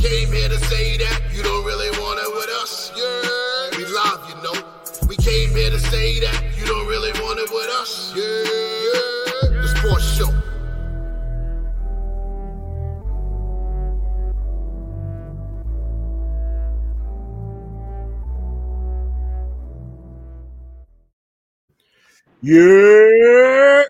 [0.00, 2.92] Came here to say that you don't really want it with us.
[2.96, 5.08] Yeah, we love you know.
[5.08, 8.14] We came here to say that you don't really want it with us.
[8.16, 9.62] Yeah, yeah.
[9.62, 10.30] The sports show.
[22.42, 23.84] Yeah.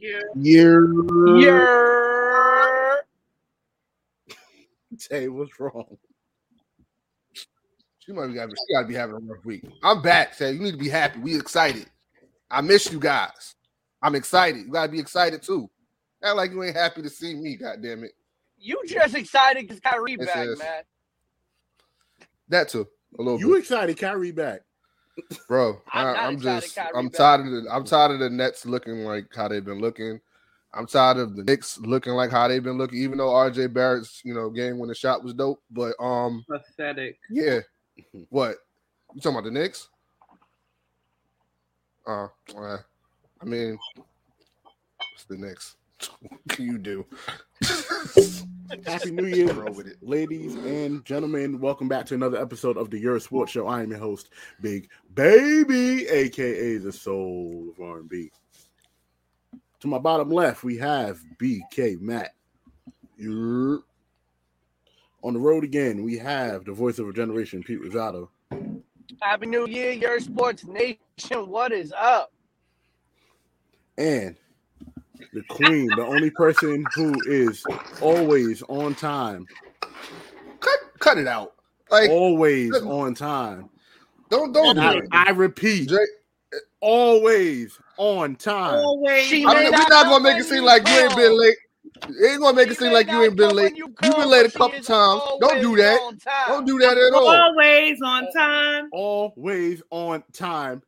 [0.00, 0.20] Yeah.
[0.36, 0.80] Yeah.
[1.38, 2.07] Yeah.
[4.98, 5.96] Tay, what's wrong?
[8.00, 9.64] She might be having, she gotta be having a rough week.
[9.82, 10.52] I'm back, Tay.
[10.52, 11.20] You need to be happy.
[11.20, 11.86] We excited.
[12.50, 13.54] I miss you guys.
[14.02, 14.66] I'm excited.
[14.66, 15.68] You gotta be excited too.
[16.22, 18.12] Act like you ain't happy to see me, god damn it.
[18.58, 20.82] You just excited because Kyrie This back, is- man.
[22.48, 22.88] That too.
[23.18, 23.58] A little You bit.
[23.60, 24.60] excited, Kyrie back?
[25.48, 27.12] Bro, I'm I, not I'm just I'm back.
[27.18, 30.20] tired of the I'm tired of the Nets looking like how they've been looking.
[30.74, 34.20] I'm tired of the Knicks looking like how they've been looking, even though RJ Barrett's,
[34.24, 35.62] you know, game when the shot was dope.
[35.70, 37.18] But um Pathetic.
[37.30, 37.60] Yeah.
[38.28, 38.56] What?
[39.14, 39.88] You talking about the Knicks?
[42.06, 42.84] Uh, well,
[43.42, 43.76] I mean,
[45.14, 45.76] it's the Knicks.
[46.20, 47.04] what can you do?
[48.86, 49.96] Happy New Year, Roll with it.
[50.00, 51.58] ladies and gentlemen.
[51.58, 53.66] Welcome back to another episode of the Euro Sports Show.
[53.66, 54.28] I am your host,
[54.60, 58.30] Big Baby, aka the Soul of R&B.
[59.80, 62.34] To my bottom left, we have BK Matt.
[63.16, 63.78] Yer.
[65.22, 68.28] On the road again, we have the voice of a generation, Pete Rosado.
[69.20, 70.98] Happy New Year, your sports nation.
[71.48, 72.32] What is up?
[73.98, 74.36] and
[75.32, 77.64] the queen, the only person who is
[78.00, 79.46] always on time,
[80.60, 81.54] Cut, cut it out.
[81.90, 83.68] Like, always on time.
[84.30, 85.08] don't, don't do I, it.
[85.10, 85.96] I repeat, Jay,
[86.80, 88.78] always on time.
[88.78, 89.24] Always.
[89.24, 91.38] She I may mean, we're not not gonna make it seem like you ain't been
[91.38, 91.56] late.
[92.08, 93.76] It ain't gonna make it seem like you ain't been late.
[93.76, 95.22] you You've been late a couple times.
[95.40, 95.98] Don't do that.
[96.46, 97.28] Don't do that at all.
[97.28, 98.88] Always on time.
[98.92, 100.82] Always on time.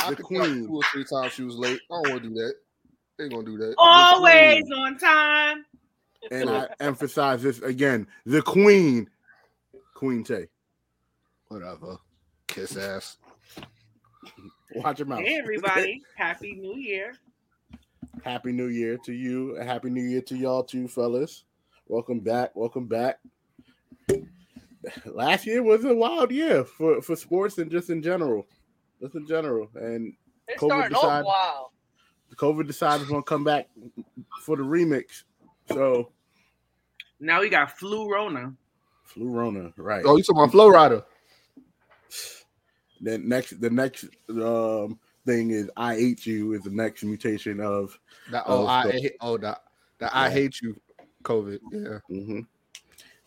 [0.00, 0.66] I the could queen.
[0.66, 1.80] two or three times she was late.
[1.90, 2.54] I don't want to do that.
[3.18, 3.74] They ain't gonna do that.
[3.78, 5.64] Always on time.
[6.30, 9.08] And I emphasize this again: the queen,
[9.94, 10.48] Queen Tay.
[11.48, 11.98] Whatever.
[12.46, 13.18] Kiss ass.
[14.74, 15.20] Watch your mouth.
[15.20, 16.02] Hey everybody.
[16.16, 17.14] Happy New Year.
[18.24, 19.56] Happy New Year to you.
[19.56, 21.44] A Happy New Year to y'all too, fellas.
[21.88, 22.54] Welcome back.
[22.54, 23.18] Welcome back.
[25.06, 28.46] Last year was a wild year for, for sports and just in general.
[29.00, 29.68] Just in general.
[29.74, 30.14] And
[30.48, 31.68] It's COVID starting decide- off wild.
[32.36, 33.68] COVID decided to come back
[34.40, 35.24] for the remix.
[35.68, 36.10] So
[37.20, 38.54] Now we got flu Rona.
[39.04, 40.02] flu Rona, right.
[40.04, 41.04] Oh, you talking about Flow Rider?
[43.02, 47.98] Then next the next um thing is I hate you is the next mutation of
[48.30, 49.62] That, Oh, oh, I so- hate, oh that
[49.98, 50.74] that I hate you,
[51.24, 51.58] COVID.
[51.72, 51.98] Yeah.
[52.10, 52.46] mhm.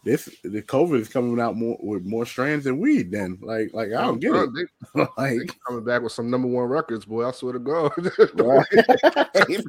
[0.04, 3.38] this the COVID is coming out more with more strands than weed then.
[3.42, 4.70] Like like I don't get Bro, it.
[4.96, 7.28] They, like coming back with some number one records, boy.
[7.28, 7.92] I swear to God.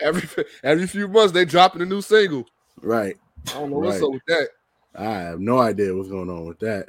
[0.00, 0.28] every
[0.62, 2.46] every few months they dropping a new single.
[2.82, 3.16] right.
[3.48, 4.48] I don't know what's up with that.
[4.94, 6.88] I have no idea what's going on with that.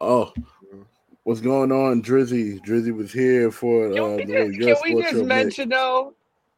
[0.00, 0.32] Oh,
[1.24, 2.60] what's going on, Drizzy?
[2.64, 5.28] Drizzy was here for Can uh, we the just, Your can we just Show mix.
[5.28, 6.14] mention though?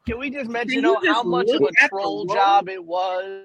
[0.07, 3.45] Can we just mention you though how much of a troll job it was?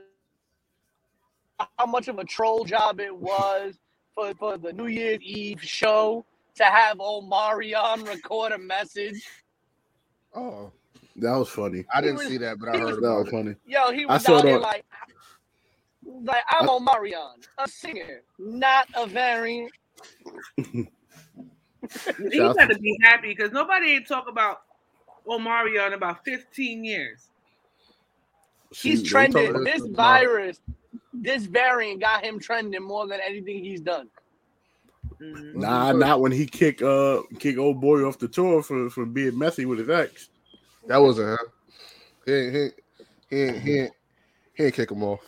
[1.78, 3.76] How much of a troll job it was
[4.16, 6.26] for, for the New Year's Eve show
[6.56, 9.28] to have Omarion record a message?
[10.34, 10.72] Oh,
[11.18, 11.86] That was funny.
[11.94, 13.56] I didn't was- see that, but I he heard was- That was funny.
[13.68, 14.62] Yo, he I was saw out there that.
[14.62, 14.86] like,
[16.24, 19.72] like I'm Omarion, a singer, not a variant.
[22.20, 24.62] You got to be happy because nobody ain't talk about
[25.28, 27.30] Omarion in about 15 years.
[28.72, 29.48] She- He's trending.
[29.48, 30.60] talking- This about- virus,
[31.14, 34.10] this variant got him trending more than anything he's done.
[35.20, 35.56] Mhm.
[35.56, 39.38] Nah, not when he kick uh kick old boy off the tour for for being
[39.38, 40.30] messy with his ex.
[40.88, 41.48] That wasn't him.
[42.26, 42.74] He ain't, he ain't,
[43.30, 43.94] he ain't, he ain't,
[44.56, 45.20] he ain't kick him off.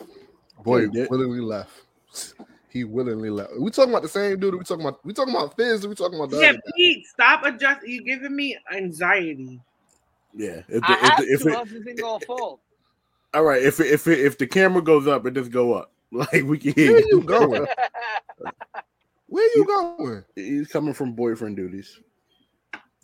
[0.64, 1.10] Boy, He did.
[1.10, 1.70] willingly left.
[2.74, 3.52] He willingly left.
[3.58, 4.54] We talking about the same dude.
[4.56, 5.86] We talking about we talking about Fizz.
[5.86, 6.72] We talking about the Yeah, other guy?
[6.76, 7.88] Pete, stop adjusting.
[7.92, 9.60] You're giving me anxiety.
[10.34, 10.62] Yeah.
[10.68, 12.60] If the, I if the, if to, it, else this gonna fall.
[13.32, 15.90] all right, if it, if it, if the camera goes up, it just go up.
[16.12, 17.08] Like we can hear Where you.
[17.12, 17.66] you going?
[19.28, 20.24] Where you going?
[20.36, 21.98] He's coming from boyfriend duties.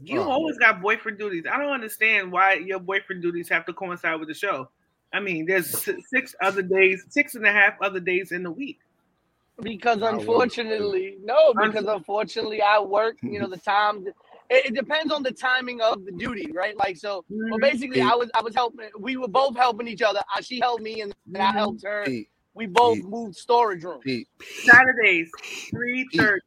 [0.02, 0.30] You Oh.
[0.30, 1.44] always got boyfriend duties.
[1.50, 4.68] I don't understand why your boyfriend duties have to coincide with the show.
[5.12, 8.78] I mean, there's six other days, six and a half other days in the week.
[9.62, 14.06] Because unfortunately, no, because unfortunately I work, you know, the time.
[14.50, 16.76] it, it depends on the timing of the duty, right?
[16.76, 17.24] Like so.
[17.50, 17.62] Well, Mhm.
[17.62, 18.90] basically, I was I was helping.
[18.98, 20.20] We were both helping each other.
[20.36, 22.12] Uh, She helped me, and, and I helped her.
[22.54, 23.04] We both Pete.
[23.04, 24.02] moved storage room.
[24.02, 24.28] Pete,
[24.68, 25.30] Saturdays,
[25.70, 26.42] three thirty.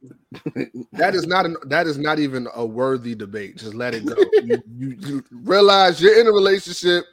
[0.94, 3.58] that is not an that is not even a worthy debate.
[3.58, 4.34] Just let it go.
[4.40, 7.06] you, you, you realize you're in a relationship.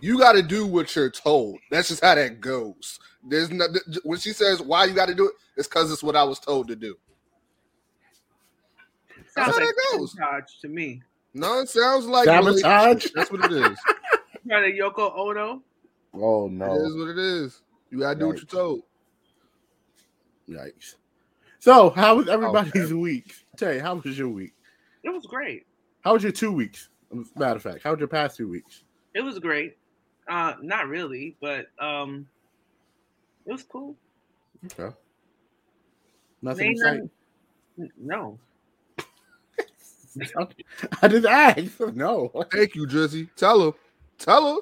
[0.00, 1.58] You got to do what you're told.
[1.70, 2.98] That's just how that goes.
[3.22, 3.66] There's no
[4.04, 6.38] when she says why you got to do it, it's because it's what I was
[6.38, 6.96] told to do.
[9.16, 10.12] That's Sounds how like that goes.
[10.12, 11.02] sabotage to me.
[11.34, 12.64] No, it sounds like Sabotage?
[12.64, 13.12] relationship.
[13.14, 13.78] That's what it is.
[14.48, 15.62] Trying to Yoko Ono.
[16.14, 16.74] Oh It no!
[16.74, 17.62] is what it is.
[17.90, 18.82] You gotta do what you're told.
[20.48, 20.96] Yikes!
[21.60, 23.32] So, how was everybody's week?
[23.56, 24.54] Tay, how was your week?
[25.04, 25.66] It was great.
[26.00, 26.88] How was your two weeks?
[27.36, 28.84] Matter of fact, how was your past two weeks?
[29.14, 29.76] It was great.
[30.30, 32.26] Uh, not really, but um,
[33.46, 33.96] it was cool.
[34.66, 34.94] Okay.
[36.40, 37.10] Nothing Ain't exciting.
[37.76, 38.38] nothing- No,
[41.02, 41.80] I didn't ask.
[41.94, 42.30] No.
[42.52, 43.28] Thank you, Drizzy.
[43.36, 43.72] Tell her.
[44.18, 44.60] Tell her.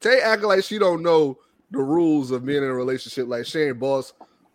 [0.00, 1.38] Tay acting like she don't know
[1.70, 3.28] the rules of being in a relationship.
[3.28, 4.12] Like she ain't boss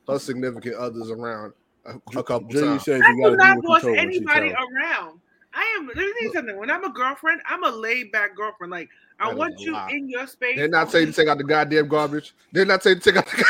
[0.07, 1.53] her significant others around
[1.85, 2.83] a, a couple Drizzy times.
[2.85, 5.19] says I you got do not boss you told when she anybody around.
[5.53, 5.87] I am.
[5.87, 6.57] Let me tell you something.
[6.57, 8.71] When I'm a girlfriend, I'm a laid back girlfriend.
[8.71, 8.89] Like
[9.19, 9.89] I That is want you lie.
[9.91, 10.57] in your space.
[10.57, 12.33] They're not saying tell you to take out the goddamn garbage?
[12.53, 13.43] Didn't I tell you to take out the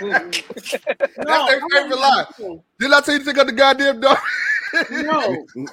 [0.00, 2.24] goddamn No, their favorite want lie.
[2.38, 2.62] you.
[2.78, 4.18] Didn't I tell you to take out the goddamn dog?
[4.90, 5.46] No,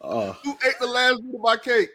[0.00, 1.90] Uh, Who ate the last bit of my cake?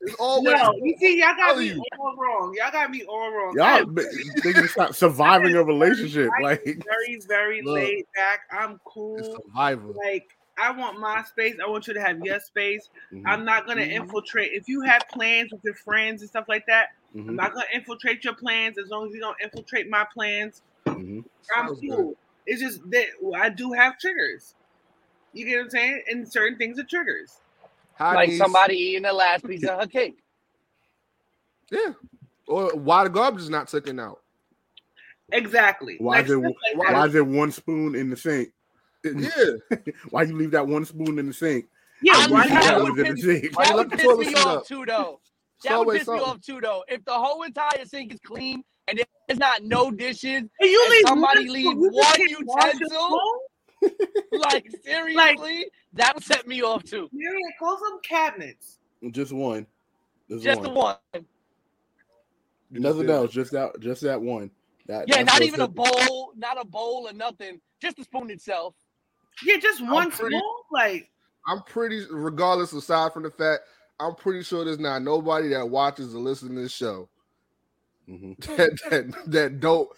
[0.00, 0.74] It's always no.
[0.82, 1.82] You see, y'all got me you.
[1.98, 2.54] all wrong.
[2.56, 3.54] Y'all got me all wrong.
[3.56, 3.96] y'all I'm
[4.42, 6.30] thinking about surviving a relationship.
[6.42, 7.76] Like, very, very Look.
[7.82, 8.40] laid back.
[8.52, 9.22] I'm cool.
[9.46, 9.92] survivor.
[10.06, 10.24] Like
[10.58, 11.56] I want my space.
[11.64, 12.88] I want you to have your space.
[13.12, 13.90] mhm, I'm not gonna Mhm.
[13.90, 14.52] infiltrate.
[14.52, 16.86] If you have plans with your friends and stuff like that,
[17.28, 20.62] I'm mhm, not gonna infiltrate your plans as long as you don't infiltrate my plans.
[20.86, 21.24] mhm.
[21.56, 21.96] I'm Sounds good.
[21.96, 22.14] cool.
[22.46, 23.06] It's just that
[23.36, 24.54] I do have triggers.
[25.32, 26.02] You get what I'm saying?
[26.08, 27.32] And certain things are triggers.
[28.00, 30.18] How like these- somebody eating the last piece of her cake.
[31.70, 31.92] Yeah.
[32.48, 34.20] Or why the garbage is not taken out.
[35.32, 35.96] Exactly.
[35.98, 38.48] Why Like is there like why- why is there one spoon in the sink?
[39.04, 39.76] Yeah.
[40.10, 41.66] Why you leave that one spoon in the sink?
[42.02, 42.90] Yeah, I why mean, you that got not?
[42.90, 43.58] would it in the piss- sink.
[43.58, 44.66] Why you That let would piss me off up?
[44.66, 45.20] too, though.
[45.56, 46.28] It's That would always piss me something.
[46.30, 46.84] off too, though.
[46.88, 50.90] If the whole entire sink is clean and there's not no dishes, And you and
[50.90, 53.40] leave somebody one- leave you one can't utensil?
[53.84, 54.40] spoon?
[54.40, 57.08] like seriously, that would set me off too.
[57.12, 58.78] Yeah, close some cabinets.
[59.10, 59.66] Just one.
[60.28, 60.68] Just, Just one.
[60.74, 60.96] the one.
[62.70, 63.32] Nothing else.
[63.32, 63.80] Just that.
[63.80, 64.50] Just that one.
[64.86, 67.60] That, Yeah, not even a bowl, not a bowl or nothing.
[67.80, 68.74] Just the spoon itself.
[69.44, 70.50] Yeah, just one pretty- spoon.
[70.72, 71.10] Like
[71.46, 73.62] I'm pretty, regardless, aside from the fact,
[73.98, 77.08] I'm pretty sure there's not nobody that watches or listens to this show
[78.08, 78.36] Mhm.
[78.56, 79.88] that, that that don't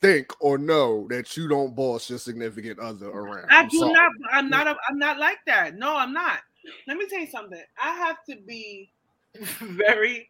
[0.00, 3.46] think or know that you don't boss your significant other around.
[3.50, 3.92] I I'm do sorry.
[3.92, 4.10] not.
[4.32, 4.66] I'm not.
[4.66, 5.76] A, I'm not like that.
[5.76, 6.38] No, I'm not.
[6.86, 7.60] Let me tell you something.
[7.82, 8.90] I have to be
[9.34, 10.28] very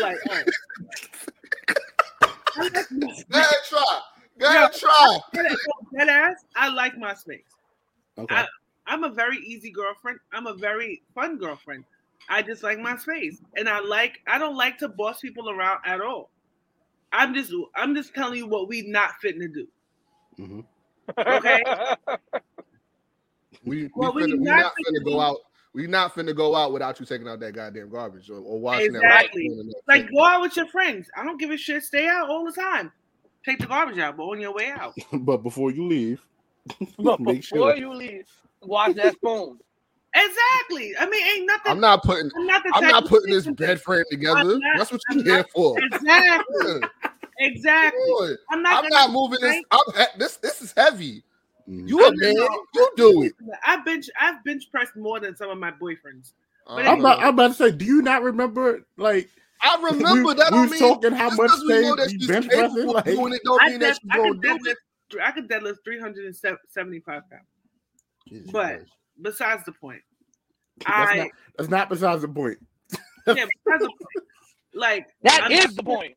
[0.00, 0.16] like.
[0.30, 0.42] oh.
[2.56, 3.24] I like my space.
[3.30, 4.00] Go try.
[4.38, 5.18] Go ahead, try.
[5.96, 6.44] Dead ass.
[6.56, 7.42] I like my space.
[8.18, 8.34] Okay.
[8.34, 8.46] I-
[8.86, 10.18] I'm a very easy girlfriend.
[10.34, 11.84] I'm a very fun girlfriend.
[12.28, 14.18] I just like my space, and I like.
[14.26, 16.28] I don't like to boss people around at all.
[17.14, 17.52] I'm just.
[17.76, 19.66] I'm just telling you what we not fitting to do.
[20.38, 20.64] Mhm.
[21.18, 21.62] Okay.
[23.64, 25.36] We, we, Well, finna, we not not finna finna do- go out.
[25.72, 28.94] We not finna go out without you taking out that goddamn garbage or, or washing
[28.94, 29.48] Exactly.
[29.48, 29.74] that.
[29.88, 31.08] Like go out with your friends.
[31.16, 31.82] I don't give a shit.
[31.82, 32.92] Stay out all the time.
[33.44, 34.94] Take the garbage out, but on your way out.
[35.12, 36.24] but before you leave,
[36.98, 37.76] But make before sure.
[37.76, 38.26] you leave,
[38.62, 39.58] wash that spoon.
[40.14, 40.94] Exactly.
[40.98, 41.72] I mean, ain't nothing.
[41.72, 42.30] I'm not putting.
[42.36, 44.44] I'm not I'm not putting this bed frame together.
[44.44, 45.76] Not- That's what I'm you're here not- for.
[45.82, 46.80] Exactly.
[47.38, 48.00] Yeah, Exactly.
[48.08, 48.30] boy.
[48.50, 48.84] I'm not.
[48.84, 49.62] I'm not moving this.
[49.70, 51.22] I'm, he- this this is heavy.
[51.68, 51.88] Mhm.
[51.88, 52.34] You a I'm man.
[52.34, 53.32] not- You do it.
[53.66, 54.06] I've bench.
[54.20, 56.32] I've bench pressed more than some of my boyfriends.
[56.66, 58.86] But I'm Uh, about, I'm about to say, do you not remember?
[58.96, 59.28] Like,
[59.60, 60.50] I remember we, that.
[60.52, 62.48] we I was mean, talking how just much 'cause we know they you she's bench
[62.48, 62.86] pressing.
[62.86, 64.70] Like, doing it, don't I, mean dead, that she's I, gonna do deadlift,
[65.12, 65.20] it.
[65.22, 67.42] I could deadlift 375 pounds.
[68.28, 68.90] Jesus But- Christ.
[69.22, 70.02] Besides the point,
[70.84, 72.58] that's, I not, that's not besides the point.
[72.92, 72.98] yeah.
[73.26, 73.48] Besides
[73.80, 74.26] the point,
[74.74, 76.14] like That I'm is not- the point.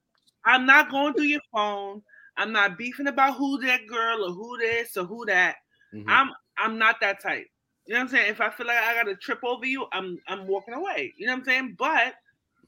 [0.48, 2.01] I'm not going through your phone.
[2.38, 5.58] I'm not beefing about who that girl or who this or who that.
[5.94, 6.06] Mhm.
[6.08, 7.48] I'm I'm not that type.
[7.86, 8.32] You know what I'm saying?
[8.32, 11.13] If I feel like I got to trip over you, I'm I'm walking away.
[11.18, 11.75] You know what I'm saying?
[11.77, 12.16] But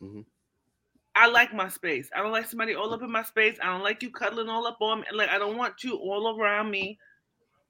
[0.02, 0.26] Mhm.
[1.16, 2.10] I like my space.
[2.16, 3.58] I don't like somebody all up in my space.
[3.62, 5.08] I don't like you cuddling all up on me.
[5.12, 6.98] Like I don't want you all around me.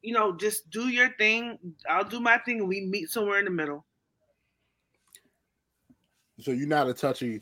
[0.01, 1.57] You know, just do your thing.
[1.89, 2.59] I'll do my thing.
[2.59, 3.85] and We meet somewhere in the middle.
[6.39, 7.41] So you're not a touchy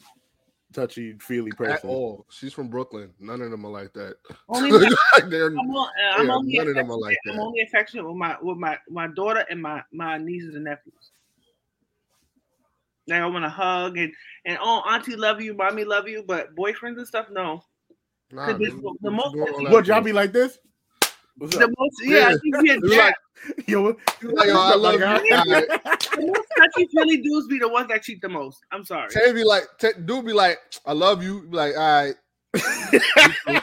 [0.74, 1.90] touchy feely At person.
[1.90, 2.26] all.
[2.30, 3.12] She's from Brooklyn.
[3.20, 4.16] None of them are like that.
[4.50, 4.72] Only
[5.30, 7.62] They're- I'm, on, uh, I'm Yeah, only none of them are affectionate- like I'm only
[7.62, 11.12] affectionate with my with my my daughter and my my nieces and nephews.
[13.08, 14.12] Like I want to hug and
[14.46, 17.64] and oh auntie love you, mommy love you, but boyfriends and stuff no.
[18.32, 20.60] nah, the- man, the what most- y'all What y'all be like this?
[21.38, 22.28] What's The most yeah, Yeah.
[22.28, 23.16] I think we had You like-
[23.68, 25.30] Yo, like, yo, I love my you.
[25.46, 28.58] the most touchy feely dudes be the ones that cheat the most.
[28.72, 29.10] I'm sorry.
[29.10, 31.44] Tay be like, Tay, dude be like, I love you.
[31.44, 32.16] Be like, all right.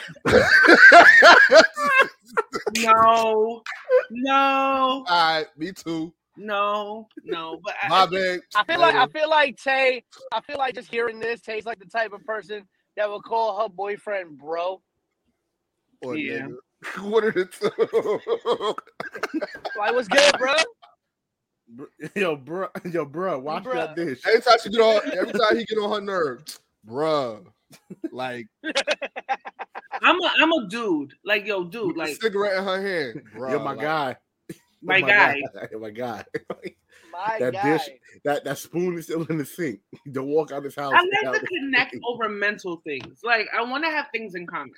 [2.79, 3.63] No,
[4.11, 6.13] no, All right, me too.
[6.37, 7.61] no, no.
[7.65, 8.41] But I, My bad.
[8.55, 10.05] I feel like I feel like Tay.
[10.33, 12.67] I feel like just hearing this, Tay's like the type of person
[12.97, 14.81] that would call her boyfriend bro.
[16.03, 16.47] Or Yeah.
[16.47, 16.55] nigga.
[17.01, 18.75] What are the two?
[19.79, 20.55] Like, was good, bro?
[22.15, 23.75] yo, bro, yo, bro, watch Bruh.
[23.75, 24.21] that dish.
[24.27, 27.47] every time she get on, every time he get on her nerves, bro.
[28.13, 28.47] Like,
[30.03, 31.15] I'm a I'm a dude.
[31.25, 31.89] Like yo, dude.
[31.89, 33.53] with Like a cigarette in her hand, bruh.
[33.53, 34.17] Yo, my like, guy.
[34.83, 35.43] my Yo, guy.
[35.73, 36.25] Yo, my guy.
[37.11, 37.73] My That guy.
[37.79, 37.91] dish-
[38.25, 39.81] that that spoon is still in the sink.
[40.13, 40.93] Don't walk out this house.
[40.95, 43.21] I like to connect over mental things.
[43.25, 44.73] Like I want to have things in common.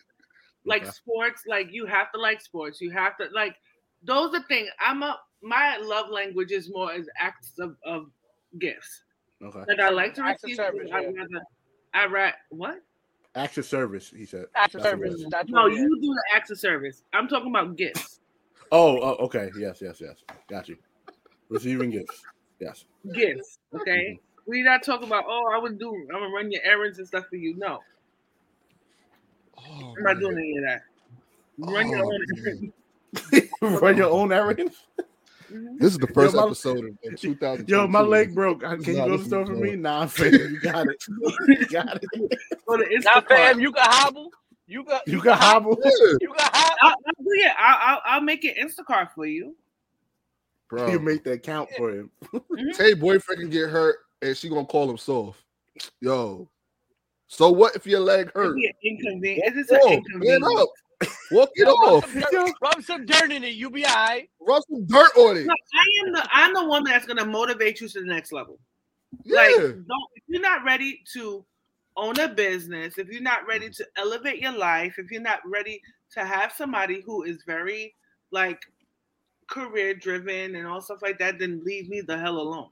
[0.66, 0.90] Like Okay.
[0.90, 2.80] sports, like you have to like sports.
[2.80, 3.56] You have to like
[4.02, 4.68] those are things.
[4.80, 8.10] I'm a my love language is more as acts of, of
[8.58, 9.04] gifts.
[9.42, 9.60] Okay.
[9.68, 10.56] Like I like to Acts of receive.
[10.56, 11.10] service, I yeah.
[11.16, 11.44] rather
[11.94, 12.80] I ra what?
[13.34, 14.46] Acts of service, he said.
[14.54, 15.26] Acts of That's what it service.
[15.30, 15.80] That's No, what it is.
[15.82, 17.02] you do the acts of service.
[17.12, 18.20] I'm talking about gifts.
[18.72, 19.50] Oh, oh, okay.
[19.58, 20.16] Yes, yes, yes.
[20.48, 20.76] Got you.
[21.48, 22.22] Receiving gifts.
[22.58, 22.86] Yes.
[23.12, 23.58] Gifts.
[23.74, 24.06] Okay.
[24.14, 24.50] Mm-hmm.
[24.50, 27.26] We're not talking about oh I would do I'm gonna run your errands and stuff
[27.28, 27.54] for you.
[27.56, 27.80] No,
[29.58, 30.18] Oh, I'm not man.
[30.20, 30.82] doing any of that.
[31.58, 32.72] Run your Oh, own man.
[33.32, 33.52] errands.
[33.82, 34.76] Run your own errands.
[35.52, 35.78] Mhm.
[35.78, 37.68] This is the first my- episode of, of 2000.
[37.68, 38.60] Yo, my leg broke.
[38.62, 39.76] Can you go to this the store is for me?
[39.76, 41.04] Nah, fam, you got it.
[41.48, 42.38] You got it.
[42.66, 43.28] Go to Now, Instacart.
[43.28, 44.30] fam, you can hobble.
[44.66, 45.06] You got.
[45.06, 45.78] You got hobble.
[45.84, 46.76] Yeah, You got hobble.
[46.82, 47.52] I'll, I'll do it.
[47.56, 49.54] I'll, I'll, I'll make it Instacart for you.
[50.68, 50.88] bro.
[50.88, 52.10] You make that count for him.
[52.74, 55.40] Tay boyfriend can get hurt and she gonna call him soft.
[56.00, 56.48] Yo.
[57.28, 58.56] So what if your leg It'd hurt?
[58.56, 58.74] be an.
[58.82, 60.44] It's an Whoa, man inconvenience.
[60.58, 60.68] up.
[61.30, 62.10] Walk it Yo, rub, off.
[62.12, 63.54] some dirt, rub some dirt in it.
[63.54, 64.30] You be all right.
[64.40, 65.44] Rub some dirt on it.
[65.46, 68.58] No, I am the I'm the one that's gonna motivate you to the next level.
[69.24, 69.36] Yeah.
[69.42, 71.44] Like, don't if you're not ready to
[71.96, 75.82] own a business, if you're not ready to elevate your life, if you're not ready
[76.12, 77.94] to have somebody who is very
[78.30, 78.60] like
[79.48, 82.70] career driven and all stuff like that, then leave me the hell alone.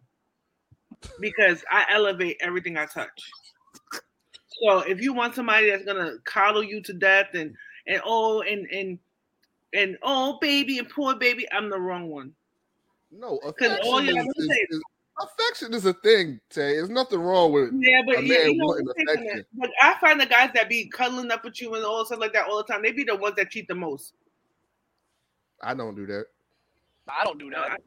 [1.20, 3.30] Because I elevate everything I touch.
[4.62, 7.54] So if you want somebody that's gonna coddle you to death and
[7.86, 8.98] and oh and and
[9.72, 12.32] and oh baby and poor baby, I'm the wrong one.
[13.10, 14.82] no, Because all affection you is, have to is- say- is-
[15.20, 16.74] affection is a thing, Tay.
[16.74, 17.74] There's nothing wrong with it.
[17.78, 19.44] Yeah, but A yeah, you know, wanting think of affection.
[19.54, 22.32] but I find the guys that be cuddling up with you and all stuff like
[22.32, 22.82] that all the time.
[22.82, 24.12] They be the ones that cheat the most.
[25.62, 26.26] I don't do that.
[27.08, 27.80] I don't do that.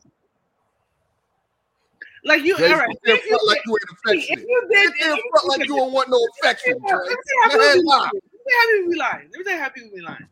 [2.28, 2.90] Like you, Jay, all right.
[2.90, 3.78] sit there If you, front like did, you
[4.12, 7.76] ain't if you did, if you like you don't want no affection, Let me tell
[7.78, 8.04] you lie.
[8.04, 9.30] how people be lying.
[9.32, 10.28] Let me tell you how people be lying.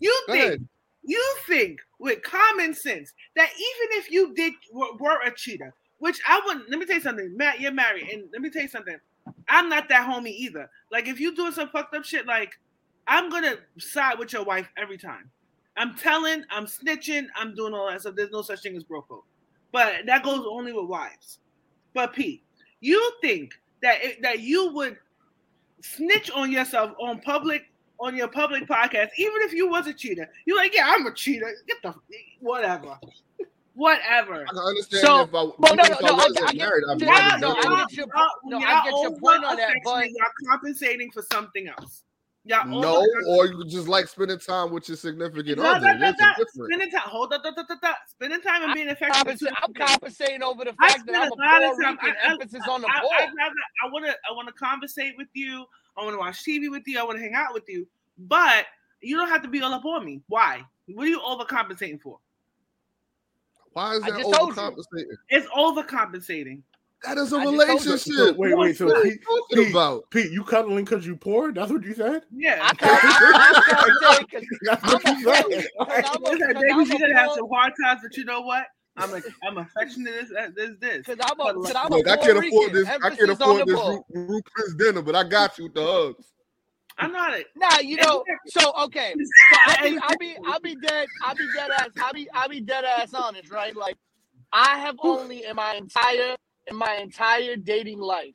[0.00, 0.62] You think
[1.04, 6.20] you think with common sense that even if you did were, were a cheater, which
[6.26, 6.68] I wouldn't.
[6.68, 7.60] Let me tell you something, Matt.
[7.60, 8.96] You're married, and let me tell you something.
[9.48, 10.68] I'm not that homie either.
[10.90, 12.50] Like if you doing some fucked up shit, like
[13.06, 15.30] I'm gonna side with your wife every time.
[15.76, 18.14] I'm telling, I'm snitching, I'm doing all that stuff.
[18.16, 19.22] There's no such thing as bro code,
[19.74, 21.40] but that goes only with wives.
[21.94, 22.44] But Pete,
[22.80, 23.52] you think
[23.82, 24.96] that it, that you would
[25.82, 27.64] snitch on yourself on public
[27.98, 30.30] on your public podcast, even if you was a cheater?
[30.46, 31.52] You're like, yeah, I'm a cheater.
[31.66, 31.92] Get the
[32.38, 32.96] whatever,
[33.74, 34.44] whatever.
[34.44, 36.38] I can understand So- if I, but no, even if no, I no, I- wasn't
[36.44, 38.06] I get- married, I'd be no, no, no, I get your
[38.44, 42.04] no, I get your point on that, but y'all compensating for something else.
[42.46, 45.80] Y'all No, or you just like spending time with your significant No, other.
[45.80, 46.26] no, no, There's no.
[46.26, 46.50] a difference.
[46.52, 47.00] Spending time.
[47.06, 47.94] Hold on, hold on, hold on.
[48.06, 49.38] Spending time and being affectionate.
[49.38, 51.82] compensa- I'm compensating over the I fact that spend I'm a a lot of Puerto
[51.84, 51.98] time.
[52.02, 52.16] Rican.
[52.22, 53.10] I- I- emphasis on the I, poor.
[53.14, 54.12] I, want to.
[54.30, 55.64] I want to conversate with you.
[55.96, 56.98] I want to watch TV with you.
[56.98, 57.86] I want to hang out with you.
[58.18, 58.66] But
[59.00, 60.20] you don't have to be all up on me.
[60.28, 60.62] Why?
[60.88, 62.18] What are you overcompensating for?
[63.72, 64.62] Why is that just told you.
[64.62, 65.16] overcompensating?
[65.30, 66.60] It's overcompensating.
[67.06, 67.90] That is a I just told you.
[67.92, 68.02] relationship.
[68.16, 68.76] So, wait, wait.
[68.76, 70.10] So What are you Pete, talking Pete, about?
[70.10, 71.52] Pete, you cuddling because you poor?
[71.52, 72.22] That's what you said.
[72.34, 72.60] Yeah.
[72.62, 75.44] I can't, I, I can't say 'cause That's I'm what a you said.
[75.86, 78.24] Because I'm a- Listen, because baby, I'm you're gonna have some hard times, but you
[78.24, 78.64] know what?
[78.96, 80.70] I'm a, I'm affectionate as as this.
[80.80, 81.06] this.
[81.06, 82.72] Cause I'm a, But cause I'm a Look, I can't afford Rican.
[82.72, 82.88] this.
[83.02, 84.04] I can't afford the this poor.
[84.10, 86.24] Ru- Rupert's dinner, but I got you with the hugs.
[86.96, 87.46] I'm not it.
[87.56, 88.22] Nah, you know.
[88.46, 89.14] So okay,
[89.50, 92.48] so I'll be, I'll be, I'll be dead, I'll be dead ass, I'll be, I'll
[92.48, 93.74] be dead ass honest, right?
[93.76, 93.96] Like,
[94.52, 98.34] I have only in my entire, in my entire dating life,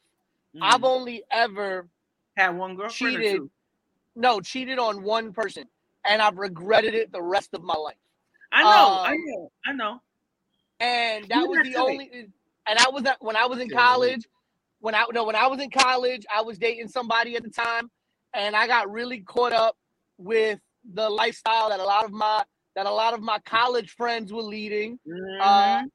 [0.55, 0.63] Mm.
[0.63, 1.87] I've only ever
[2.35, 3.37] Had one girlfriend or cheated.
[3.37, 3.51] two?
[4.15, 5.65] No, cheated on one person,
[6.05, 7.97] and I've regretted it the rest of my life.
[8.51, 8.69] I know,
[9.03, 10.01] I Um, know, I know.
[10.79, 11.77] and that You was the to be.
[11.79, 12.27] only.
[12.65, 14.27] And I was when I was in college.
[14.79, 17.91] When I no, when I was in college, I was dating somebody at the time,
[18.33, 19.77] and I got really caught up
[20.17, 20.59] with
[20.93, 22.43] the lifestyle that a lot of my
[22.75, 24.99] that a lot of my college friends were leading.
[25.41, 25.91] Uh, Mhm.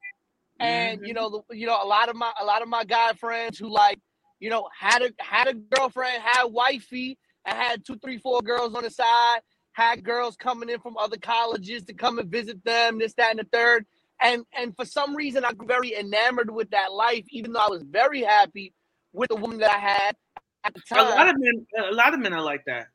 [0.59, 1.07] And Mhm.
[1.07, 3.57] you know, the, you know, a lot of my a lot of my guy friends
[3.57, 3.99] who like,
[4.39, 8.73] you know, had a had a girlfriend, had wifey, and had two, three, four girls
[8.75, 9.39] on the side,
[9.73, 13.39] had girls coming in from other colleges to come and visit them, this, that, and
[13.39, 13.85] the third.
[14.21, 17.69] And and for some reason, I got very enamored with that life, even though I
[17.69, 18.73] was very happy
[19.13, 20.15] with the woman that I had
[20.63, 21.05] at the time.
[21.05, 22.87] a lot of men, a lot of men are like that.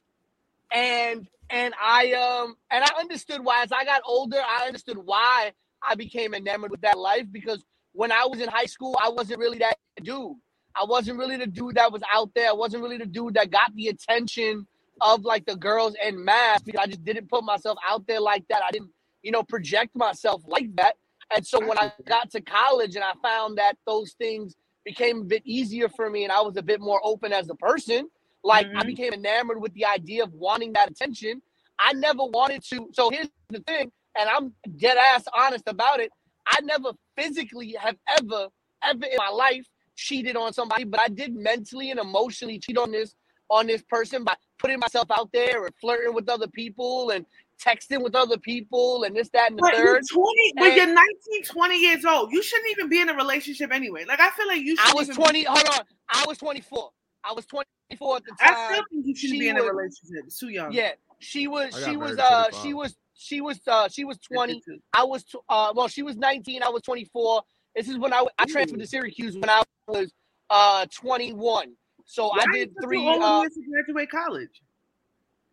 [0.72, 5.52] and and I um and I understood why as I got older, I understood why
[5.86, 9.40] I became enamored with that life because when I was in high school, I wasn't
[9.40, 10.36] really that dude.
[10.76, 12.48] I wasn't really the dude that was out there.
[12.48, 14.66] I wasn't really the dude that got the attention
[15.00, 18.44] of like the girls en math because I just didn't put myself out there like
[18.48, 18.62] that.
[18.66, 18.90] I didn't,
[19.22, 20.94] you know, project myself like that.
[21.34, 25.24] And so when I got to college and I found that those things became a
[25.24, 28.08] bit easier for me and I was a bit more open as a person,
[28.44, 28.86] like I Mhm.
[28.86, 31.42] became enamored with the idea of wanting that attention.
[31.78, 32.90] I never wanted to.
[32.92, 36.10] So here's the thing, and I'm dead ass honest about it.
[36.46, 38.48] I never physically have ever,
[38.84, 42.92] ever in my life cheated on somebody, but I did mentally and emotionally cheat on
[42.92, 43.14] this
[43.50, 47.26] on this person by putting myself out there and flirting with other people and
[47.60, 50.04] texting with other people and this, that, and the But you're third.
[50.12, 50.96] 20, but you're 19,
[51.44, 52.32] 20 years old.
[52.32, 54.04] You shouldn't even be in a relationship anyway.
[54.06, 54.90] Like I feel like you should.
[54.90, 55.44] I was 20.
[55.44, 55.84] Hold on.
[56.08, 56.90] I was 24.
[57.24, 58.36] I was 24 at the time.
[58.40, 58.72] I time.
[58.72, 60.24] still think you shouldn't she be in a relationship.
[60.26, 60.72] It's too young.
[60.72, 61.74] Yeah, she was.
[61.84, 62.18] She was.
[62.18, 62.54] Uh, 25.
[62.62, 62.96] she was.
[63.22, 63.60] She was.
[63.66, 64.54] Uh, she was 20.
[64.54, 64.78] 52.
[64.94, 65.24] I was.
[65.24, 66.62] tw- Uh, well, she was 19.
[66.62, 67.42] I was 24.
[67.76, 70.10] This is when I I transferred to Syracuse when I was
[70.48, 71.72] uh 21.
[72.06, 73.04] So Why I did three.
[73.04, 74.62] the Uh, years to graduate college.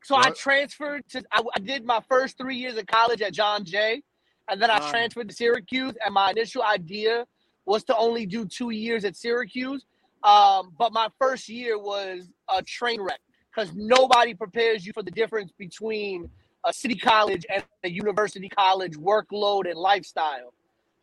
[0.03, 1.23] so I transferred to.
[1.31, 4.01] I, I did my first three years of college at John Jay,
[4.49, 4.89] and then I Wow.
[4.89, 5.93] transferred to Syracuse.
[6.05, 7.25] And my initial idea
[7.65, 9.85] was to only do two years at Syracuse.
[10.23, 13.19] Um, but my first year was a train wreck
[13.53, 16.29] because nobody prepares you for the difference between
[16.67, 20.53] a city college and a university college workload and lifestyle.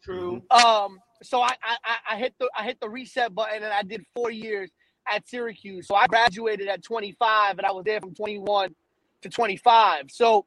[0.03, 0.43] True.
[0.51, 3.83] Um, so I, I I- I hit the I hit the reset button and I
[3.83, 4.71] did four years
[5.11, 5.87] at Syracuse.
[5.89, 8.75] So I graduated at 25 and I was there from 21
[9.23, 10.07] to 25.
[10.11, 10.45] So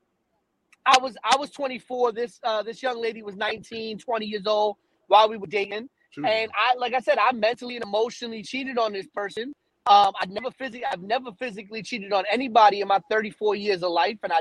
[0.85, 2.11] I was I was 24.
[2.11, 4.77] This uh this young lady was 19, 20 years old
[5.07, 5.89] while we were dating.
[6.11, 6.25] Shoot.
[6.25, 9.53] And I like I said, I mentally and emotionally cheated on this person.
[9.87, 13.91] Um, I've never physically I've never physically cheated on anybody in my 34 years of
[13.91, 14.39] life, and I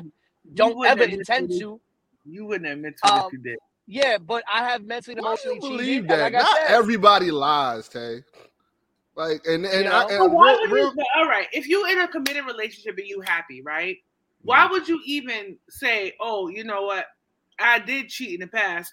[0.55, 1.81] don't ever intend to to.
[2.25, 3.59] You wouldn't admit to it Um, if you did.
[3.87, 5.79] Yeah, but I have mentally and Why do emotionally you cheated.
[5.79, 6.21] believe and that?
[6.21, 8.25] like Not said, everybody lies, Tay.
[9.15, 10.93] Like and and, You I, and why real- would you?
[10.97, 13.97] but all right, if you're in a committed relationship and you happy, right?
[14.43, 17.07] Why would you even say, "Oh, you know what?
[17.59, 18.93] I did cheat in the past,"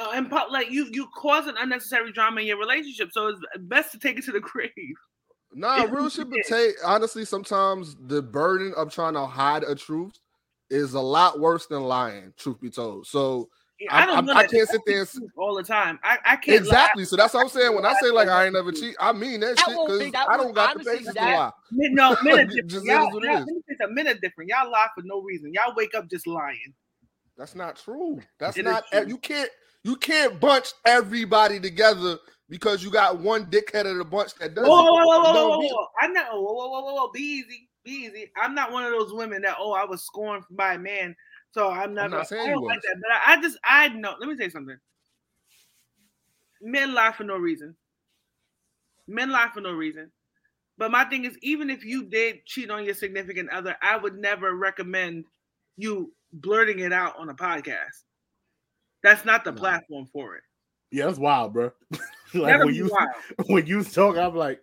[0.00, 3.10] Uh, and pu- like you, you cause an unnecessary drama in your relationship.
[3.12, 4.70] So it's best to take it to the grave.
[5.52, 6.28] Nah, If real you shit.
[6.30, 6.44] But did.
[6.46, 10.18] Tay, honestly, sometimes the burden of trying to hide a truth
[10.70, 12.32] is a lot worse than lying.
[12.36, 13.48] Truth be told, so
[13.90, 16.00] I- I don't I'm- I can't sit there and s- all the time.
[16.02, 17.04] I, I can't exactly.
[17.04, 17.74] So that's what I'm saying.
[17.76, 19.76] When I say like I ain't never cheat, I mean that That shit
[20.12, 21.52] because I don't got the honestly patience to that- lie.
[21.70, 22.86] No, men are Just different.
[22.86, 23.46] Y'all, what it y'all, is.
[23.46, 23.94] let me say something.
[23.94, 24.50] Men are different.
[24.50, 25.52] Y'all lie for no reason.
[25.54, 26.74] Y'all wake up just lying.
[27.36, 28.20] That's not true.
[28.40, 28.84] That's It is not.
[28.90, 29.04] true.
[29.06, 29.50] You can't.
[29.84, 32.18] You can't bunch everybody together
[32.50, 34.90] because you got one dickhead of the bunch that does Whoa, whoa, it.
[34.90, 35.86] whoa, whoa, whoa, Don't whoa, be- whoa.
[36.00, 36.24] I know.
[36.32, 37.10] Whoa, whoa, whoa, whoa, whoa.
[37.12, 37.68] Be easy.
[37.88, 38.30] Easy.
[38.36, 41.16] I'm not one of those women that, oh, I was scorned by a man.
[41.50, 42.96] So I'm not, not saying I don't like that.
[43.00, 44.14] But I, I just, I know.
[44.18, 44.78] Let me tell you something.
[46.60, 47.74] Men lie for no reason.
[49.06, 50.10] Men lie for no reason.
[50.76, 54.16] But my thing is, even if you did cheat on your significant other, I would
[54.16, 55.24] never recommend
[55.76, 58.04] you blurting it out on a podcast.
[59.02, 59.58] That's not the No.
[59.58, 60.42] platform for it.
[60.90, 61.72] Yeah, that's wild, bro.
[61.90, 62.00] like
[62.32, 63.08] That'll when be you wild.
[63.48, 64.60] when you talk, I'm like,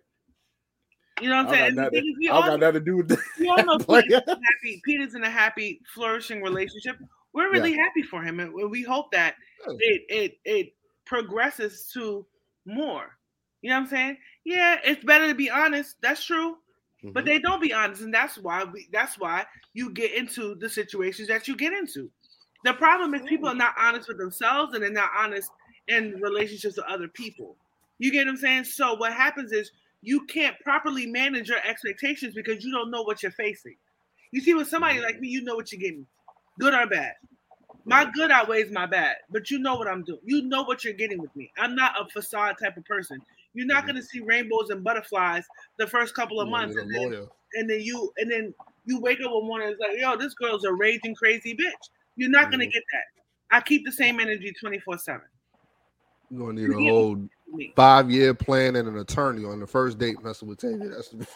[1.20, 1.74] You know what I'm saying?
[1.76, 2.14] got nothing.
[2.20, 3.18] is, I got nothing to do with that.
[3.40, 4.82] we all know Peter's in a happy.
[4.84, 6.98] Peter's in a happy, flourishing relationship.
[7.32, 9.34] We're really happy for him, and we hope that
[9.66, 9.74] Yeah.
[9.78, 10.74] it it it
[11.04, 12.26] progresses to
[12.64, 13.16] more.
[13.62, 14.18] You know what I'm saying?
[14.44, 15.96] Yeah, it's better to be honest.
[16.02, 16.58] That's true,
[17.02, 17.26] but Mhm.
[17.26, 18.88] they don't be honest, and that's why we.
[18.92, 22.10] That's why you get into the situations that you get into.
[22.64, 25.50] The problem is people are not honest with themselves, and they're not honest
[25.88, 27.56] in relationships with other people.
[27.98, 28.64] You get what I'm saying?
[28.64, 29.70] So what happens is
[30.06, 33.74] you can't properly manage your expectations because you don't know what you're facing.
[34.30, 36.06] You see, with somebody like me, you know what you're getting,
[36.60, 37.14] good or bad.
[37.84, 40.20] My good outweighs my bad, but you know what I'm doing.
[40.24, 41.50] You know what you're getting with me.
[41.58, 43.20] I'm not a facade type of person.
[43.54, 43.88] You're not Mhm.
[43.88, 45.44] gonna see rainbows and butterflies
[45.76, 47.12] the first couple of months, and then,
[47.54, 50.34] and then you and then you wake up one morning and it's like, yo, this
[50.34, 51.90] girl's a raging crazy bitch.
[52.14, 52.72] You're not gonna Mhm.
[52.72, 53.56] get that.
[53.56, 55.26] I keep the same energy 24 seven.
[56.30, 57.28] You're gonna need a whole.
[57.74, 60.88] Five year plan and an attorney on the first date messing with Tavia.
[60.88, 61.26] That's the,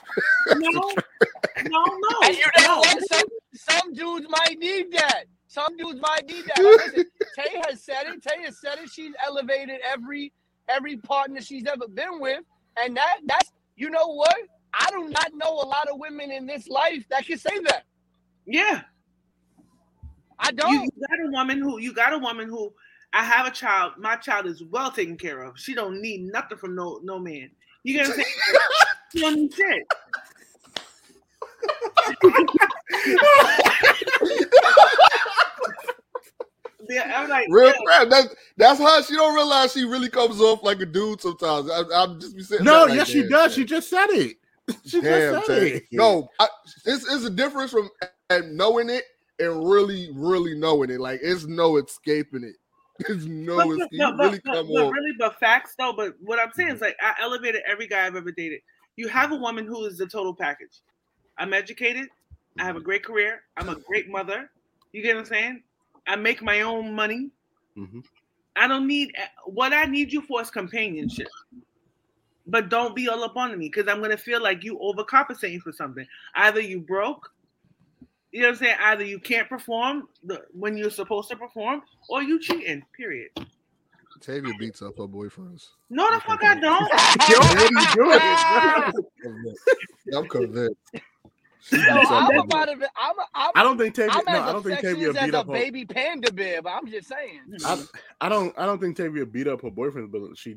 [0.57, 0.71] No,
[1.65, 2.19] no, no.
[2.25, 3.01] And you know no.
[3.11, 5.25] Some, some dudes might need that.
[5.47, 6.63] Some dudes might need that.
[6.63, 7.05] Like, listen,
[7.37, 8.23] Tay has said it.
[8.23, 8.91] Tay has said it.
[8.91, 10.33] She's elevated every
[10.69, 12.41] every partner she's ever been with,
[12.79, 14.37] and that that's you know what?
[14.73, 17.85] I do not know a lot of women in this life that can say that.
[18.47, 18.83] Yeah.
[20.39, 20.73] I don't.
[20.73, 22.73] you got a woman who you got a woman who
[23.13, 23.95] I have a child.
[23.99, 25.59] My child is well taken care of.
[25.59, 27.51] She don't need nothing from no no man.
[27.83, 28.37] You get what I'm saying?
[29.13, 29.87] she don't need shit.
[36.89, 38.09] yeah, I'm like, real yeah, crap.
[38.09, 41.71] That's that's how she don't realize she really comes off like a dude sometimes.
[41.71, 42.65] I, I'm just be sitting.
[42.65, 43.55] No, there like, yes, she does.
[43.55, 43.61] Tay.
[43.61, 44.37] She just said it.
[44.87, 45.85] She Damn, just said it.
[45.91, 46.47] No, I,
[46.87, 47.91] it's, it's a difference from
[48.53, 49.03] knowing it
[49.41, 51.01] and really, really knowing it.
[51.01, 52.55] Like it's no escaping it.
[53.09, 54.93] It's no but, but, You but, really but, come but off.
[54.93, 55.93] really, but facts though.
[55.93, 58.61] But what I'm saying is like I elevated every guy I've ever dated.
[58.97, 60.81] You have a woman who is the total package.
[61.39, 62.09] I'm educated.
[62.59, 63.43] I have a great career.
[63.57, 64.51] I'm a great mother.
[64.93, 65.63] You get what I'm saying?
[66.07, 67.31] I make my own money.
[67.77, 68.05] Mhm.
[68.57, 69.15] I don't need
[69.47, 71.29] what I need you for is companionship.
[72.47, 75.73] But don't be all up on me because I'm gonna feel like you overcompensating for
[75.73, 76.07] something.
[76.35, 77.33] Either you broke,
[78.33, 78.77] you know what I'm saying?
[78.83, 82.83] Either you can't perform the, when you're supposed to perform, or you cheating.
[82.97, 83.31] Period.
[84.21, 85.69] Tavia beats up her boyfriends.
[85.89, 86.89] No, the fuck I don't.
[87.29, 87.87] Yo, what are you
[89.25, 89.55] doing?
[90.15, 90.81] I'm convinced.
[91.63, 92.73] She Yo, beats up I'm her about to.
[92.97, 93.15] I'm.
[93.35, 93.51] I'm.
[93.55, 94.13] I don't think Tavia.
[94.15, 95.53] I'm No, I don't think Tavia affectionate as beat a up her.
[95.53, 97.41] baby panda bear, but I'm just saying.
[97.65, 97.83] I,
[98.21, 98.57] I don't.
[98.59, 100.57] I don't think Tavia beat up her boyfriend, but she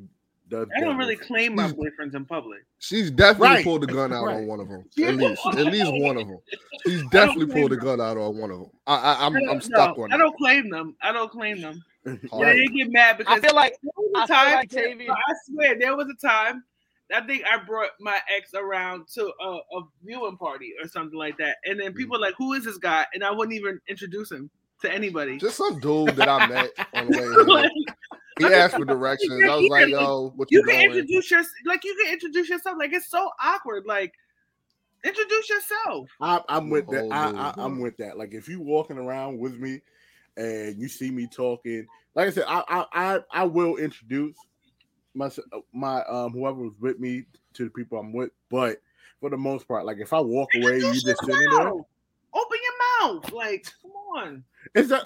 [0.49, 0.67] does.
[0.75, 2.59] I don't get really claim my boyfriends in public.
[2.79, 3.63] She's definitely Right.
[3.63, 4.35] pulled the gun out Right.
[4.37, 4.83] on one of them.
[5.03, 6.37] At least, at least one of them.
[6.85, 8.69] She's definitely pulled the gun out on one of them.
[8.87, 10.95] I, I, I'm, I don't, I'm stuck no, on I don't claim them.
[11.01, 11.83] I don't claim them.
[12.31, 12.55] All Yeah, right.
[12.57, 14.55] they get mad because I feel like there was a I feel time.
[14.55, 16.63] like Tavia- I swear, there was a time.
[17.13, 19.45] I think I brought my ex around to a,
[19.77, 22.77] a viewing party or something like that, and then people were like, "Who is this
[22.77, 24.49] guy?" And I wouldn't even introduce him
[24.81, 25.37] to anybody.
[25.37, 27.69] Just some dude that I met on the way.
[28.39, 28.57] Like, Here.
[28.57, 29.43] He asked for directions.
[29.49, 32.49] I was like, "Yo, what you you, can doing?" introduce your like you can introduce
[32.49, 32.77] yourself.
[32.79, 33.85] Like it's so awkward.
[33.85, 34.13] Like
[35.03, 36.09] introduce yourself.
[36.21, 37.05] I, I'm with that.
[37.11, 37.39] I, dude.
[37.39, 38.17] I, I'm with that.
[38.17, 39.81] Like if you walking around with me
[40.37, 44.37] and you see me talking, like I said, I I I, I will introduce
[45.13, 45.29] my
[45.73, 48.31] my um whoever was with me to the people I'm with.
[48.49, 48.81] But
[49.19, 51.71] for the most part, like if I walk away, you just sitting there.
[52.35, 53.31] Open your mouth.
[53.31, 54.43] Like come on.
[54.75, 55.03] Is that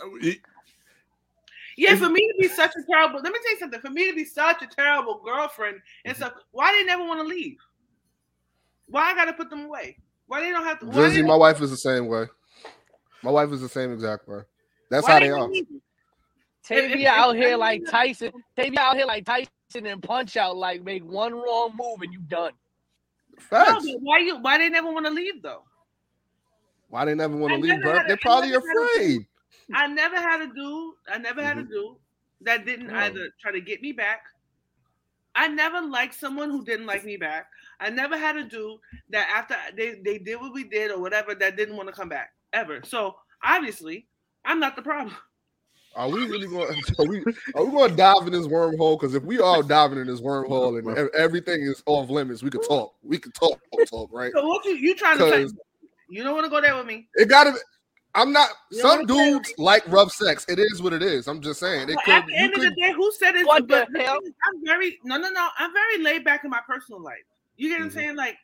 [1.77, 3.79] Yeah, Is- for me to be such a terrible, let me tell you something.
[3.79, 6.23] For me to be such a terrible girlfriend and Mm-hmm.
[6.23, 7.57] stuff, why they never want to leave?
[8.87, 9.97] Why I gotta put them away?
[10.27, 10.85] Why they don't have to?
[10.87, 12.25] Why Drizzy, my wife is the same way.
[13.23, 14.41] My wife is the same exact way.
[14.89, 15.47] That's why how they don't are.
[15.49, 15.67] leave?
[16.63, 18.31] Tavia out here like Tyson.
[18.57, 22.19] Tavia out here like Tyson and punch out like make one wrong move and you
[22.21, 22.51] done.
[23.33, 23.85] No, Facts.
[23.85, 24.37] but why you?
[24.41, 25.63] Why they never want to leave though?
[26.89, 27.99] Why they never want to leave, bro?
[28.07, 29.27] They're probably never had afraid.
[29.73, 30.93] I never had a dude.
[31.11, 31.71] I never had a Mm-hmm.
[31.71, 31.95] dude
[32.41, 32.95] that didn't No.
[32.95, 34.21] either try to get me back.
[35.35, 37.47] I never liked someone who didn't like me back.
[37.79, 41.35] I never had a dude that after they, they did what we did or whatever
[41.35, 42.81] that didn't want to come back ever.
[42.83, 44.07] So obviously,
[44.45, 45.15] I'm not the problem.
[45.95, 46.79] Are we really going?
[46.99, 47.23] Are we
[47.55, 48.99] are we going to dive in this wormhole?
[48.99, 52.63] Because if we all diving in this wormhole and everything is off limits, we could
[52.63, 52.93] talk.
[53.01, 54.31] We could talk, talk, right?
[54.33, 55.47] So what you you trying to say?
[56.09, 57.07] You don't want to go there with me.
[57.15, 57.57] It gotta.
[58.17, 58.49] Be I'm not.
[58.71, 60.45] You Some know what dudes like rough sex.
[60.49, 61.27] It is what it is.
[61.27, 61.89] I'm just saying.
[61.89, 62.13] It But could.
[62.15, 63.45] at the You end of the day, who said it?
[63.45, 64.19] What but the hell?
[64.47, 65.47] I'm very no no no.
[65.57, 67.23] I'm very laid back in my personal life.
[67.55, 67.85] You get what Mhm.
[67.85, 68.15] I'm saying?
[68.15, 68.37] Like,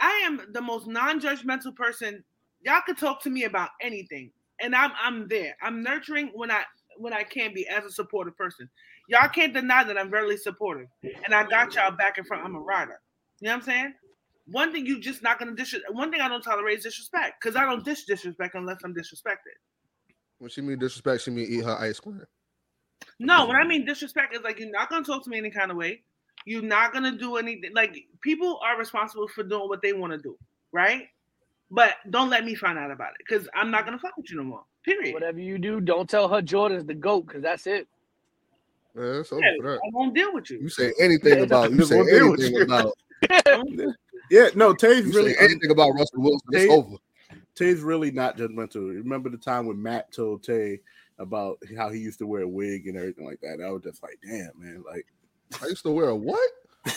[0.00, 2.24] I am the most non-judgmental person.
[2.62, 4.30] Y'all could talk to me about anything,
[4.60, 5.56] and I'm I'm there.
[5.62, 6.62] I'm nurturing when I
[6.96, 8.68] when I can be as a supportive person.
[9.08, 12.44] Y'all can't deny that I'm very supportive, and I got y'all back in front.
[12.44, 13.00] I'm a rider.
[13.40, 13.94] You know what I'm saying?
[14.46, 15.74] One thing you just not gonna dis.
[15.90, 19.56] One thing I don't tolerate is disrespect, because I don't dish disrespect unless I'm disrespected.
[20.38, 22.22] When she mean disrespect, she mean eat her ice cream.
[23.18, 25.70] No, when I mean disrespect, is like you're not gonna talk to me any kind
[25.70, 26.02] of way.
[26.44, 27.72] You're not gonna do anything.
[27.74, 30.36] Like people are responsible for doing what they want to do,
[30.72, 31.08] right?
[31.70, 34.36] But don't let me find out about it because I'm not gonna fuck with you
[34.36, 34.64] no more.
[34.84, 35.14] Period.
[35.14, 37.88] Whatever you do, don't tell her Jordan's the goat because that's it.
[38.94, 39.76] Yeah, it's over Yeah, for that.
[39.76, 40.58] I won't deal with you.
[40.60, 42.92] You say anything about you say won't deal with anything about
[44.30, 46.96] yeah, no, Tay's you really say anything about Russell Wilson, it's over.
[47.54, 48.88] Tay's really not judgmental.
[48.88, 50.80] Remember the time when Matt told Tay
[51.18, 53.64] about how he used to wear a wig and everything like that?
[53.64, 55.06] I was just like, damn, man, like
[55.62, 56.50] I used to wear a what?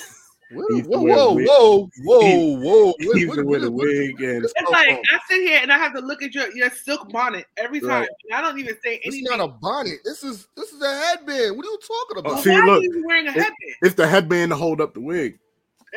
[0.50, 2.94] Whoa, He used to whoa, whoa, whoa, whoa, He- whoa.
[3.00, 5.00] He Where- used to where- wear the where- where- wig and It's come like from?
[5.12, 7.90] I sit here and I have to look at your your silk bonnet every time.
[7.90, 8.10] Right.
[8.30, 9.24] And I don't even say anything.
[9.26, 10.00] It's not a bonnet.
[10.06, 11.58] This is this is a headband.
[11.58, 12.44] What are you talking Oh, about?
[12.46, 13.76] see, Why look, are you wearing a it- headband?
[13.82, 15.38] it's the headband to hold up the wig.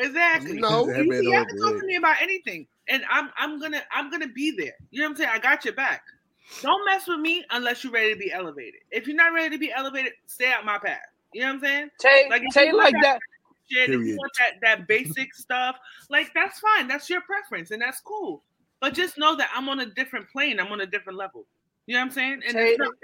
[0.00, 0.58] Exactly.
[0.58, 0.86] No.
[0.86, 3.82] You headband you have hold to talk to me about anything, and I'm I'm gonna
[3.92, 4.74] I'm gonna be there.
[4.90, 5.30] You know what I'm saying?
[5.34, 6.02] I got your back.
[6.62, 8.80] Don't mess with me unless you're ready to be elevated.
[8.90, 10.98] If you're not ready to be elevated, stay out my path.
[11.32, 11.90] You know what I'm saying?
[12.00, 13.18] Tay, Like, if Tay you like want that.
[13.70, 15.76] Shit, if you want that that basic stuff,
[16.08, 16.88] like that's fine.
[16.88, 18.42] That's your preference, and that's cool.
[18.80, 20.58] But just know that I'm on a different plane.
[20.58, 21.46] I'm on a different level.
[21.86, 22.42] You know what I'm saying?
[22.46, 22.94] And Tay, not,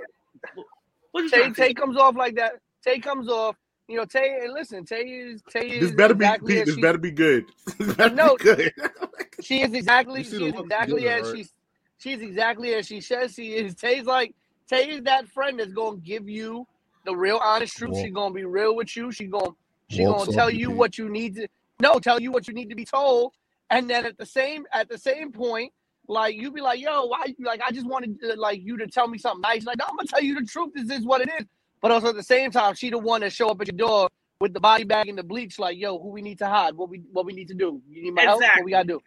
[1.13, 1.69] what Tay, trying to say?
[1.69, 2.55] Tay comes off like that.
[2.83, 3.57] Tay comes off.
[3.89, 4.41] You know, Tay.
[4.43, 7.11] And listen, Tay is Tay is This better be exactly Pete, this she- better be
[7.13, 7.47] good.
[7.79, 8.37] This better No.
[8.37, 8.73] be good.
[9.43, 10.23] She is exactly.
[10.23, 11.37] You She is exactly as right?
[11.37, 11.53] she's.
[11.99, 13.75] She's exactly as she says she is.
[13.75, 14.35] Tay's like
[14.69, 16.67] Tay is that friend that's gonna give you
[17.05, 17.93] the real honest truth.
[17.93, 19.13] Walk- She's gonna be real with you.
[19.13, 19.51] She gonna
[19.89, 20.77] she Walks gonna tell you beat.
[20.77, 21.49] what you need to
[21.81, 23.33] no tell you what you need to be told.
[23.71, 25.73] And then at the same at the same point,
[26.09, 27.35] like you be like, yo, why?
[27.39, 29.65] Like I just wanted uh, like you to tell me something nice.
[29.65, 30.73] Like no, I'm gonna tell you the truth.
[30.75, 31.47] This is what it is.
[31.87, 34.09] But also at the same time, she the one that show up at your door
[34.41, 35.57] with the body bag and the bleach.
[35.61, 36.75] Like yo, who we need to hide?
[36.75, 37.81] What we what we need to do?
[37.89, 38.41] You need my help?
[38.43, 39.01] What we gotta do?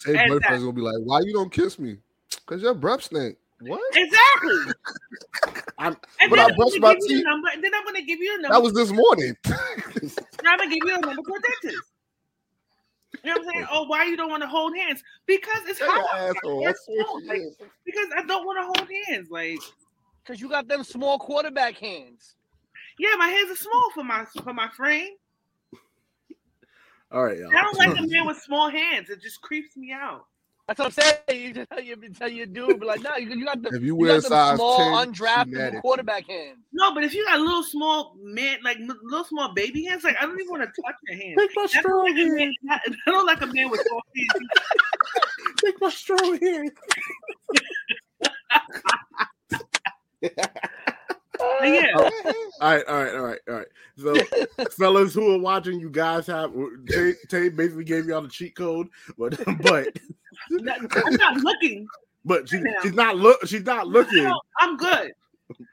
[0.00, 0.30] Tay Exactly.
[0.40, 1.98] boyfriend's gonna be like, "Why you don't kiss me?
[2.46, 3.80] Cause your breath stink." What?
[3.94, 4.72] Exactly.
[5.78, 7.20] I'm- and but then I I'm brushed gonna my you teeth.
[7.20, 8.54] a number, and then I'm gonna give you a number.
[8.56, 9.36] That was this morning.
[9.44, 10.12] and
[10.44, 11.84] I'm gonna give you a number for a dentist.
[13.22, 13.66] You know what I'm saying?
[13.70, 15.04] Oh, why you don't want to hold hands?
[15.26, 16.18] Because it's Hey, hot.
[16.18, 16.66] asshole.
[16.66, 16.88] It's.
[17.28, 19.30] Like, because I don't want to hold hands.
[19.30, 19.60] Like,
[20.26, 22.36] Cause you got them small quarterback hands.
[22.98, 25.14] yeah, my hands are small for my for my frame.
[27.12, 27.50] All right, y'all.
[27.54, 29.10] I don't like a man with small hands.
[29.10, 30.24] It just creeps me out.
[30.66, 30.92] That's what I'm
[31.28, 31.42] saying.
[31.42, 33.82] You just tell you tell your dude, be like, no, you, you got the If
[33.82, 35.80] you you wear got them size small 10, she mad undraftable at you.
[35.82, 36.58] quarterback hands.
[36.72, 40.22] No, but if you got little small man, like little small baby hands, like I
[40.24, 41.36] don't even want to touch your hands.
[41.38, 42.54] Take my strong like a hand.
[42.62, 44.48] man, I don't like a man with small hands.
[45.64, 46.70] Take my strong hand.
[51.62, 52.10] Yeah, oh,
[52.60, 53.66] All right, all right, all right, all right.
[53.96, 54.14] So,
[54.70, 56.52] fellas who are watching, you guys have
[56.88, 59.88] Tay, Tay basically gave y'all the cheat code, but but
[60.50, 61.86] I'm not looking.
[62.24, 62.80] but she, Yeah.
[62.82, 64.24] she's not look she's not looking.
[64.24, 65.12] No, I'm good.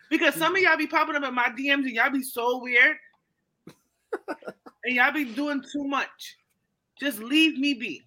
[0.10, 2.98] Because some of y'all be popping up in my DMs and y'all be so weird.
[4.84, 6.38] and y'all be doing too much.
[7.00, 8.02] Just leave me be.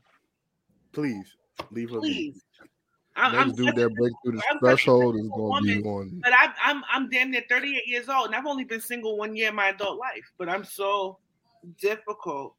[0.92, 1.36] Please
[1.70, 2.08] leave her be.
[2.32, 2.42] Please.
[3.16, 5.80] I'm, Next I'm dude that break through the I'm such a threshold is gonna be
[5.80, 5.86] woman.
[5.86, 6.20] on.
[6.22, 9.36] but I'm I'm I'm damn near 38 years old and I've only been single one
[9.36, 10.32] year in my adult life.
[10.36, 11.18] But I'm so
[11.80, 12.56] difficult.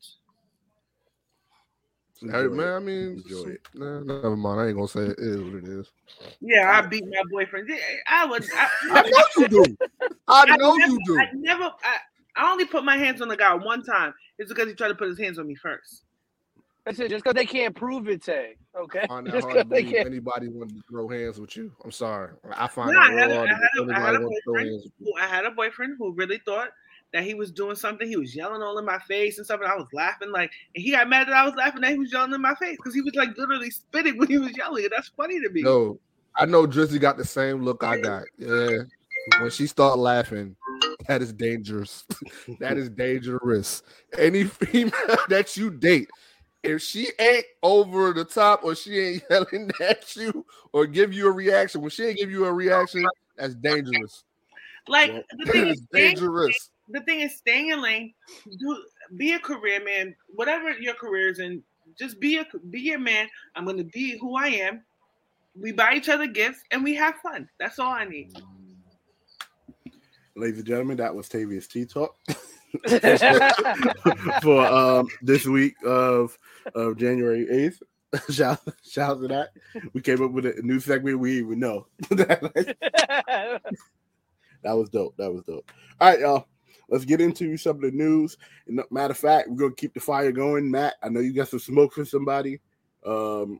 [2.21, 2.73] Hey, man.
[2.73, 3.67] I mean, Enjoy it.
[3.73, 4.61] Nah, never mind.
[4.61, 5.19] I ain't gonna say it.
[5.19, 5.91] It is what it is.
[6.39, 7.67] Yeah, I beat my boyfriend.
[7.67, 7.75] Yeah,
[8.07, 9.77] I would I I, know you do.
[10.29, 11.19] I I know never, you do.
[11.19, 11.97] I never I,
[12.37, 14.13] I only put my hands on the guy one time.
[14.39, 16.04] It's because he tried to put his hands on me first.
[16.85, 17.09] That's it.
[17.09, 18.55] Just because they can't prove it, Tay.
[18.77, 19.05] Okay.
[19.07, 20.07] find Just hard to because they believe can't.
[20.07, 21.71] anybody wanted to throw hands with you.
[21.83, 22.31] I'm sorry.
[22.55, 24.23] I find No, that I had, real a, I, hard a, I had a anybody
[24.23, 24.69] want to throw boyfriend.
[24.69, 25.13] hands with you.
[25.15, 26.69] Who, I had a boyfriend who really thought
[27.13, 28.07] that he was doing something.
[28.07, 30.31] He was yelling all in my face and stuff, and I was laughing.
[30.31, 32.53] Like, and he got mad that I was laughing that he was yelling in my
[32.55, 34.83] face because he was like literally spitting when he was yelling.
[34.83, 35.63] And that's funny to me.
[35.63, 35.99] No,
[36.35, 38.23] I know Drizzy got the same look I got.
[38.37, 38.79] Yeah.
[39.39, 40.55] When she start laughing,
[41.07, 42.03] that is dangerous.
[42.59, 43.81] that is dangerous.
[44.19, 44.91] Any female
[45.29, 46.09] that you date,
[46.65, 51.27] if she ain't over the top or she ain't yelling at you or give you
[51.27, 53.05] a reaction, when she ain't give you a reaction,
[53.37, 54.23] that's dangerous.
[54.87, 56.69] Like the thing is, staying, dangerous.
[56.89, 58.13] the thing is staying in lane.
[58.59, 58.83] Do
[59.17, 61.63] be a career man, whatever your career is in.
[61.97, 63.27] Just be a be a man.
[63.55, 64.83] I'm gonna be who I am.
[65.59, 67.47] We buy each other gifts and we have fun.
[67.59, 68.33] That's all I need.
[70.35, 72.17] Ladies and gentlemen, that was Tavia's T Talk
[74.41, 76.37] for um this week of
[76.73, 77.81] of January 8th.
[78.31, 79.49] shout, shout out to that.
[79.93, 81.87] We came up with a new segment we even know.
[82.09, 82.51] that
[84.63, 85.15] was dope.
[85.17, 85.69] That was dope.
[85.99, 86.47] All right, y'all.
[86.87, 88.37] Let's get into some of the news.
[88.91, 90.69] Matter of fact, we're gonna keep the fire going.
[90.69, 92.59] Matt, I know you got some smoke for somebody.
[93.05, 93.59] Um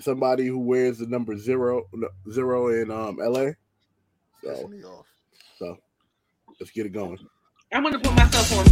[0.00, 1.88] somebody who wears the number zero,
[2.30, 3.52] zero in um LA.
[4.42, 4.70] So
[5.58, 5.78] so
[6.60, 7.18] let's get it going.
[7.74, 8.66] I'm gonna put myself on.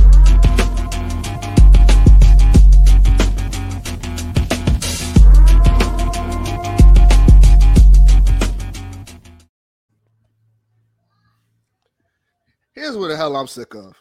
[12.74, 13.96] Here's what the hell I'm sick of.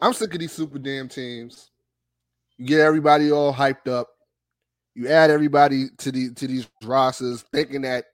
[0.00, 1.70] I'm sick of these super damn teams.
[2.56, 4.08] You get everybody all hyped up.
[4.94, 8.06] You add everybody to the to these rosters, thinking that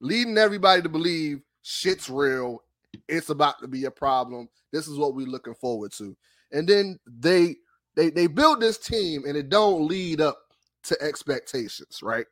[0.00, 2.62] leading everybody to believe shit's real.
[3.08, 4.48] It's about to be a problem.
[4.72, 6.16] This is what we're looking forward to.
[6.52, 7.56] And then they
[7.96, 10.38] they they build this team and it don't lead up
[10.84, 12.26] to expectations, right?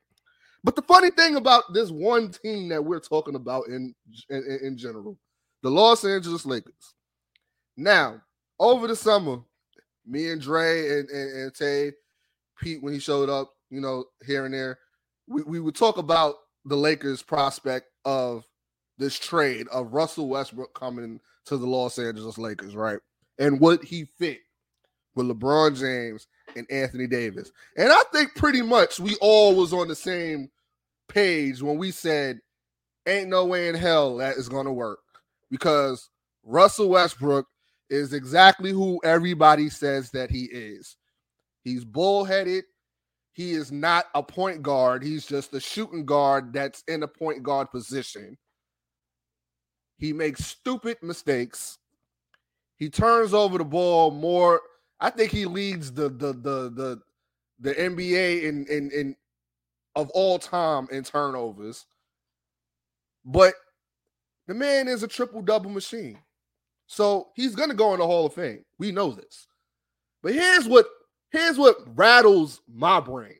[0.64, 3.94] But the funny thing about this one team that we're talking about in
[4.30, 5.18] in, in general,
[5.62, 6.94] the Los Angeles Lakers.
[7.76, 8.22] Now,
[8.58, 9.38] over the summer,
[10.06, 11.92] me and Dre and, and, and Tay,
[12.60, 14.78] Pete, when he showed up, you know, here and there,
[15.26, 18.44] we, we would talk about the Lakers prospect of
[18.98, 22.98] this trade of Russell Westbrook coming to the Los Angeles Lakers, right?
[23.38, 24.40] And what he fit
[25.14, 27.50] with LeBron James and Anthony Davis.
[27.76, 30.50] And I think pretty much we all was on the same
[31.08, 32.40] page when we said
[33.06, 34.98] ain't no way in hell that is going to work
[35.50, 36.10] because
[36.44, 37.46] Russell Westbrook
[37.88, 40.96] is exactly who everybody says that he is.
[41.64, 42.64] He's bullheaded.
[43.32, 45.02] He is not a point guard.
[45.02, 48.38] He's just a shooting guard that's in a point guard position.
[49.98, 51.78] He makes stupid mistakes.
[52.76, 54.60] He turns over the ball more.
[55.00, 57.00] I think he leads the the the the
[57.60, 59.16] the NBA in in in
[59.94, 61.86] of all time in turnovers.
[63.24, 63.54] But
[64.46, 66.18] the man is a triple double machine.
[66.86, 68.64] So he's to go in the Hall of Fame.
[68.78, 69.48] We know this.
[70.22, 70.86] But here's what
[71.30, 73.38] here's what rattles my brain.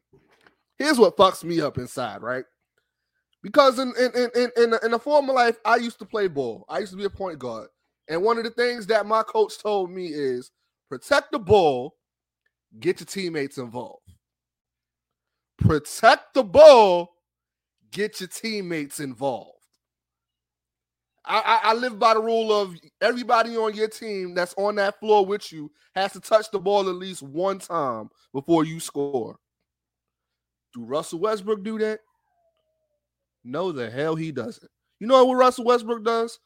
[0.79, 2.45] Here's what fucks me up inside, right?
[3.47, 6.65] Because in in in in, in, a former life, I used to play ball.
[6.69, 7.69] I used to be a point guard.
[8.09, 10.51] And one of the things that my coach told me is
[10.89, 11.95] protect the ball,
[12.81, 14.03] get your teammates involved.
[15.59, 17.15] Protect the ball,
[17.93, 19.53] get your teammates involved.
[21.25, 25.25] I, I, live by the rule of everybody on your team that's on that floor
[25.25, 29.37] with you has to touch the ball at least one time before you score.
[30.75, 32.01] Do Russell Westbrook do that?
[33.47, 34.71] No, the hell he doesn't.
[35.01, 36.39] You know what Russell Westbrook does?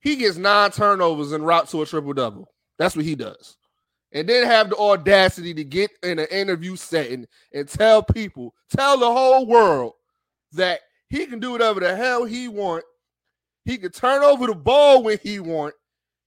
[0.00, 2.52] He gets nine turnovers and route to a triple double.
[2.78, 3.56] That's what he does.
[4.12, 8.98] And then have the audacity to get in an interview setting and tell people, tell
[8.98, 9.94] the whole world
[10.52, 12.84] that he can do whatever the hell he want
[13.64, 15.74] he can turn over the ball when he want.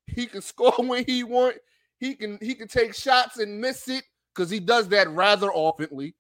[0.08, 1.56] He can score when he want.
[2.00, 6.13] He can he can take shots and miss it because he does that rather oftenly.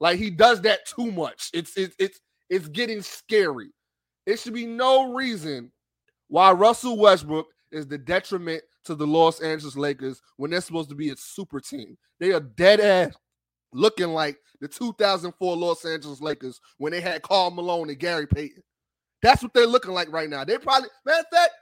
[0.00, 1.50] Like he does that too much.
[1.52, 3.70] It's it's it's it's getting scary.
[4.26, 5.72] It should be no reason
[6.28, 10.94] why Russell Westbrook is the detriment to the Los Angeles Lakers when they're supposed to
[10.94, 11.96] be a super team.
[12.20, 13.14] They are dead ass
[13.72, 18.62] looking like the 2004 Los Angeles Lakers when they had Karl Malone and Gary Payton.
[19.22, 20.44] That's what they're looking like right now.
[20.44, 21.52] They probably, matter of fact,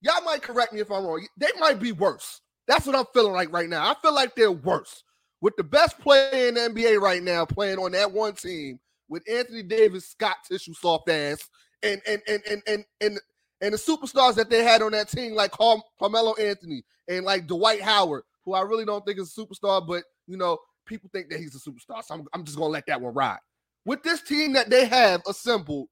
[0.00, 1.26] y'all might correct me if I'm wrong.
[1.36, 2.40] They might be worse.
[2.66, 3.90] That's what I'm feeling like right now.
[3.90, 5.04] I feel like they're worse.
[5.40, 8.78] With the best player in the NBA right now playing on that one team
[9.12, 11.48] with Anthony Davis, Scott Tissue soft ass,
[11.82, 13.20] and and and and and and,
[13.60, 17.46] and the superstars that they had on that team, like Carm- Carmelo Anthony and like
[17.46, 21.28] Dwight Howard, who I really don't think is a superstar, but you know, people think
[21.28, 22.02] that he's a superstar.
[22.02, 23.38] So I'm, I'm just gonna let that one ride.
[23.84, 25.88] With this team that they have assembled,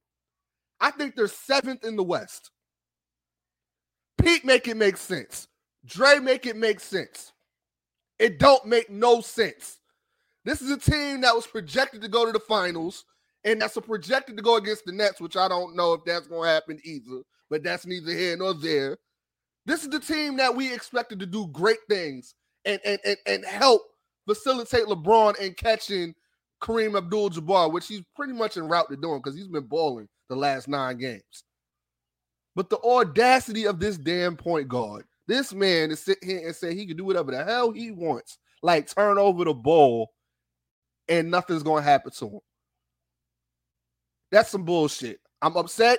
[0.81, 2.51] I think they're seventh in the West.
[4.23, 5.47] Pete make it make sense.
[5.85, 7.33] Dre make it make sense.
[8.19, 9.79] It don't make no sense.
[10.45, 13.05] This is a team that was projected to go to the finals,
[13.45, 16.27] and that's a projected to go against the Nets, which I don't know if that's
[16.27, 17.23] going to happen either.
[17.49, 18.99] But that's neither here nor there.
[19.67, 23.45] This is the team that we expected to do great things and and and, and
[23.45, 23.83] help
[24.27, 26.15] facilitate LeBron in catching
[26.63, 30.37] Kareem Abdul-Jabbar, which he's pretty much en route to doing because he's been balling the
[30.37, 31.45] last nine games.
[32.55, 36.75] But the audacity of this damn point guard, this man is sit here and say
[36.75, 40.11] he can do whatever the hell he wants, like turn over the ball,
[41.09, 42.41] and nothing's gonna happen to him.
[44.31, 45.21] That's some bullshit.
[45.43, 45.99] I'm upset.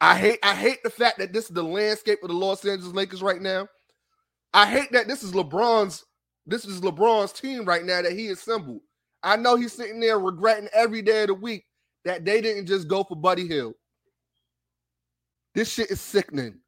[0.00, 2.94] I hate I hate the fact that this is the landscape of the Los Angeles
[2.94, 3.66] Lakers right now.
[4.54, 6.04] I hate that this is LeBron's
[6.46, 8.80] this is LeBron's team right now that he assembled.
[9.22, 11.64] I know he's sitting there regretting every day of the week
[12.04, 13.74] that they didn't just go for Buddy Hield.
[15.54, 16.60] This shit is sickening.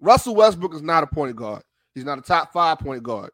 [0.00, 1.62] Russell Westbrook is not a point guard.
[1.94, 3.30] He's not a top five point guard.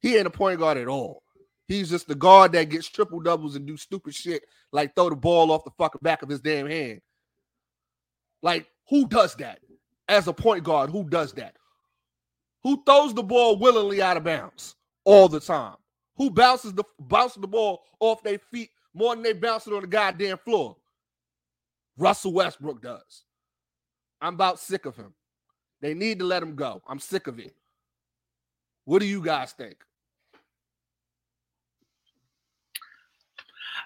[0.00, 1.22] He ain't a point guard at all.
[1.68, 5.16] He's just the guard that gets triple doubles and do stupid shit like throw the
[5.16, 7.00] ball off the fucking back of his damn hand.
[8.42, 9.60] Like, who does that?
[10.08, 11.56] As a point guard, who does that?
[12.62, 15.76] Who throws the ball willingly out of bounds all the time?
[16.16, 19.82] Who bounces the bounces the ball off their feet more than they bounce it on
[19.82, 20.76] the goddamn floor?
[21.98, 23.24] Russell Westbrook does.
[24.20, 25.14] I'm about sick of him.
[25.80, 26.82] They need to let him go.
[26.86, 27.54] I'm sick of it.
[28.84, 29.76] What do you guys think?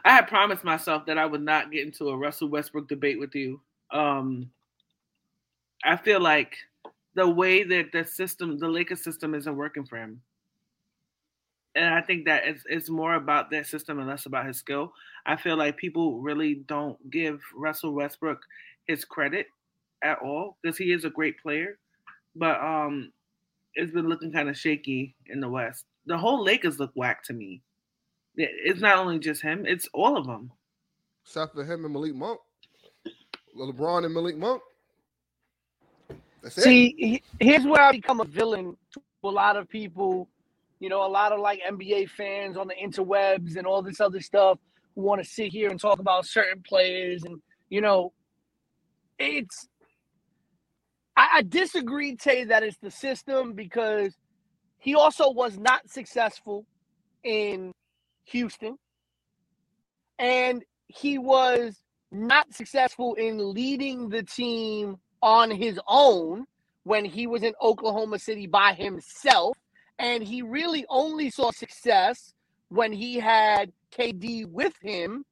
[0.05, 3.35] I had promised myself that I would not get into a Russell Westbrook debate with
[3.35, 3.61] you.
[3.93, 4.51] Um,
[5.85, 6.57] I feel like
[7.15, 10.23] the way that the system, the Lakers system, isn't working for him.
[11.75, 14.93] and I think that it's it's more about their system and less about his skill.
[15.27, 18.43] I feel like people really don't give Russell Westbrook
[18.87, 19.47] his credit
[20.03, 21.79] at all because he is a great player,
[22.35, 23.13] but um,
[23.75, 25.87] it's been looking kind of shaky in the West.
[26.07, 27.63] The whole Lakers look whack to me.
[28.37, 30.53] It's not only just him; it's all of them.
[31.25, 32.41] Except for him and Malik Monk,
[33.57, 34.63] LeBron and Malik Monk.
[36.49, 40.29] See, here's where I become a villain to a lot of people.
[40.79, 44.21] You know, a lot of like NBA fans on the interwebs and all this other
[44.21, 44.59] stuff
[44.95, 47.23] who want to sit here and talk about certain players.
[47.25, 48.13] And, you know,
[49.19, 49.69] it's,
[51.17, 54.15] I, I disagree, Tay, that it's the system because
[54.79, 56.65] he also was not successful
[57.23, 57.73] in
[58.25, 58.77] Houston.
[60.19, 61.77] And he was
[62.13, 66.47] not successful in leading the team on his own
[66.85, 69.57] when he was in Oklahoma City by himself.
[69.99, 72.35] And he really only saw success
[72.69, 75.25] when he had KD with him.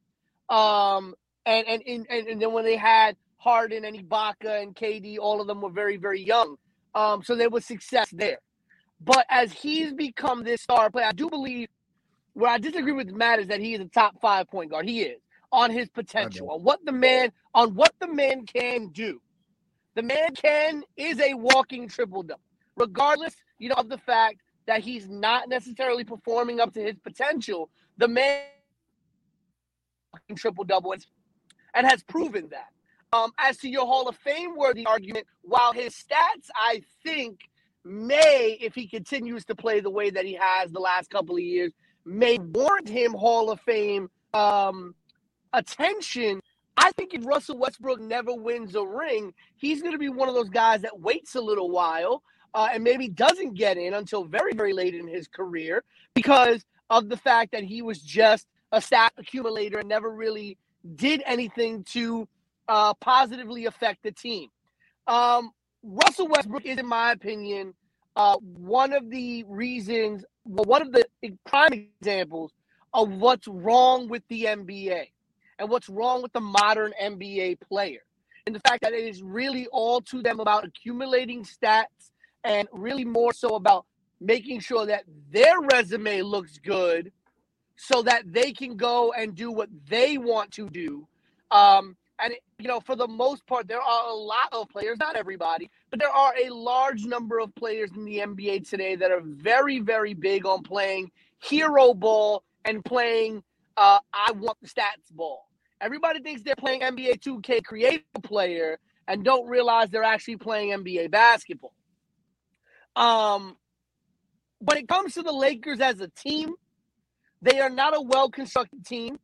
[0.49, 1.15] Um,
[1.45, 5.47] and, and, and, and then when they had Harden and Ibaka and KD, all of
[5.47, 6.55] them were very, very young.
[6.93, 8.39] Um, so there was success there.
[9.01, 11.69] But as he's become this star player, I do believe
[12.33, 14.87] where I disagree with Matt is that he is a top five point guard.
[14.87, 15.19] He is
[15.51, 19.21] on his potential, on what the man on what the man can do.
[19.95, 22.41] The man can is a walking triple double,
[22.77, 27.69] regardless, you know, of the fact that he's not necessarily performing up to his potential.
[27.97, 28.43] The man
[30.13, 30.93] walking triple double
[31.73, 32.69] and has proven that.
[33.11, 37.39] Um, as to your Hall of Fame worthy argument, while his stats, I think,
[37.83, 41.41] may, if he continues to play the way that he has the last couple of
[41.41, 41.73] years,
[42.05, 44.95] may warrant him Hall of Fame um,
[45.53, 46.41] attention.
[46.77, 50.35] I think if Russell Westbrook never wins a ring, he's going to be one of
[50.35, 52.23] those guys that waits a little while
[52.53, 55.83] uh, and maybe doesn't get in until very, very late in his career
[56.13, 60.57] because of the fact that he was just a stat accumulator and never really
[60.95, 62.27] did anything to
[62.67, 64.49] uh, positively affect the team.
[65.07, 65.51] Um,
[65.83, 67.73] Russell Westbrook is, in my opinion,
[68.15, 71.05] uh, one of the reasons, one of the
[71.45, 72.51] prime examples
[72.93, 75.05] of what's wrong with the NBA
[75.59, 77.99] and what's wrong with the modern NBA player.
[78.45, 82.11] And the fact that it is really all to them about accumulating stats
[82.43, 83.85] and really more so about
[84.19, 87.11] making sure that their resume looks good
[87.75, 91.07] so that they can go and do what they want to do.
[91.51, 95.15] Um, and, you know, for the most part, there are a lot of players, not
[95.15, 99.21] everybody, but there are a large number of players in the NBA today that are
[99.23, 103.43] very, very big on playing hero ball and playing
[103.77, 105.47] uh, I want the stats ball.
[105.79, 111.09] Everybody thinks they're playing NBA 2K creative player and don't realize they're actually playing NBA
[111.09, 111.73] basketball.
[112.97, 113.55] Um,
[114.59, 116.55] when it comes to the Lakers as a team,
[117.41, 119.17] they are not a well constructed team.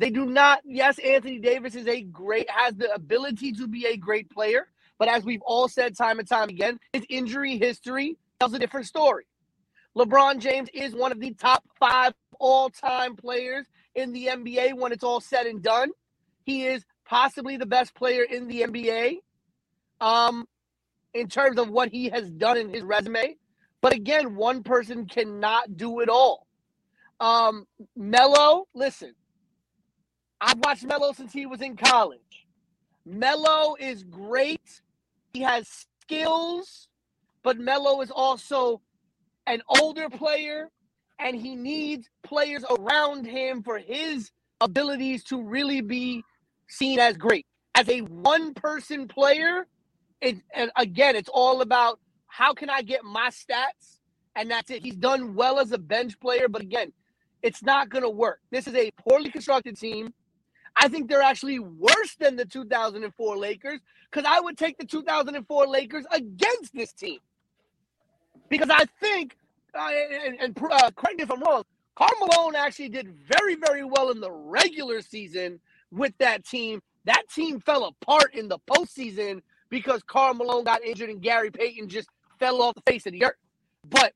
[0.00, 3.98] They do not, yes, Anthony Davis is a great, has the ability to be a
[3.98, 4.66] great player.
[4.98, 8.86] But as we've all said time and time again, his injury history tells a different
[8.86, 9.26] story.
[9.94, 14.90] LeBron James is one of the top five all time players in the NBA when
[14.92, 15.90] it's all said and done.
[16.44, 19.16] He is possibly the best player in the NBA
[20.00, 20.48] um,
[21.12, 23.36] in terms of what he has done in his resume.
[23.82, 26.46] But again, one person cannot do it all.
[27.20, 29.12] Um, Melo, listen,
[30.40, 32.46] I've watched Melo since he was in college.
[33.04, 34.80] Melo is great.
[35.34, 35.68] He has
[36.02, 36.88] skills,
[37.42, 38.80] but Melo is also
[39.46, 40.70] an older player
[41.18, 44.30] and he needs players around him for his
[44.60, 46.22] abilities to really be
[46.68, 47.46] seen as great.
[47.74, 49.66] As a one person player,
[50.20, 53.98] it, and again, it's all about how can I get my stats?
[54.36, 54.82] And that's it.
[54.82, 56.92] He's done well as a bench player, but again,
[57.42, 58.40] it's not going to work.
[58.50, 60.12] This is a poorly constructed team.
[60.80, 65.66] I think they're actually worse than the 2004 Lakers because I would take the 2004
[65.66, 67.18] Lakers against this team.
[68.48, 69.36] Because I think
[69.78, 69.90] uh,
[70.26, 71.64] and, and uh, correct me if I'm wrong,
[71.94, 75.60] Karl Malone actually did very, very well in the regular season
[75.90, 76.80] with that team.
[77.04, 81.90] That team fell apart in the postseason because Karl Malone got injured and Gary Payton
[81.90, 82.08] just
[82.38, 83.36] fell off the face of the earth.
[83.88, 84.14] But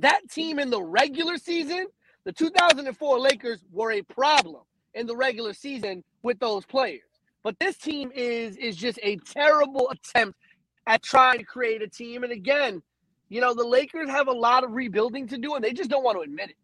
[0.00, 1.86] that team in the regular season,
[2.24, 4.62] the 2004 Lakers were a problem
[4.94, 7.02] in the regular season with those players.
[7.42, 10.38] But this team is is just a terrible attempt
[10.86, 12.22] at trying to create a team.
[12.24, 12.82] And again,
[13.28, 16.04] you know, the Lakers have a lot of rebuilding to do, and they just don't
[16.04, 16.56] want to admit it.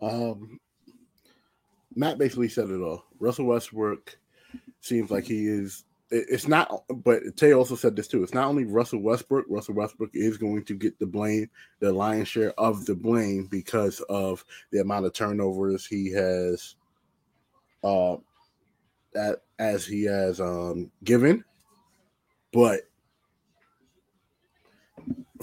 [0.00, 0.58] Um,
[1.94, 3.04] Matt basically said it all.
[3.18, 4.18] Russell Westbrook
[4.80, 6.84] seems like he is it's not.
[6.88, 8.22] But Tay also said this too.
[8.22, 9.46] It's not only Russell Westbrook.
[9.48, 11.48] Russell Westbrook is going to get the blame,
[11.80, 16.76] the lion's share of the blame because of the amount of turnovers he has.
[17.82, 18.16] Uh,
[19.12, 21.44] that as he has um given,
[22.52, 22.82] but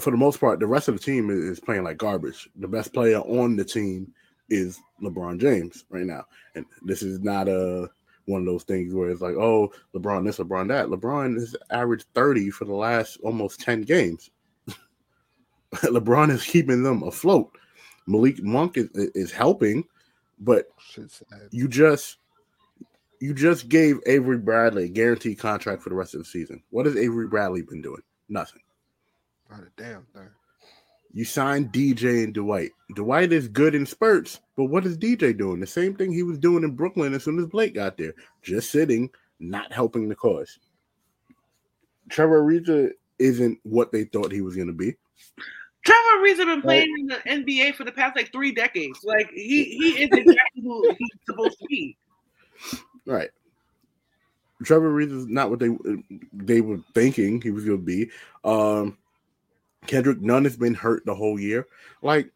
[0.00, 2.48] for the most part, the rest of the team is, is playing like garbage.
[2.56, 4.12] The best player on the team
[4.48, 7.90] is LeBron James right now, and this is not a
[8.30, 10.86] one of those things where it's like, oh, LeBron this, LeBron that.
[10.86, 14.30] LeBron has averaged thirty for the last almost ten games.
[15.74, 17.50] LeBron is keeping them afloat.
[18.06, 19.84] Malik Monk is, is helping,
[20.40, 20.66] but
[21.50, 22.18] you just
[23.20, 26.62] you just gave Avery Bradley a guaranteed contract for the rest of the season.
[26.70, 28.02] What has Avery Bradley been doing?
[28.28, 28.62] Nothing.
[29.50, 30.30] Not a damn thing.
[31.12, 32.70] You signed DJ and Dwight.
[32.94, 35.58] Dwight is good in spurts, but what is DJ doing?
[35.58, 38.70] The same thing he was doing in Brooklyn as soon as Blake got there, just
[38.70, 40.58] sitting, not helping the cause.
[42.08, 44.94] Trevor Ariza isn't what they thought he was going to be.
[45.84, 49.00] Trevor Ariza been playing in the NBA for the past like three decades.
[49.02, 51.96] Like he he is exactly who he's supposed to be.
[53.06, 53.30] Right.
[54.64, 55.70] Trevor Ariza is not what they
[56.32, 58.10] they were thinking he was going to be.
[58.44, 58.98] Um,
[59.86, 61.66] Kendrick Nunn has been hurt the whole year.
[62.02, 62.30] Like,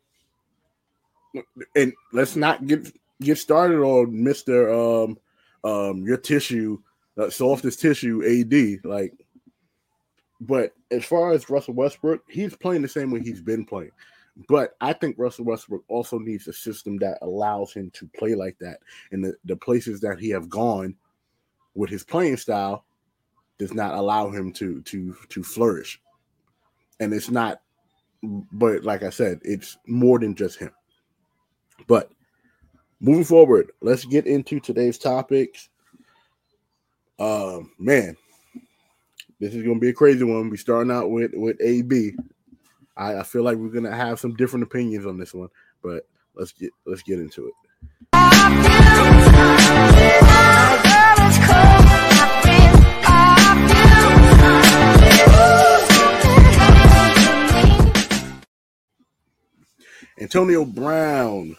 [1.75, 5.19] and let's not get get started on Mister um
[5.63, 6.79] um your tissue,
[7.19, 8.85] uh, softest tissue AD.
[8.85, 9.13] Like,
[10.41, 13.93] but as far as Russell Westbrook, he's playing the same way he's been playing.
[14.49, 18.59] But I think Russell Westbrook also needs a system that allows him to play like
[18.59, 18.81] that.
[19.13, 20.97] And the, the places that he have gone
[21.75, 22.85] with his playing style
[23.59, 26.01] does not allow him to to to flourish.
[27.05, 27.61] And it's not,
[28.23, 30.71] but like I said, it's more than just him.
[31.87, 32.11] But
[32.99, 35.69] moving forward, let's get into today's topics.
[37.19, 38.17] Um, man,
[39.39, 40.49] this is gonna be a crazy one.
[40.49, 42.15] We starting out with with AB.
[42.97, 45.51] I, I feel like we're gonna have some different opinions on this one,
[45.83, 48.64] but let's get let's get into it.
[60.21, 61.57] Antonio Brown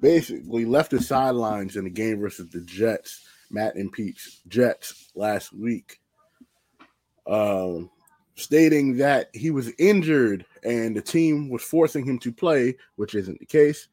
[0.00, 5.52] basically left the sidelines in the game versus the Jets, Matt and Pete's Jets last
[5.52, 6.00] week,
[7.26, 7.90] um,
[8.34, 13.38] stating that he was injured and the team was forcing him to play, which isn't
[13.38, 13.88] the case.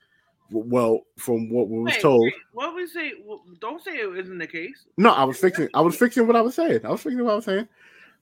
[0.54, 3.14] Well, from what we was told, wait, what we say?
[3.26, 4.84] well, Don't say it isn't the case.
[4.98, 5.70] no, I was fixing.
[5.74, 6.82] I was fixing what I was saying.
[6.86, 7.70] I was fixing what I was saying.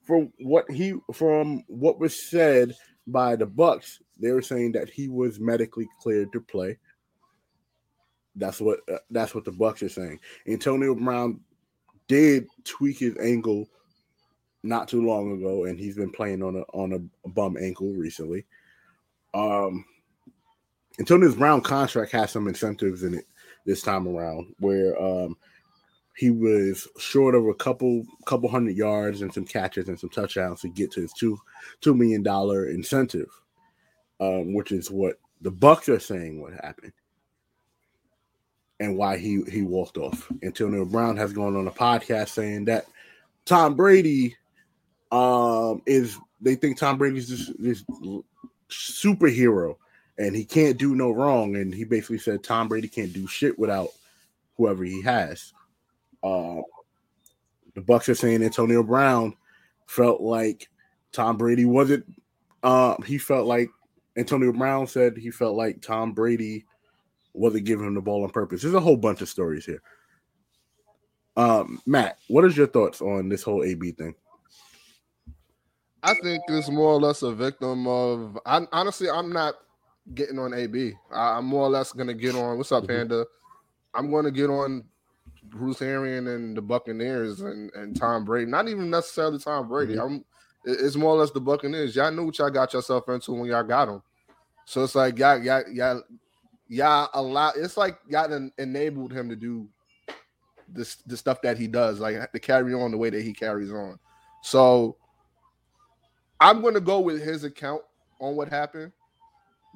[0.02, 2.76] From what he, from what was said
[3.08, 6.78] by the Bucks, they were saying that he was medically cleared to play.
[8.36, 8.80] That's what.
[8.90, 10.20] Uh, that's what the Bucks are saying.
[10.46, 11.40] Antonio Brown
[12.06, 13.68] did tweak his ankle
[14.62, 18.46] not too long ago, and he's been playing on a on a bum ankle recently.
[19.34, 19.84] Um,
[20.98, 23.26] Antonio Brown contract has some incentives in it
[23.64, 25.36] this time around, where um,
[26.16, 30.60] he was short of a couple couple hundred yards and some catches and some touchdowns
[30.60, 31.38] to get to his two
[31.80, 33.30] two million dollar incentive,
[34.20, 36.92] um, which is what the Bucks are saying what happened
[38.80, 40.30] and why he he walked off.
[40.42, 42.86] Antonio Brown has gone on a podcast saying that
[43.44, 44.36] Tom Brady
[45.12, 47.84] um is they think Tom Brady's this, this
[48.70, 49.76] superhero
[50.18, 53.58] and he can't do no wrong and he basically said Tom Brady can't do shit
[53.58, 53.88] without
[54.56, 55.52] whoever he has.
[56.22, 56.62] Um
[57.74, 59.36] the Bucks are saying Antonio Brown
[59.86, 60.68] felt like
[61.12, 62.06] Tom Brady wasn't
[62.62, 63.70] uh he felt like
[64.16, 66.64] Antonio Brown said he felt like Tom Brady
[67.32, 68.62] wasn't giving him the ball on purpose.
[68.62, 69.82] There's a whole bunch of stories here.
[71.36, 74.14] Um, Matt, what is your thoughts on this whole AB thing?
[76.02, 78.38] I think it's more or less a victim of.
[78.46, 79.54] I, honestly, I'm not
[80.14, 80.94] getting on AB.
[81.12, 82.56] I, am more or less gonna get on.
[82.56, 82.88] What's up, Mhm.
[82.88, 83.26] Panda?
[83.94, 84.84] I'm going to get on
[85.44, 88.48] Bruce Arian and the Buccaneers and, and Tom Brady.
[88.50, 89.96] Not even necessarily Tom Brady.
[89.96, 90.04] Mhm.
[90.04, 90.24] I'm.
[90.64, 91.94] It- It's more or less the Buccaneers.
[91.96, 94.02] Y'all knew what y'all got yourself into when y'all got them.
[94.64, 96.02] So it's like y'all, y'all, y'all,
[96.68, 97.50] y'all allow.
[97.56, 99.68] It's like y'all en- enabled him to do
[100.68, 103.72] this, the stuff that he does, like to carry on the way that he carries
[103.72, 103.98] on.
[104.42, 104.96] So
[106.40, 107.82] I'm going to go with his account
[108.20, 108.92] on what happened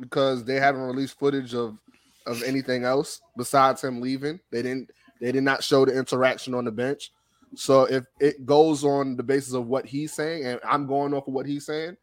[0.00, 1.78] because they haven't released footage of
[2.26, 4.40] of anything else besides him leaving.
[4.50, 7.12] They didn't they did not show the interaction on the bench.
[7.56, 11.28] So if it goes on the basis of what he's saying and I'm going off
[11.28, 11.96] of what he's saying,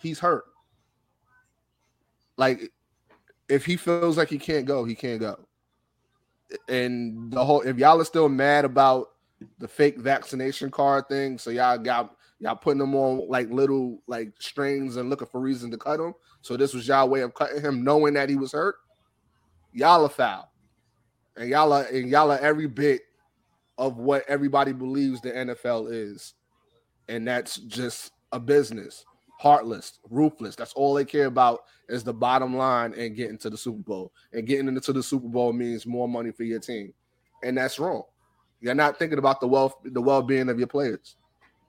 [0.00, 0.44] he's hurt.
[2.36, 2.72] Like
[3.48, 5.38] if he feels like he can't go, he can't go.
[6.68, 9.08] And the whole if y'all are still mad about
[9.58, 11.38] the fake vaccination card thing.
[11.38, 15.70] So y'all got y'all putting them on like little like strings and looking for reason
[15.70, 16.14] to cut him.
[16.42, 18.76] So this was y'all way of cutting him, knowing that he was hurt.
[19.72, 20.50] Y'all are foul,
[21.36, 23.02] and y'all are and y'all are every bit
[23.78, 26.34] of what everybody believes the NFL is,
[27.08, 29.04] and that's just a business,
[29.38, 30.56] heartless, ruthless.
[30.56, 34.12] That's all they care about is the bottom line and getting to the Super Bowl.
[34.32, 36.94] And getting into the Super Bowl means more money for your team,
[37.42, 38.04] and that's wrong.
[38.60, 41.16] You're not thinking about the wealth, the well-being of your players.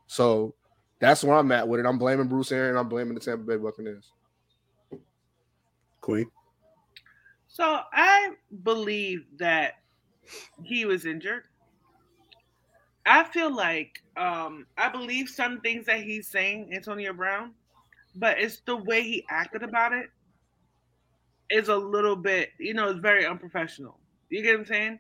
[0.07, 0.55] So
[0.99, 1.85] that's where I'm at with it.
[1.85, 2.77] I'm blaming Bruce Aaron.
[2.77, 4.13] I'm blaming the Tampa Bay Buccaneers.
[5.99, 6.29] Queen.
[7.47, 8.31] So I
[8.63, 9.73] believe that
[10.63, 11.43] he was injured.
[13.05, 17.51] I feel like um, I believe some things that he's saying, Antonio Brown,
[18.15, 20.09] but it's the way he acted about it
[21.49, 23.99] is a little bit, you know, it's very unprofessional.
[24.29, 24.99] You get what I'm saying?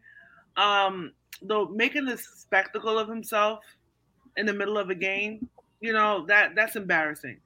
[0.57, 3.59] Um, though making this spectacle of himself
[4.37, 5.49] in the middle of a game,
[5.81, 7.39] you know, that that's embarrassing,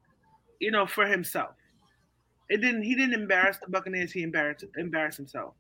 [0.60, 1.52] you know, for himself.
[2.50, 5.54] It didn't he didn't embarrass the Buccaneers, he embarrassed embarrassed himself.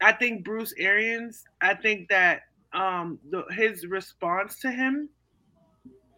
[0.00, 2.42] I think Bruce Arians, I think that
[2.74, 5.08] um the, his response to him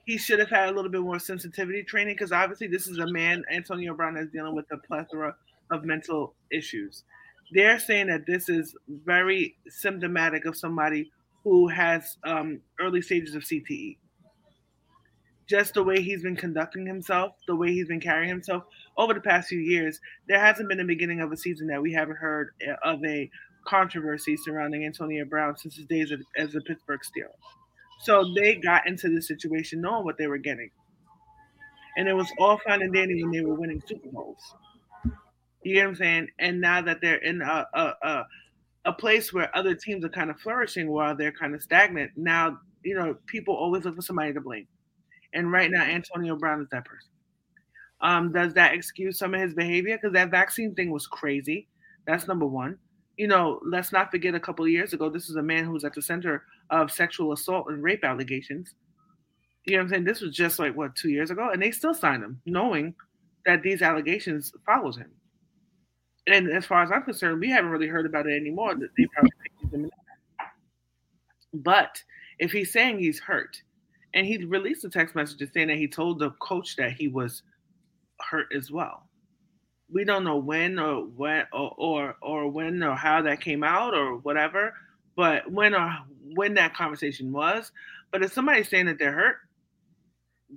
[0.06, 3.06] he should have had a little bit more sensitivity training because obviously this is a
[3.06, 5.34] man antonio brown is dealing with a plethora
[5.70, 7.04] of mental issues.
[7.52, 11.10] They're saying that this is very symptomatic of somebody
[11.42, 13.98] who has um, early stages of cte
[15.46, 18.64] just the way he's been conducting himself the way he's been carrying himself
[18.96, 21.92] over the past few years there hasn't been a beginning of a season that we
[21.92, 23.30] haven't heard uh, of a
[23.66, 27.30] controversy surrounding Antonio Brown since his days as a Pittsburgh Steeler.
[28.00, 30.70] So they got into this situation knowing what they were getting.
[31.96, 34.40] And it was all fine and dandy when they were winning Super Bowls.
[35.62, 36.28] You get what I'm saying?
[36.38, 38.26] And now that they're in a, a, a,
[38.86, 42.58] a place where other teams are kind of flourishing while they're kind of stagnant, now,
[42.82, 44.66] you know, people always look for somebody to blame.
[45.32, 47.08] And right now, Antonio Brown is that person.
[48.00, 49.96] Um, does that excuse some of his behavior?
[49.96, 51.68] Because that vaccine thing was crazy.
[52.06, 52.78] That's number one
[53.16, 55.72] you know, let's not forget a couple of years ago, this is a man who
[55.72, 58.74] was at the center of sexual assault and rape allegations.
[59.64, 60.04] You know what I'm saying?
[60.04, 62.94] This was just like what two years ago, and they still signed him, knowing
[63.46, 65.10] that these allegations follows him.
[66.26, 68.74] And as far as I'm concerned, we haven't really heard about it anymore.
[68.74, 69.30] That they probably
[69.72, 69.90] him
[71.52, 72.02] But
[72.38, 73.62] if he's saying he's hurt,
[74.14, 77.42] and he released a text message saying that he told the coach that he was
[78.20, 79.08] hurt as well
[79.90, 83.94] we don't know when or when or, or or when or how that came out
[83.94, 84.74] or whatever,
[85.16, 85.92] but when or
[86.34, 87.70] when that conversation was.
[88.10, 89.36] But if somebody's saying that they're hurt,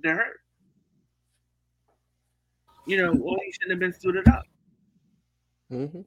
[0.00, 0.40] they're hurt.
[2.86, 4.44] You know, well, he shouldn't have been suited up.
[5.70, 6.00] Mm-hmm.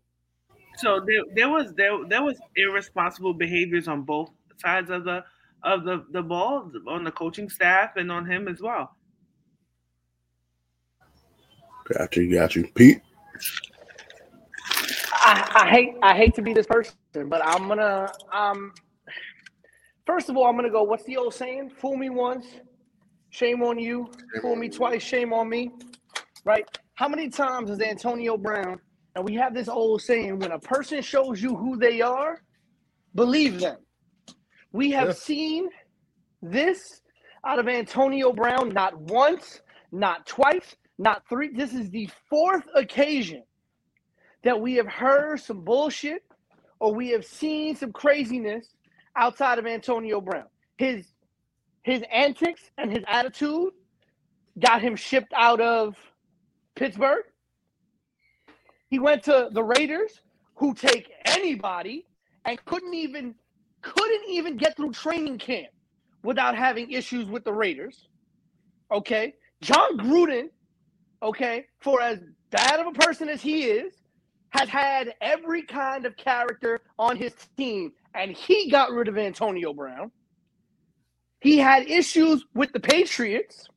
[0.78, 5.24] So there, there was there there was irresponsible behaviors on both sides of the
[5.63, 8.95] of the the ball on the coaching staff and on him as well.
[11.86, 13.01] Got you, got you, Pete.
[15.14, 18.74] I, I, hate I hate to be this person, but I'm gonna um
[20.06, 21.70] first of all I'm gonna go, what's the old saying?
[21.70, 22.46] Fool me once,
[23.30, 24.10] shame on you,
[24.42, 25.72] fool me twice, shame on me.
[26.44, 26.66] Right?
[26.96, 28.80] How many times has Antonio Brown
[29.16, 32.42] and we have this old saying when a person shows you who they are,
[33.16, 33.78] believe them.
[34.72, 35.14] We have yeah.
[35.14, 35.70] seen
[36.42, 37.02] this
[37.46, 39.62] out of Antonio Brown not once,
[39.92, 41.49] not twice, not three.
[41.49, 43.43] This is the fourth occasion
[44.43, 46.24] that we have heard some bullshit
[46.80, 48.76] or we have seen some craziness
[49.16, 50.45] outside of Antonio Brown.
[50.78, 51.08] His
[51.84, 53.74] his antics and his attitude
[54.60, 55.95] got him shipped out of
[56.76, 57.24] Pittsburgh.
[58.89, 60.22] He went to the Raiders,
[60.56, 62.06] who take anybody
[62.45, 63.34] and couldn't even
[63.82, 65.70] couldn't even get through training camp
[66.22, 68.08] without having issues with the Raiders.
[68.91, 70.49] Okay, Jon Gruden
[71.22, 72.19] okay, for as
[72.49, 73.93] bad of a person as he is,
[74.49, 79.74] has had every kind of character on his team, and he got rid of Antonio
[79.74, 80.11] Brown.
[81.39, 83.67] He had issues with the Patriots,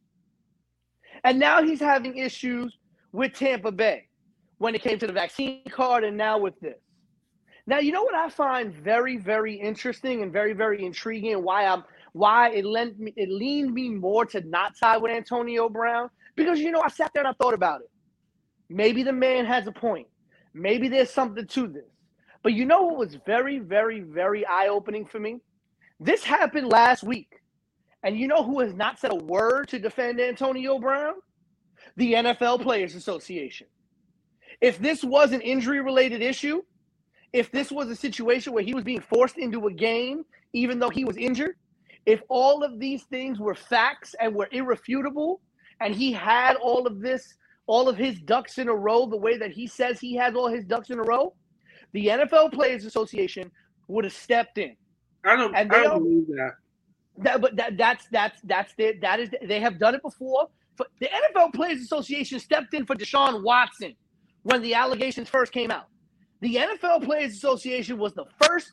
[1.22, 2.76] and now he's having issues
[3.12, 4.08] with Tampa Bay
[4.58, 6.78] when it came to the vaccine card, and now with this.
[7.66, 11.66] Now, you know what I find very, very interesting and very, very intriguing, and why
[11.66, 16.10] I'm why it lent me it leaned me more to not side with Antonio Brown
[16.36, 17.90] because you know, I sat there and I thought about it.
[18.68, 20.08] Maybe the man has a point.
[20.54, 21.84] Maybe there's something to this.
[22.42, 25.40] But you know what was very, very, very eye opening for me?
[26.00, 27.28] This happened last week.
[28.02, 31.14] And you know who has not said a word to defend Antonio Brown?
[31.96, 33.66] The NFL Players Association.
[34.60, 36.62] If this was an injury related issue,
[37.32, 40.90] if this was a situation where he was being forced into a game, even though
[40.90, 41.56] he was injured,
[42.06, 45.40] if all of these things were facts and were irrefutable,
[45.80, 47.34] and he had all of this,
[47.66, 50.48] all of his ducks in a row, the way that he says he has all
[50.48, 51.34] his ducks in a row,
[51.92, 53.50] the NFL Players Association
[53.88, 54.76] would have stepped in.
[55.24, 55.54] I don't.
[55.54, 56.52] And I don't don't- believe that.
[57.18, 60.48] That, but that, that's that's that's the, that is they have done it before.
[60.76, 63.94] For, the NFL Players Association stepped in for Deshaun Watson
[64.42, 65.86] when the allegations first came out.
[66.40, 68.72] The NFL Players Association was the first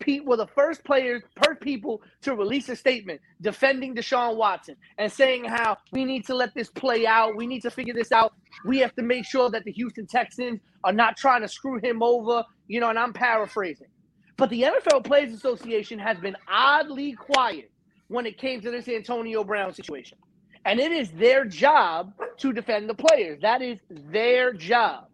[0.00, 5.12] pe- were the first players, first people to release a statement defending Deshaun Watson and
[5.12, 7.36] saying how we need to let this play out.
[7.36, 8.34] We need to figure this out.
[8.66, 12.02] We have to make sure that the Houston Texans are not trying to screw him
[12.02, 12.44] over.
[12.68, 13.88] You know, and I'm paraphrasing.
[14.36, 17.70] But the NFL Players Association has been oddly quiet
[18.08, 20.18] when it came to this Antonio Brown situation.
[20.64, 23.40] And it is their job to defend the players.
[23.42, 25.06] That is their job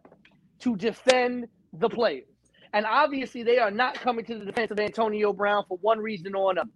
[0.60, 2.26] to defend the players.
[2.76, 6.34] And obviously, they are not coming to the defense of Antonio Brown for one reason
[6.34, 6.68] or another.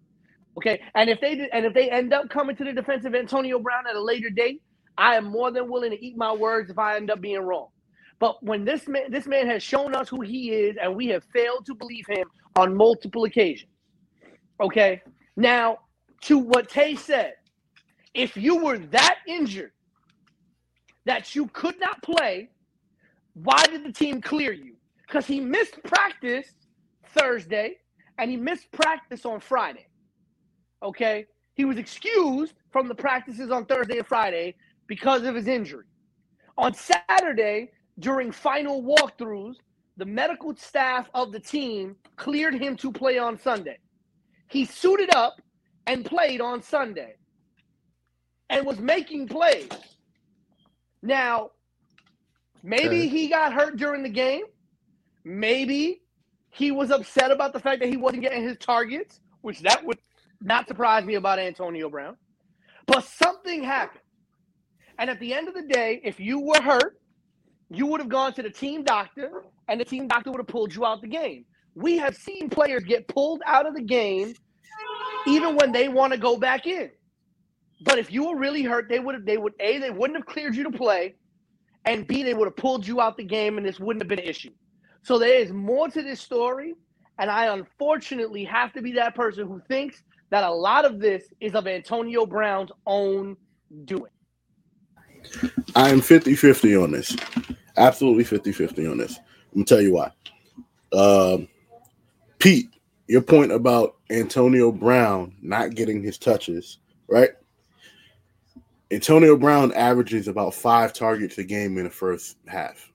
[0.57, 3.59] Okay, and if they and if they end up coming to the defense of Antonio
[3.59, 4.62] Brown at a later date,
[4.96, 7.68] I am more than willing to eat my words if I end up being wrong.
[8.18, 11.22] But when this man this man has shown us who he is, and we have
[11.34, 12.26] failed to believe him
[12.57, 13.70] on multiple occasions.
[14.59, 15.03] Okay,
[15.36, 15.80] now
[16.22, 17.34] to what Tay said,
[18.14, 19.72] if you were that injured
[21.05, 22.48] that you could not play,
[23.34, 24.76] why did the team clear you?
[25.11, 26.46] Because he missed practice
[27.14, 27.78] Thursday
[28.18, 29.88] and he missed practice on Friday.
[30.84, 31.26] Okay.
[31.54, 34.54] He was excused from the practices on Thursday and Friday
[34.86, 35.84] because of his injury.
[36.56, 39.56] On Saturday, during final walkthroughs,
[39.96, 43.78] the medical staff of the team cleared him to play on Sunday.
[44.48, 45.40] He suited up
[45.88, 47.16] and played on Sunday
[48.48, 49.68] and was making plays.
[51.02, 51.50] Now,
[52.62, 54.44] maybe he got hurt during the game.
[55.24, 56.02] Maybe
[56.50, 59.98] he was upset about the fact that he wasn't getting his targets, which that would
[60.40, 62.16] not surprise me about Antonio Brown.
[62.86, 64.00] But something happened.
[64.98, 67.00] And at the end of the day, if you were hurt,
[67.70, 70.74] you would have gone to the team doctor, and the team doctor would have pulled
[70.74, 71.44] you out the game.
[71.74, 74.34] We have seen players get pulled out of the game
[75.26, 76.90] even when they want to go back in.
[77.82, 80.26] But if you were really hurt, they would have they would A, they wouldn't have
[80.26, 81.14] cleared you to play,
[81.84, 84.18] and B, they would have pulled you out the game and this wouldn't have been
[84.18, 84.50] an issue.
[85.03, 86.74] So there is more to this story,
[87.18, 91.24] and I unfortunately have to be that person who thinks that a lot of this
[91.40, 93.36] is of Antonio Brown's own
[93.84, 94.11] doing.
[95.74, 97.16] I am 50 50 on this.
[97.76, 99.18] Absolutely 50 50 on this.
[99.18, 100.12] I'm going to tell you why.
[100.92, 101.48] Um,
[102.38, 102.70] Pete,
[103.07, 106.78] your point about Antonio Brown not getting his touches,
[107.09, 107.30] right?
[108.90, 112.89] Antonio Brown averages about five targets a game in the first half.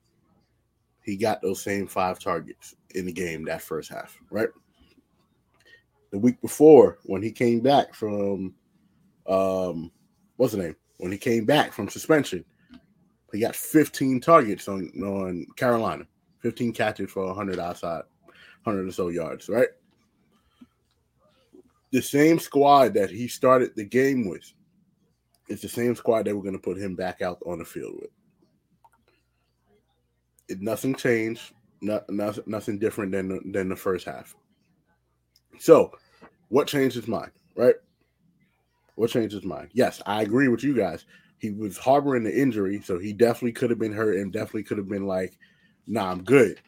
[1.05, 4.49] He got those same five targets in the game that first half, right?
[6.11, 8.55] The week before, when he came back from,
[9.27, 9.91] um,
[10.37, 10.75] what's the name?
[10.97, 12.43] When he came back from suspension,
[13.31, 16.05] he got 15 targets on on Carolina,
[16.39, 18.03] 15 catches for 100 outside,
[18.63, 19.69] 100 or so yards, right?
[21.91, 24.51] The same squad that he started the game with
[25.47, 27.95] it's the same squad they were going to put him back out on the field
[28.01, 28.09] with.
[30.47, 31.53] It, nothing changed.
[31.81, 34.35] Not, nothing, nothing different than the, than the first half.
[35.59, 35.91] So,
[36.49, 37.75] what changed his mind, right?
[38.95, 39.69] What changed his mind?
[39.73, 41.05] Yes, I agree with you guys.
[41.37, 44.77] He was harboring the injury, so he definitely could have been hurt and definitely could
[44.77, 45.37] have been like,
[45.85, 46.61] "Nah, I'm good."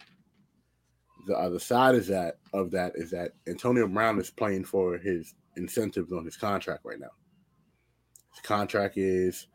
[1.26, 5.36] The other side is that of that is that Antonio Brown is playing for his
[5.56, 7.12] incentives on his contract right now.
[8.34, 9.48] His contract is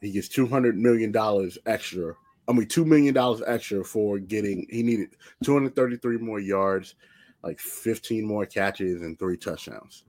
[0.00, 2.14] he gets two hundred million dollars extra.
[2.48, 4.66] I mean, two million dollars extra for getting.
[4.70, 6.94] He needed two hundred thirty-three more yards,
[7.42, 10.04] like fifteen more catches, and three touchdowns.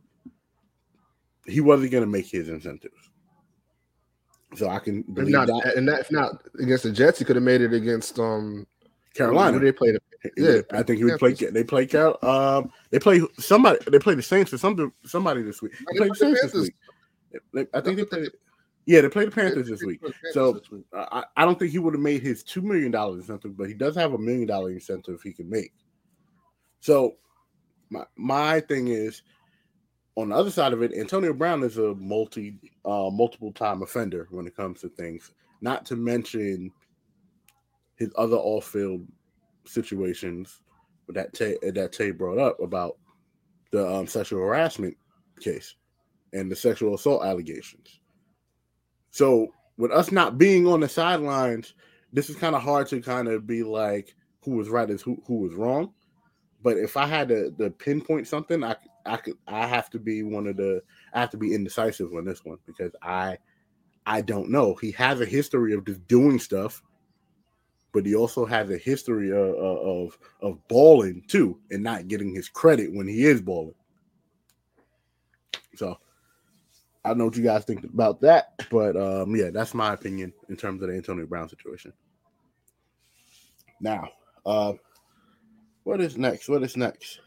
[1.45, 3.09] He wasn't going to make his incentives,
[4.55, 5.73] so I can If believe not, that.
[5.75, 8.65] and that, if not against the Jets, he could have made it against um
[9.13, 9.57] Carolina.
[9.57, 9.97] Who they played.
[10.37, 11.33] Yeah, I think he would play.
[11.33, 12.17] They play Carol.
[12.21, 13.79] Um, they play somebody.
[13.89, 15.73] They play the Saints for some somebody this week.
[15.97, 17.67] They the Saints this week.
[17.73, 18.29] I think they played.
[18.89, 20.01] Yeah, they played the Panthers this week.
[20.31, 20.83] So- this week.
[20.95, 23.75] I, I don't think he would have made his two million dollar incentive, but he
[23.75, 25.73] does have a million dollar incentive he can make.
[26.79, 27.17] So
[27.91, 29.21] my my thing is
[30.15, 34.27] on the other side of it, Antonio Brown is a multi uh multiple time offender
[34.31, 35.33] when it comes to things.
[35.61, 36.71] Not to mention
[37.95, 39.05] his other off field
[39.67, 40.61] situations
[41.09, 42.97] that Tay that Tay brought up about
[43.69, 44.97] the um, sexual harassment
[45.39, 45.75] case
[46.33, 47.98] and the sexual assault allegations.
[49.11, 51.73] So with us not being on the sidelines,
[52.11, 55.21] this is kind of hard to kind of be like who was right is who
[55.25, 55.93] who was wrong.
[56.61, 60.23] But if I had to, to pinpoint something, I I could I have to be
[60.23, 60.81] one of the
[61.13, 63.37] I have to be indecisive on this one because I
[64.05, 64.75] I don't know.
[64.75, 66.81] He has a history of just doing stuff,
[67.93, 72.49] but he also has a history of of, of balling too, and not getting his
[72.49, 73.75] credit when he is balling.
[75.75, 75.97] So
[77.03, 80.33] I don't know what you guys think about that, but um, yeah, that's my opinion
[80.49, 81.93] in terms of the Antonio Brown situation.
[83.79, 84.09] Now,
[84.45, 84.73] uh,
[85.83, 86.49] what is next?
[86.49, 87.21] What is next?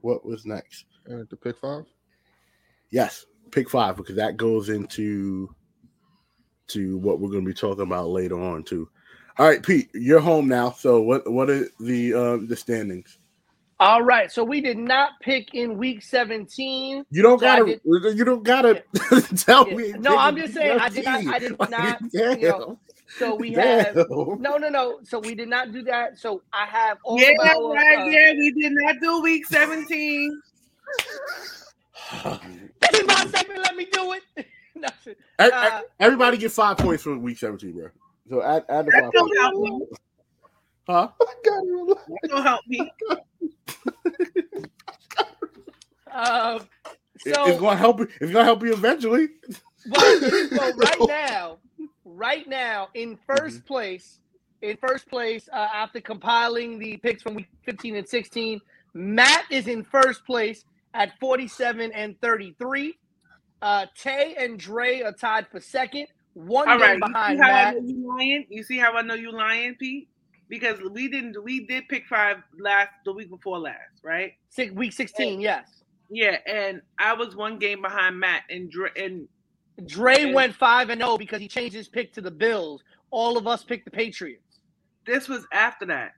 [0.00, 0.84] What was next?
[1.10, 1.84] Uh, the pick five.
[2.90, 5.54] Yes, pick five because that goes into
[6.68, 8.88] to what we're going to be talking about later on too.
[9.38, 10.70] All right, Pete, you're home now.
[10.72, 13.18] So what what are the uh, the standings?
[13.78, 17.04] All right, so we did not pick in week 17.
[17.10, 17.80] You don't So gotta.
[17.84, 18.82] You don't gotta
[19.36, 19.74] tell Yeah.
[19.74, 19.92] me.
[19.98, 22.78] No, I'm just saying, I did not- I did not, you know,
[23.18, 25.00] So we have no, no, no.
[25.04, 26.18] So we did not do that.
[26.18, 27.98] So I have all Yeah, of our, right.
[27.98, 30.42] uh, yeah, we did not do week 17.
[32.80, 33.60] This is my segment.
[33.60, 34.46] Let me do it.
[34.78, 35.16] No, shit.
[35.38, 37.88] Uh, Everybody get five points for week 17, bro.
[38.28, 39.38] So add, add the five points.
[40.88, 41.08] Help me.
[41.08, 41.08] Huh?
[41.20, 41.98] I got it.
[42.28, 42.92] don't help me.
[46.12, 46.60] uh,
[47.24, 48.08] It- so it's gonna help you.
[48.20, 49.28] It's gonna help you eventually.
[49.86, 50.20] Well,
[50.54, 51.58] so right now,
[52.04, 54.20] right now, in 1st place,
[54.62, 58.60] in first place, uh, after compiling the picks from week 15 and 16,
[58.94, 60.64] Matt is in first place
[60.94, 62.94] at 47 and 33.
[63.62, 67.04] Uh, Tay and Dre are tied for second, one All game right.
[67.04, 67.76] You see behind how I Matt.
[67.76, 68.46] know you lying?
[68.50, 70.08] You see how I know you lying, Pete?
[70.48, 71.42] Because we didn't.
[71.42, 74.32] We did pick five last the week before last, right?
[74.48, 75.68] Six, week 16, yes.
[76.08, 79.26] Yeah, and I was one game behind Matt and Dre, and
[79.86, 82.82] Dre went 5 and 0 because he changed his pick to the Bills.
[83.10, 84.60] All of us picked the Patriots.
[85.04, 86.12] this was after that.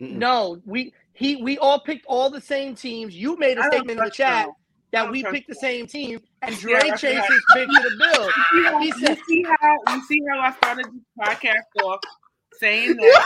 [0.00, 0.12] Mm-mm.
[0.16, 3.14] No, we he we all picked all the same teams.
[3.16, 4.56] You made a I don't statement in the chat y'all.
[4.92, 7.30] That we picked the same team, and Dre Yeah, that's changed right.
[7.32, 8.32] his pick to the Bills.
[8.36, 11.84] You see how- He said- you see how you see how I started this podcast
[11.84, 12.00] off
[12.58, 13.24] saying that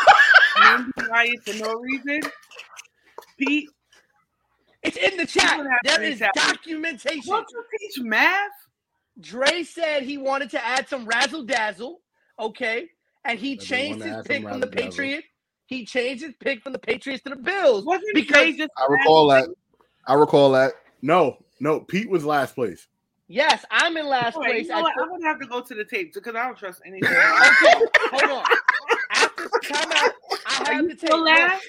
[0.61, 2.21] men be lying for no reason.
[3.39, 3.69] Pete,
[4.83, 5.57] It's in the chat.
[5.59, 6.41] don't have There to is tell me.
[6.53, 7.23] documentation.
[7.33, 8.51] don't you teach math?
[9.21, 12.01] Dre said he wanted to add some razzle dazzle.
[12.39, 12.89] Okay,
[13.25, 14.67] and he Does changed his pick from the?
[14.69, 15.27] Patriots.
[15.67, 19.29] He changed his pick from the Patriots to the Bills Wasn't because just I recall
[19.29, 19.49] that.
[20.07, 20.73] I recall that.
[21.03, 21.81] No, no.
[21.81, 22.87] Pete was last place.
[23.27, 24.69] yes, I'm in last All right, place.
[24.69, 24.95] you know what?
[25.03, 27.11] I'm gonna have to go to the tape because I don't trust anything.
[27.13, 27.75] okay,
[28.13, 28.45] hold on.
[29.71, 30.13] After time out,
[30.47, 30.99] I have you the tape.
[30.99, 31.65] still Look, last?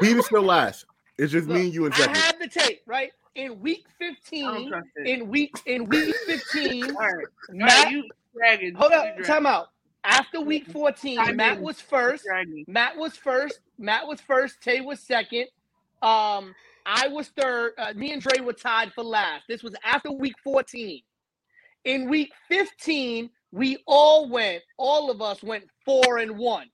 [0.00, 0.84] Pete is still last.
[1.18, 2.16] It's just me and you in I second.
[2.16, 3.10] have the tape, right?
[3.34, 4.72] In week 15,
[5.04, 8.74] in week in week 15, All right, Matt, right, you dragging.
[8.74, 9.68] hold up, dragging, time out.
[10.04, 11.62] After week 14, I'm Matt in.
[11.64, 12.24] was first.
[12.24, 12.64] dragging.
[12.68, 13.60] Matt was first.
[13.78, 14.60] Matt was first.
[14.62, 15.46] Tay was second.
[16.02, 16.54] Um,
[16.86, 17.72] I was third.
[17.76, 19.44] Uh, me and Dre were tied for last.
[19.48, 21.02] This was after week 14.
[21.84, 26.68] In week 15, we all went, all of us went four and one.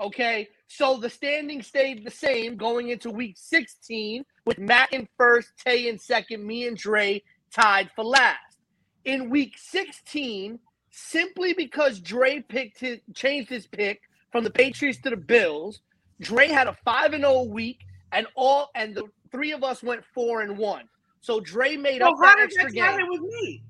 [0.00, 5.50] Okay, so the standing stayed the same going into week 16 with Matt in first,
[5.62, 7.22] Tay in second, me and Dre
[7.52, 8.58] tied for last.
[9.04, 10.58] In week 16,
[10.90, 14.00] simply because Dre picked his changed his pick
[14.32, 15.80] from the Patriots to the Bills,
[16.20, 17.80] Dre had a 5 and 0 week
[18.12, 20.88] and all and the three of us went 4 and 1.
[21.20, 23.62] So Dre made So up how that did extra game with me?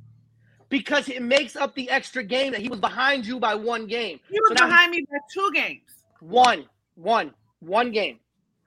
[0.68, 4.20] because it makes up the extra game that he was behind you by one game.
[4.30, 5.99] He was now behind me by two games.
[6.20, 8.18] One, one, one game.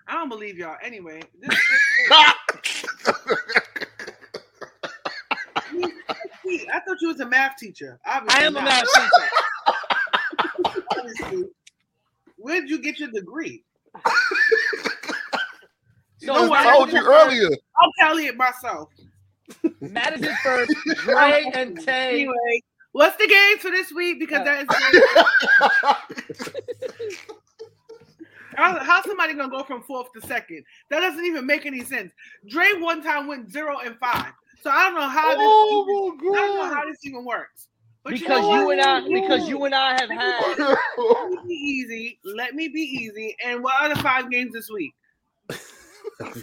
[0.08, 0.78] I don't believe y'all.
[0.84, 1.50] Anyway, this,
[2.10, 2.34] this,
[6.74, 8.00] I thought you was a math teacher.
[8.06, 9.30] Obviously I am a math teacher.
[10.98, 11.44] Obviously.
[12.38, 13.64] Where did you get your degree?
[16.18, 16.66] So know what?
[16.66, 17.50] I told you earlier.
[17.78, 18.90] I'll tally it myself.
[19.80, 20.74] Matt is first.
[21.04, 22.22] Dre and Tay.
[22.22, 24.20] Anyway, what's the game for this week?
[24.20, 24.68] Because that is
[28.56, 30.64] how, how's somebody gonna go from fourth to second?
[30.90, 32.12] That doesn't even make any sense.
[32.50, 34.32] Dre one time went zero and five,
[34.62, 35.38] so I don't know how this.
[35.40, 37.70] Oh even, I don't know how this even works.
[38.04, 40.58] But Because know you and I, because you and I have had.
[40.58, 40.78] god.
[40.98, 42.20] Let me be easy.
[42.26, 43.34] Let me be easy.
[43.46, 44.94] And what are the five games this week?
[46.22, 46.34] I'm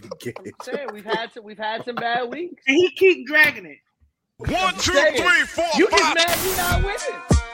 [0.62, 2.62] saying we've had some, we've had some bad weeks.
[2.66, 3.76] And he keep dragging it.
[4.38, 5.16] One, two, saying.
[5.20, 6.14] three, four, You just five.
[6.14, 7.49] mad you not winning.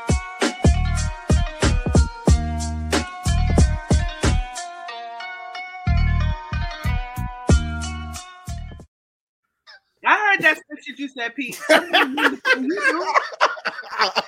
[10.42, 11.60] Heard that shit you said, Pete.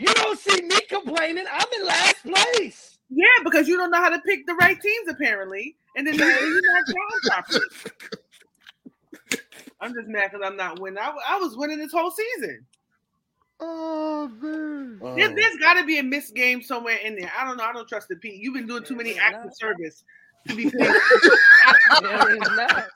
[0.00, 1.44] You don't see me complaining.
[1.52, 2.98] I'm in last place.
[3.10, 6.26] Yeah, because you don't know how to pick the right teams apparently, and then you're
[6.26, 7.60] not drawing properly.
[9.78, 10.98] I'm just mad because I'm not winning.
[10.98, 12.64] I, I was winning this whole season.
[13.60, 14.98] Oh man.
[15.02, 17.30] Oh, There, there's got to be a missed game somewhere in there.
[17.38, 17.64] I don't know.
[17.64, 18.40] I don't trust the Pete.
[18.40, 20.02] You've been doing too many acts of service
[20.48, 20.94] to be fair.
[22.02, 22.86] There is not.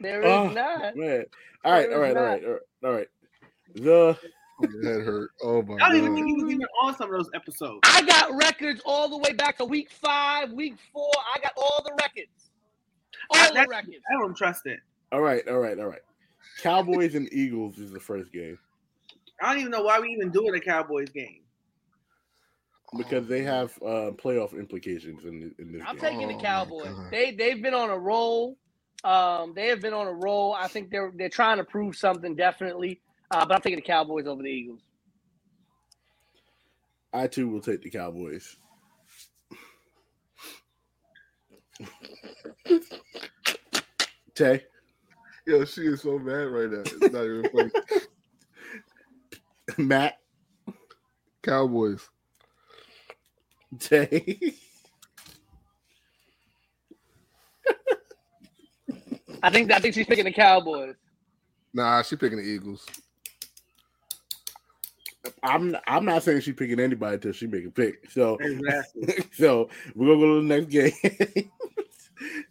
[0.00, 0.96] There is Oh, not.
[0.96, 1.24] man.
[1.64, 3.08] All right, all There is right, all right, all right, all right.
[3.74, 4.18] The
[4.60, 5.30] My head hurt.
[5.42, 5.74] Oh my.
[5.76, 7.80] I don't even think he was even on some of those episodes.
[7.84, 11.10] I got records all the way back to week five, week four.
[11.34, 12.50] I got all the records.
[13.30, 13.96] All the records.
[14.10, 14.80] I don't trust it.
[15.12, 16.00] all right, all right, all right.
[16.62, 18.58] Cowboys and Eagles is the first game
[19.42, 21.40] I don't even know why we even doing a Cowboys game.
[22.94, 25.88] Because they have uh playoff implications in in this game.
[25.88, 26.00] I'm game.
[26.00, 26.96] taking Oh, the Cowboys.
[26.96, 27.10] God.
[27.10, 28.58] They they've been on a roll.
[29.04, 30.54] Um, they have been on a roll.
[30.54, 33.00] I think they're they're trying to prove something definitely.
[33.30, 34.80] Uh, but I'm taking the Cowboys over the Eagles.
[37.12, 38.56] I too will take the Cowboys.
[44.34, 44.64] Tay,
[45.46, 46.84] Yo, she is so mad right now.
[46.86, 47.70] It's not even funny.
[49.78, 50.18] Matt,
[51.42, 52.08] Cowboys.
[53.76, 54.54] Tay.
[59.42, 60.94] I think I think she's picking the Cowboys.
[61.74, 62.84] Nah, she picking the Eagles.
[65.42, 68.10] I'm I'm not saying she's picking anybody until she make a pick.
[68.10, 69.14] So Exactly.
[69.32, 71.50] so we're gonna go to the next game.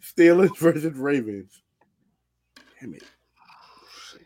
[0.02, 1.60] Steelers versus Ravens.
[2.80, 3.02] Damn it.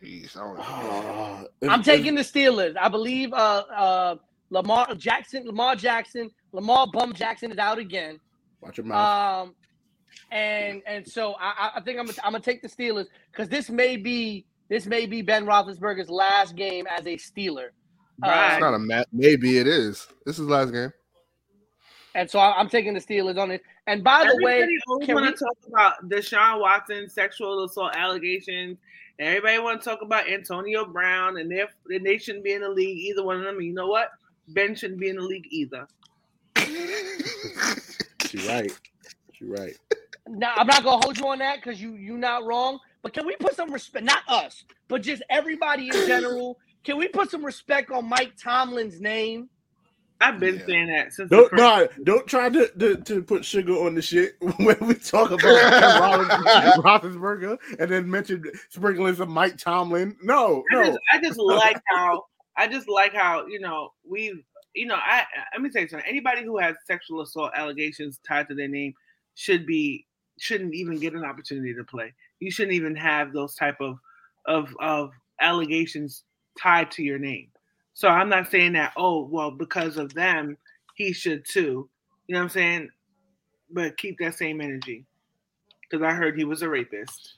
[0.02, 0.64] Jeez, I don't know.
[0.66, 2.76] Ah, I'm if- taking the Steelers.
[2.80, 4.16] I believe uh uh
[4.50, 8.18] Lamar Jackson, Lamar Jackson, Lamar Bum Jackson is out again.
[8.60, 9.46] Watch your mouth.
[9.48, 9.54] Um,
[10.32, 13.48] and and so I, I- I think I'm gonna, I'm gonna take the Steelers because
[13.48, 17.68] this may be this may be Ben Roethlisberger's last game as a Steeler.
[18.22, 18.52] Right.
[18.52, 19.08] It's not a mat.
[19.12, 20.06] Maybe it is.
[20.26, 20.92] This is last game.
[22.14, 23.62] And so I, I'm taking the Steelers on it.
[23.86, 27.64] And by the way, Everybody always can want we- to talk about Deshaun Watson sexual
[27.64, 28.78] assault allegations.
[29.18, 32.62] And everybody want to talk about Antonio Brown, and they and they shouldn't be in
[32.62, 32.98] the league.
[32.98, 33.60] Either one of them.
[33.60, 34.08] You know what?
[34.48, 35.86] Ben shouldn't be in the league either.
[36.56, 38.72] She right.
[39.32, 39.76] She right.
[40.28, 42.78] now I'm not gonna hold you on that because you you not wrong.
[43.02, 44.04] But can we put some respect?
[44.04, 46.58] Not us, but just everybody in general.
[46.84, 49.48] Can we put some respect on Mike Tomlin's name?
[50.22, 50.66] I've been Yeah.
[50.66, 51.62] saying that since Don't first.
[51.62, 55.40] no, don't try to, to, to put sugar on the shit when we talk about
[56.20, 60.14] Roethlis- Roethlisberger and then mention sprinkling some Mike Tomlin.
[60.22, 60.84] No, I no.
[60.84, 62.24] just, I just like how
[62.56, 64.44] I just like how you know we
[64.74, 66.08] you know I let me tell you something.
[66.08, 68.94] Anybody who has sexual assault allegations tied to their name
[69.34, 70.06] should be
[70.38, 72.12] shouldn't even get an opportunity to play.
[72.40, 73.98] You shouldn't even have those type of
[74.46, 75.10] of of
[75.40, 76.24] allegations
[76.60, 77.48] tied to your name.
[77.94, 80.56] So I'm not saying that oh well because of them
[80.94, 81.88] he should too.
[82.26, 82.90] You know what I'm saying?
[83.72, 85.04] But keep that same energy
[85.82, 87.34] because I heard he was a rapist.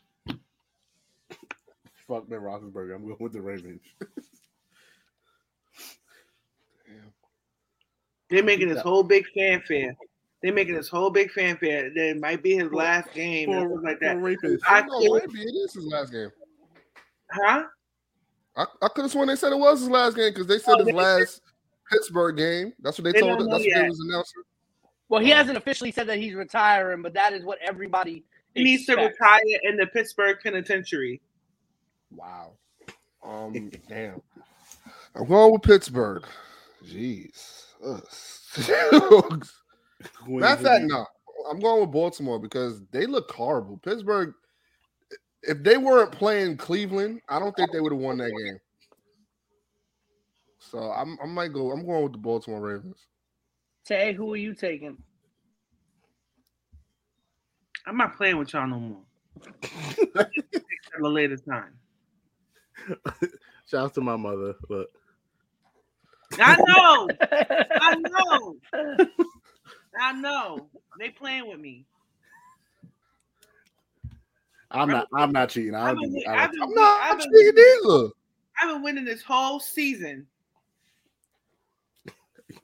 [2.08, 2.94] Fuck Ben Roethlisberger.
[2.94, 3.80] I'm going with the Ravens.
[8.32, 9.94] They're making this whole big fanfare.
[10.42, 11.90] They're making this whole big fanfare.
[11.94, 14.16] That it might be his last game and For, stuff like that.
[14.16, 14.60] rapists.
[14.66, 16.30] I No, feel- maybe it is his last game.
[17.30, 17.64] Huh?
[18.56, 20.74] I, I could have sworn they said it was his last game because they said
[20.74, 21.42] Oh, his they- last
[21.90, 22.72] Pittsburgh game.
[22.80, 23.32] That's what they, They told.
[23.40, 23.46] us.
[23.46, 24.42] know That's what they was announcing.
[25.08, 28.24] Well, he hasn't officially said that he's retiring, but that is what everybody
[28.54, 29.20] He needs to expects.
[29.20, 31.20] retire in the Pittsburgh Penitentiary.
[32.10, 32.52] Wow.
[33.22, 33.70] Um.
[33.88, 34.20] damn.
[35.14, 36.24] I'm going with Pittsburgh.
[36.84, 37.61] Jeez.
[37.84, 38.06] Ugh.
[40.28, 41.06] Matter of no.
[41.50, 43.78] I'm going with Baltimore because they look horrible.
[43.78, 44.34] Pittsburgh.
[45.42, 48.60] If they weren't playing Cleveland, I don't think they would have won that game.
[50.60, 51.72] So I'm, I might go.
[51.72, 53.08] I'm going with the Baltimore Ravens.
[53.84, 54.96] Tay, who are you taking?
[57.84, 59.02] I'm not playing with y'all no more.
[60.14, 60.30] At
[61.02, 61.72] a later time.
[63.66, 64.54] Shout out to my mother.
[64.68, 64.86] But
[66.40, 67.08] I know.
[67.80, 68.56] I know.
[70.00, 70.68] I know.
[70.98, 71.84] They playing with me.
[74.70, 75.06] I'm not.
[75.14, 75.74] I'm not cheating.
[75.74, 76.12] I I've don't.
[76.12, 78.08] been, do- I I've don't been, I'm not I've been, cheating either.
[78.60, 80.26] I've been winning this whole season.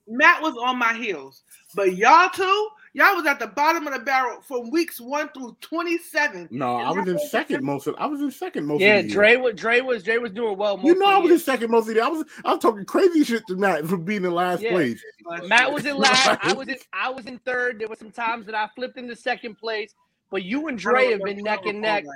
[0.06, 1.42] Matt was on my heels,
[1.74, 5.56] but y'all two, y'all was at the bottom of the barrel from weeks one through
[5.60, 6.48] twenty-seven.
[6.50, 7.94] no, I was in second most of.
[7.98, 8.80] I was in second most.
[8.80, 9.14] yeah, of the year.
[9.14, 10.76] Dre was Dre was Dre was doing well.
[10.76, 11.34] Most You know, of I was year.
[11.34, 12.04] in second most of the year.
[12.04, 12.24] I was.
[12.44, 14.70] I was talking crazy shit to Matt for being in last Yeah.
[14.72, 15.02] place.
[15.46, 16.38] Matt was in last.
[16.42, 16.76] I was in.
[16.92, 17.78] I was in third.
[17.78, 19.94] There were some times that I flipped into second place.
[20.30, 22.04] But you and Dre have been neck and neck.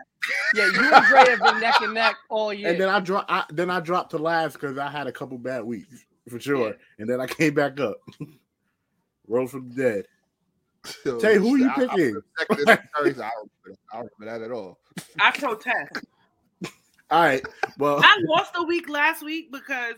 [0.54, 2.68] Yeah, you and Dre have been neck and neck all year.
[2.70, 3.28] And then I dropped.
[3.28, 6.68] I, then I dropped to last because I had a couple bad weeks for sure.
[6.68, 6.74] Yeah.
[6.98, 7.96] And then I came back up.
[9.26, 10.06] Rose from the dead.
[11.04, 12.14] Yo, Tay, who you I- I- picking?
[12.38, 13.22] second I don't remember-
[13.92, 14.78] I don't remember that at all.
[15.20, 16.04] I protest.
[17.10, 17.44] All right.
[17.78, 19.96] Well, I lost a week last week because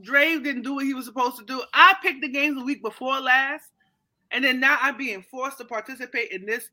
[0.00, 1.62] Dre didn't do what he was supposed to do.
[1.74, 3.66] I picked the games the week before last,
[4.30, 6.70] and then now I'm being forced to participate in this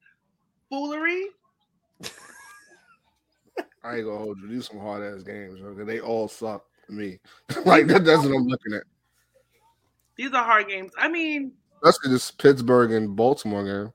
[0.70, 1.26] foolery.
[3.84, 4.48] I ain't gonna hold you.
[4.50, 5.60] These some hard ass games.
[5.60, 7.20] bro, 'cause They all suck to me.
[7.66, 8.84] like that, that's what I'm looking at.
[10.16, 10.92] These are hard games.
[10.98, 11.52] I mean,
[11.84, 13.94] Especially this Pittsburgh and Baltimore game.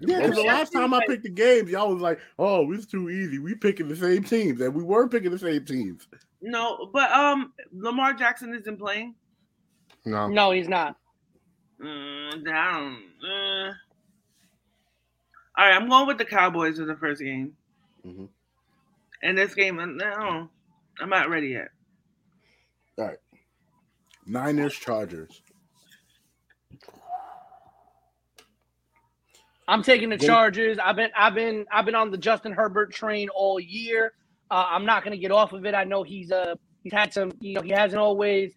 [0.00, 3.08] yeah, because the last time I picked the games, y'all was like, "Oh, it's too
[3.10, 3.38] easy.
[3.38, 6.08] We picking the same teams, and we were picking the same teams."
[6.40, 9.14] no, but um, Lamar Jackson isn't playing.
[10.04, 10.96] No, No, he's not.
[11.80, 12.98] Mm, down.
[13.24, 13.72] Uh.
[15.56, 17.56] All right, I'm going with the Cowboys in the first game.
[18.04, 18.28] Mhm.
[19.22, 20.48] And this game, uh, no,
[21.00, 21.68] I'm not ready yet.
[22.98, 23.18] All right,
[24.26, 25.42] Niners, Chargers.
[29.72, 30.78] I'm taking the Then- Chargers.
[30.84, 34.14] I've been I've been I've been on the Justin Herbert train all year.
[34.50, 35.74] Uh, I'm not going to get off of it.
[35.74, 38.52] I know he's uh he's had some you know he hasn't always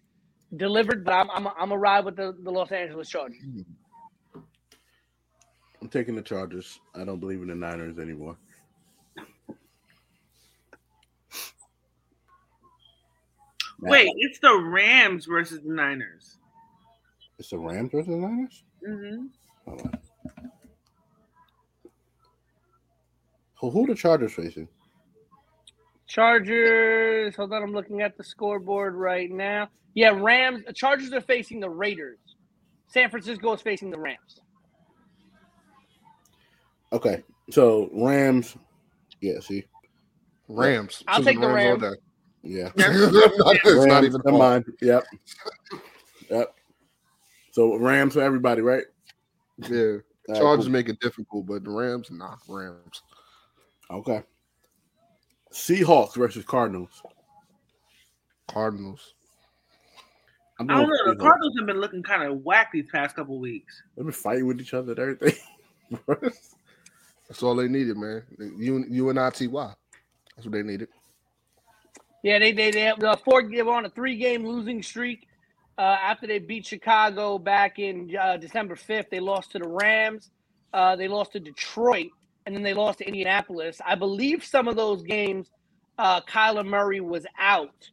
[0.55, 3.39] delivered, but I'm I'm I'm a ride with the, the Los Angeles Chargers.
[5.81, 6.79] I'm taking the Chargers.
[6.95, 8.37] I don't believe in the Niners anymore.
[13.81, 16.37] Wait, it's the Rams versus the Niners.
[17.39, 18.63] It's the Rams versus the Niners.
[18.85, 19.27] hmm
[19.67, 19.99] Hold on.
[23.59, 24.67] Who, who the Chargers facing?
[26.07, 27.35] Chargers.
[27.35, 29.69] Hold on, I'm looking at the scoreboard right now.
[29.93, 30.63] Yeah, Rams.
[30.75, 32.19] Chargers are facing the Raiders.
[32.87, 34.39] San Francisco is facing the Rams.
[36.93, 38.55] Okay, so Rams.
[39.21, 39.65] Yeah, see,
[40.47, 41.03] Rams.
[41.07, 41.81] I'll Choosing take the all Rams.
[41.81, 41.93] day.
[42.43, 43.85] yeah, it's not, Rams.
[43.87, 44.39] not even never close.
[44.39, 44.65] mind.
[44.81, 45.03] Yep,
[46.29, 46.55] yep.
[47.51, 48.83] So Rams for everybody, right?
[49.57, 50.73] Yeah, All right, Chargers cool.
[50.73, 53.01] make it difficult, but the Rams, nah, Rams.
[53.91, 54.23] Okay.
[55.51, 57.01] Seahawks versus Cardinals.
[58.47, 59.13] Cardinals.
[60.59, 61.13] I'm don't know.
[61.13, 63.81] The Cardinals have been looking kind of whack these past couple weeks.
[63.95, 65.39] They've been fighting with each other and everything.
[67.27, 68.23] That's all they needed, man.
[68.39, 69.47] You, you and ITY.
[70.35, 70.89] That's what they needed.
[72.23, 73.47] Yeah, they they they have the four.
[73.47, 75.27] They were on a three game losing streak.
[75.77, 80.31] Uh, after they beat Chicago back in uh, December fifth, they lost to the Rams.
[80.73, 82.09] Uh, they lost to Detroit,
[82.45, 83.81] and then they lost to Indianapolis.
[83.85, 85.49] I believe some of those games,
[85.97, 87.89] uh, Kyler Murray was out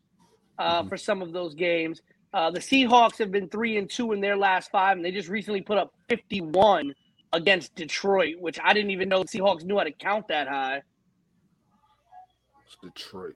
[0.58, 0.88] uh, Mhm.
[0.90, 2.02] for some of those games.
[2.34, 5.28] Uh, the Seahawks have been three and two in their last five, and they just
[5.28, 6.94] recently put up fifty one
[7.32, 10.82] against Detroit, which I didn't even know the Seahawks knew how to count that high.
[12.66, 13.34] It's Detroit.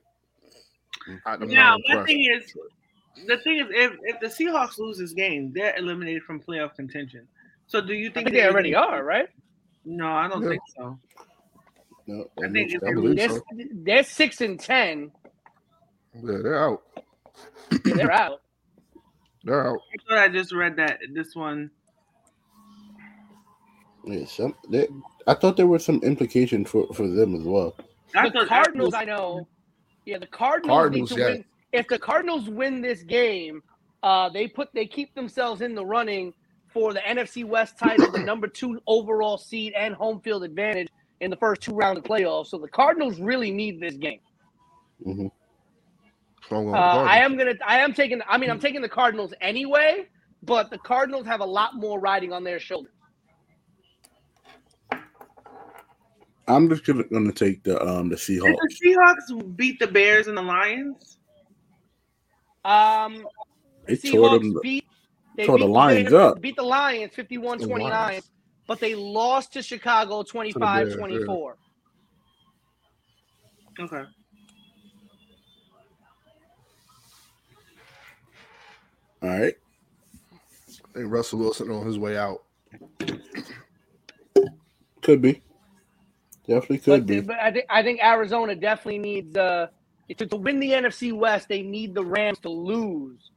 [1.25, 2.53] I'm Now, my thing is,
[3.25, 7.27] the thing is, if, if the Seahawks lose this game, they're eliminated from playoff contention.
[7.65, 9.29] So, do you I think, think they already are, right?
[9.89, 10.49] No, I don't Yeah.
[10.49, 10.99] think so.
[12.07, 13.41] no, I think I they're, so.
[13.73, 15.11] they're six and ten.
[16.13, 16.83] Yeah, they're out.
[17.85, 18.41] Yeah, they're out.
[19.45, 19.79] They're out.
[19.93, 21.71] I thought I just read that this one.
[24.03, 24.87] yeah, some, they,
[25.25, 27.75] I thought there was some implication for, for them as well.
[28.13, 29.47] The thought Cardinals, I know.
[30.05, 31.29] Yeah, the Cardinals, Cardinals, need to yeah.
[31.29, 31.45] win.
[31.71, 33.63] If the Cardinals win this game,
[34.03, 36.33] uh, they put they keep themselves in the running
[36.77, 40.89] for the NFC West title, the number two overall seed, and home field advantage
[41.21, 42.47] in the first two rounds of playoffs.
[42.47, 44.19] So the Cardinals really need this game.
[45.03, 45.27] hmm
[46.51, 47.55] I'm Uh, I am gonna.
[47.65, 48.21] I am taking.
[48.29, 50.07] I mean, I'm taking the Cardinals anyway.
[50.43, 52.91] But the Cardinals have a lot more riding on their shoulders.
[56.47, 58.55] I'm just gonna, gonna take the um the Did Seahawks.
[58.55, 58.95] the
[59.31, 61.17] Seahawks beat the Bears and the Lions?
[62.63, 63.25] Um,
[63.87, 64.85] They the tore Seahawks them- beat,
[65.37, 66.41] they tore the beat Lions Bears- up.
[66.41, 68.21] Beat the Lions 51 29,
[68.67, 71.57] but they lost to Chicago 25 24.
[73.79, 74.03] Okay.
[79.23, 79.53] All right.
[80.95, 82.43] I think Russell Wilson on his way out.
[85.01, 85.41] Could be.
[86.47, 87.21] Definitely could But, be.
[87.21, 89.67] but I, think, I think Arizona definitely needs uh,
[90.17, 91.47] to, to win the NFC West.
[91.49, 93.31] They need the Rams to lose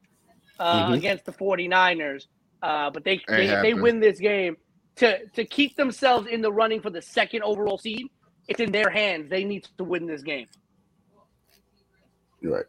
[0.60, 0.94] uh, Mhm.
[0.98, 2.26] against the 49ers.
[2.62, 4.56] Uh, but they, they they win this game
[4.96, 8.06] to to keep themselves in the running for the second overall seed.
[8.48, 9.30] It's in their hands.
[9.30, 10.46] They need to win this game.
[12.40, 12.64] You're right.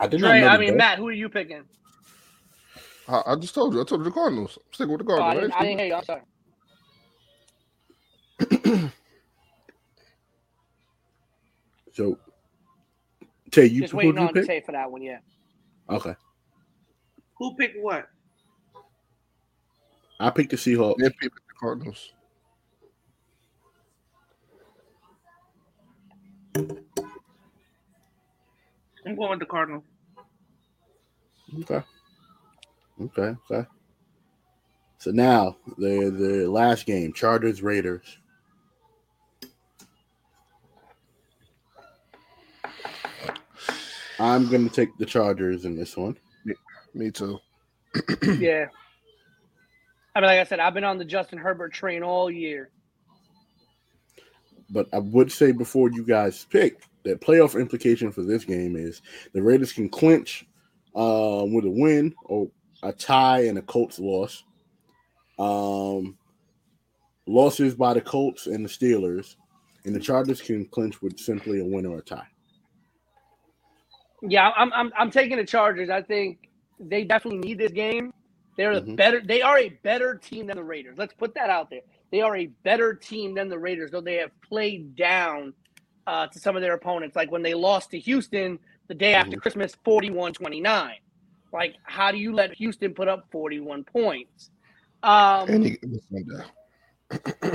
[0.00, 0.46] I did not know.
[0.46, 1.64] I mean, Bears- Matt, who are you picking?
[3.08, 3.80] I, I just told you.
[3.80, 4.56] I told you the Cardinals.
[4.58, 5.50] I'm sticking with the Oh, I, Cardinals.
[5.50, 5.94] didn't, I didn't hear you.
[5.94, 6.04] I'm
[8.70, 8.90] sorry.
[11.92, 12.18] So,
[13.50, 14.46] Tay, you Just waiting on pick?
[14.46, 15.02] Tay for that one.
[15.02, 15.18] Yeah.
[15.90, 16.14] Okay.
[17.38, 18.08] Who picked what?
[20.20, 20.96] I picked the Seahawks.
[20.98, 22.12] Then people the Cardinals.
[29.06, 29.84] I'm going with the Cardinals.
[31.60, 31.82] Okay.
[33.00, 33.34] Okay.
[33.50, 33.68] Okay.
[34.98, 38.18] So now the the last game, Chargers Raiders.
[44.18, 46.16] I'm gonna take the Chargers in this one.
[46.94, 47.38] Me too.
[48.38, 48.66] yeah.
[50.14, 52.70] I mean, like I said, I've been on the Justin Herbert train all year.
[54.70, 59.00] But I would say before you guys pick that playoff implication for this game is
[59.32, 60.44] the Raiders can clinch
[60.94, 62.50] uh, with a win or
[62.82, 64.44] a tie and a Colts loss.
[65.38, 66.18] Um,
[67.26, 69.36] losses by the Colts and the Steelers,
[69.84, 72.26] and the Chargers can clinch with simply a win or a tie.
[74.22, 75.90] Yeah, I'm I'm I'm taking the Chargers.
[75.90, 76.38] I think
[76.80, 78.12] they definitely need this game.
[78.56, 78.96] They're a Mhm.
[78.96, 80.98] better they are a better team than the Raiders.
[80.98, 81.82] Let's put that out there.
[82.12, 85.54] They are a better team than the Raiders, though they have played down
[86.06, 87.16] uh, to some of their opponents.
[87.16, 88.58] Like when they lost to Houston
[88.88, 89.42] the day after Mhm.
[89.42, 90.92] Christmas, 41-29.
[91.52, 94.50] Like, how do you let Houston put up 41 points?
[95.02, 95.72] Um,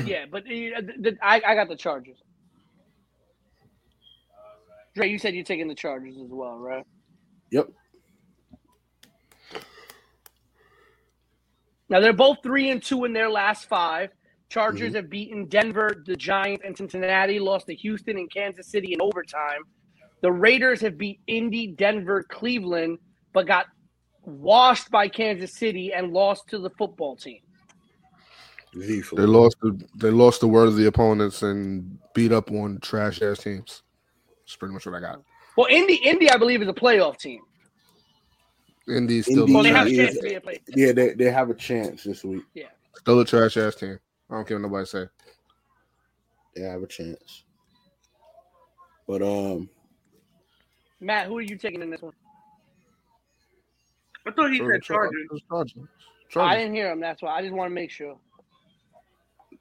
[0.02, 2.20] yeah, but uh, the, I, I got the Chargers.
[4.96, 6.86] Dre, you said you're taking the Chargers as well, right?
[7.52, 7.68] Yep.
[11.90, 14.10] Now they're both three and two in their last five.
[14.50, 14.96] Chargers Mm-hmm.
[14.96, 17.40] have beaten Denver, the Giants, and Cincinnati.
[17.40, 19.62] Lost to Houston and Kansas City in overtime.
[20.22, 23.00] The Raiders have beat Indy, Denver, Cleveland,
[23.34, 23.66] but got
[24.22, 27.40] washed by Kansas City and lost to the football team.
[28.80, 33.22] Z for They lost the they lost the worthy opponents and beat up on trash
[33.22, 33.84] ass teams.
[34.46, 35.22] That's pretty much what I got.
[35.58, 37.42] Well, Indy, Indy, I believe, is a playoff team.
[38.88, 40.60] Indy's still Indy Well, they have a chance to be a playoff.
[40.68, 42.44] Yeah, they, they have a chance this week.
[42.54, 42.68] Yeah.
[42.98, 44.00] Still a trash ass team.
[44.30, 45.06] I don't care what nobody say.
[46.56, 47.44] They have a chance.
[49.08, 49.70] But um,
[51.00, 52.14] Matt, who are you taking in this one?
[54.26, 55.28] I thought he For the said Chargers.
[55.50, 55.88] Chargers.
[56.36, 57.00] I didn't hear him.
[57.00, 58.18] That's why I just want to make sure.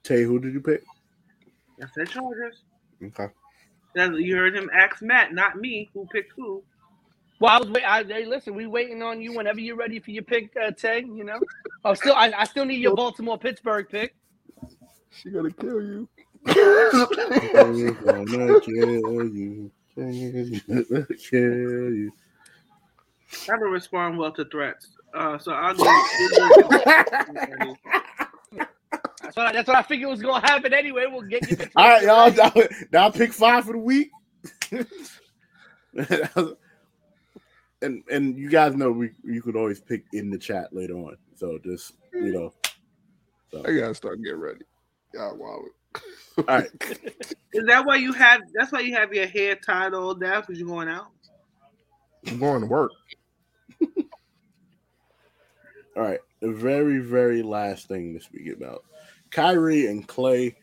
[0.03, 0.83] Tay, who did you pick?
[1.81, 2.63] I said Chargers.
[3.03, 3.27] Okay.
[3.95, 6.63] That's, you heard him ask Matt, not me, who picked who.
[7.39, 7.83] Well, I was wait.
[7.83, 11.01] I, hey, listen, we waiting on you whenever you're ready for your pick, uh, Tay.
[11.01, 11.39] You know,
[11.83, 14.15] oh, still, I, I still need your Baltimore Pittsburgh pick.
[15.09, 16.07] She gonna kill you.
[16.45, 19.71] They're gonna kill you.
[19.95, 22.11] They're gonna kill you.
[23.43, 24.89] I don't respond well to threats.
[25.13, 25.85] Uh, so I'll give
[29.33, 31.05] That's what I, that's what I figured was gonna happen anyway.
[31.09, 31.57] We'll get you.
[31.75, 32.31] All right, y'all.
[32.37, 32.51] Now,
[32.91, 34.11] now pick five for the week.
[37.81, 41.17] and and you guys know we you could always pick in the chat later on.
[41.35, 42.53] So just you know.
[43.51, 44.61] So, I gotta start getting ready.
[45.13, 45.65] Y'all wild.
[46.37, 46.69] all right.
[47.53, 48.41] Is that why you have?
[48.53, 51.07] That's why you have your hair tied all down because you're going out.
[52.27, 52.91] I'm going to work.
[55.95, 56.19] All right.
[56.39, 58.83] The very, very last thing to speak about.
[59.33, 60.55] Kyrie and Klay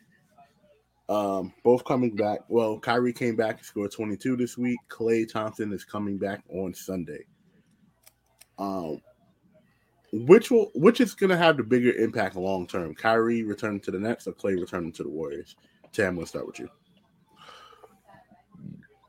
[1.09, 2.40] um both coming back.
[2.48, 4.78] Well, Kyrie came back and scored 22 this week.
[4.88, 7.24] Klay Thompson is coming back on Sunday.
[8.59, 9.01] Um
[10.12, 12.94] which will which is gonna have the bigger impact long term?
[12.94, 15.56] Kyrie returning to the Nets or Klay returning to the Warriors?
[15.92, 16.68] Tam, let's start with you.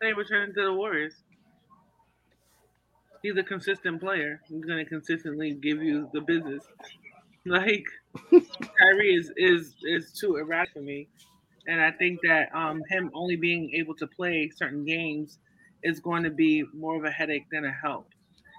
[0.01, 1.13] They returning to the Warriors.
[3.21, 4.41] He's a consistent player.
[4.47, 6.63] He's going to consistently give you the business.
[7.43, 7.85] Like
[8.31, 11.07] Kyrie is is is too erratic for me,
[11.67, 15.39] and I think that um him only being able to play certain games
[15.83, 18.07] is going to be more of a headache than a help.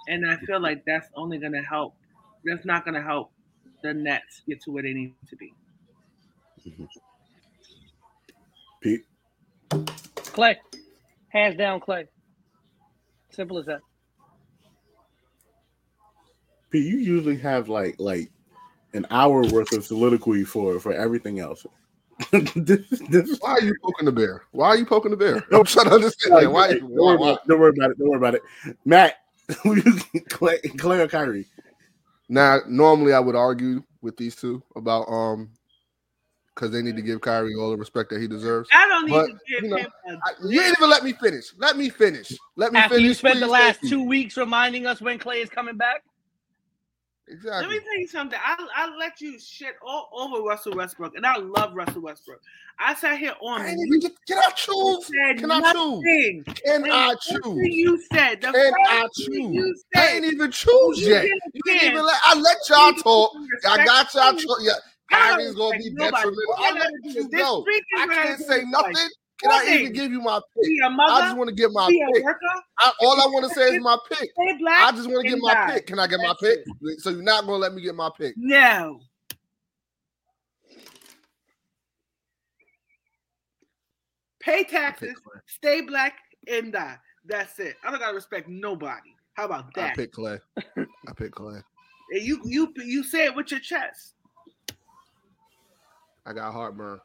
[0.08, 1.94] And I feel like that's only going to help.
[2.44, 3.30] That's not going to help
[3.82, 5.52] the Nets get to where they need to be.
[8.80, 9.04] Pete.
[9.70, 10.56] Klay,
[11.28, 12.08] hands down, Klay.
[13.30, 13.80] Simple as that.
[16.70, 18.30] Pete, you usually have like like
[18.94, 21.66] an hour worth of soliloquy for for everything else.
[22.54, 24.42] this, this, Why are you poking the bear?
[24.52, 25.44] Why are you poking the bear?
[25.50, 26.52] I'm trying to understand.
[26.52, 26.74] Why?
[26.74, 27.30] don't, worry why, why?
[27.30, 27.98] about it, don't worry about it.
[27.98, 28.42] Don't worry about it.
[28.84, 29.14] Matt,
[29.48, 31.46] Klay, Klay or Kyrie?
[32.28, 35.50] Now, normally I would argue with these two about um
[36.54, 38.68] because they need to give Kyrie all the respect that he deserves.
[38.72, 41.02] I don't need But, to give you know, him a I, you didn't even let
[41.02, 41.46] me finish.
[41.56, 42.36] Let me finish.
[42.56, 43.08] Let me After finish.
[43.08, 46.04] you spent the last two weeks reminding us when Klay is coming back.
[47.28, 48.38] Let me tell you something.
[48.42, 52.40] I I let you shit all over Russell Westbrook, and I love Russell Westbrook.
[52.78, 55.10] I sat here on I ain't mute even get, can I choose?
[55.38, 56.44] Can I choose?
[56.64, 57.56] Can I choose?
[57.56, 59.36] You said the Can I choose?
[59.52, 61.22] you I ain't even choose You yet.
[61.22, 63.30] didn't You didn't even let I let y'all talk
[63.68, 64.32] I got y'all.
[64.34, 64.72] respect yeah,
[65.10, 66.54] Kyrie's gonna be detrimental.
[66.58, 67.62] I let you do- just there's know.
[67.64, 69.08] three things I can't say nothing.
[69.42, 69.74] Can I Nothing.
[69.80, 70.64] even give you my pick?
[70.64, 72.24] Be a I just want to get my be pick.
[72.24, 72.38] worker,
[72.78, 74.30] I, all I want to say is my pick.
[74.32, 74.92] stay black.
[74.92, 75.72] I just want to get my die.
[75.74, 75.86] pick.
[75.88, 76.60] Can I get my pick?
[76.82, 77.00] it.
[77.00, 78.34] So you're not gonna let me get my pick?
[78.36, 79.00] No.
[84.40, 85.14] Pay taxes,
[85.46, 86.14] stay black,
[86.48, 86.96] and die.
[87.24, 87.76] That's it.
[87.84, 89.14] I don't gotta respect nobody.
[89.34, 89.92] How about that?
[89.92, 90.40] I pick Klay.
[90.76, 91.62] I pick Klay.
[92.12, 94.14] And you you you say it with your chest.
[96.26, 97.00] I got heartburn.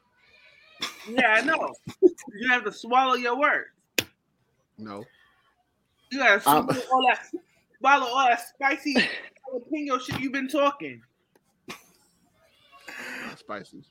[1.10, 1.74] Yeah, I know.
[2.02, 3.68] you have to swallow your words.
[4.78, 5.04] No.
[6.12, 7.28] You gotta Um, swallow all that
[7.80, 11.02] swallow all that spicy jalapeno shit you've been talking.
[13.26, 13.84] Not spicy.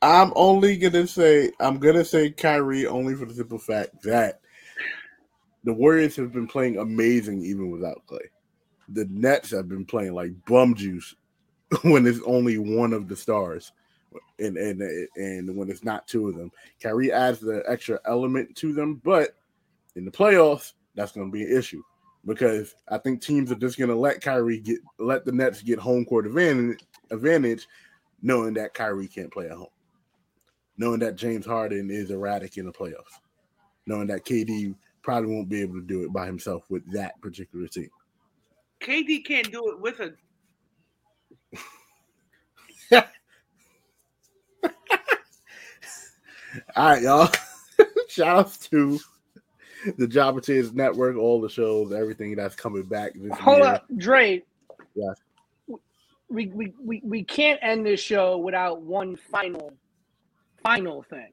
[0.00, 4.40] I'm only gonna say I'm gonna say Kyrie only for the simple fact that
[5.64, 8.26] the Warriors have been playing amazing even without Klay.
[8.90, 11.14] The Nets have been playing like bum juice
[11.82, 13.72] when it's only one of the stars,
[14.38, 16.50] and and and when it's not two of them.
[16.82, 19.30] Kyrie adds the extra element to them, but
[19.96, 21.82] in the playoffs, that's going to be an issue
[22.26, 25.78] because I think teams are just going to let Kyrie get let the Nets get
[25.78, 27.66] home court advantage advantage,
[28.22, 29.68] knowing that Kyrie can't play at home
[30.78, 33.18] knowing that James Harden is erratic in the playoffs,
[33.86, 37.66] knowing that KD probably won't be able to do it by himself with that particular
[37.66, 37.90] team.
[38.80, 40.14] KD can't do it with a
[46.76, 47.28] All right, y'all.
[48.08, 48.98] Shout outs to
[49.96, 53.66] the Jobber Chase Network, all the shows, everything that's coming back this Hold year.
[53.66, 54.42] up, Dre.
[54.94, 55.16] Yes.
[56.30, 59.72] We, we, we, we can't end this show without one final
[60.62, 61.30] final thing.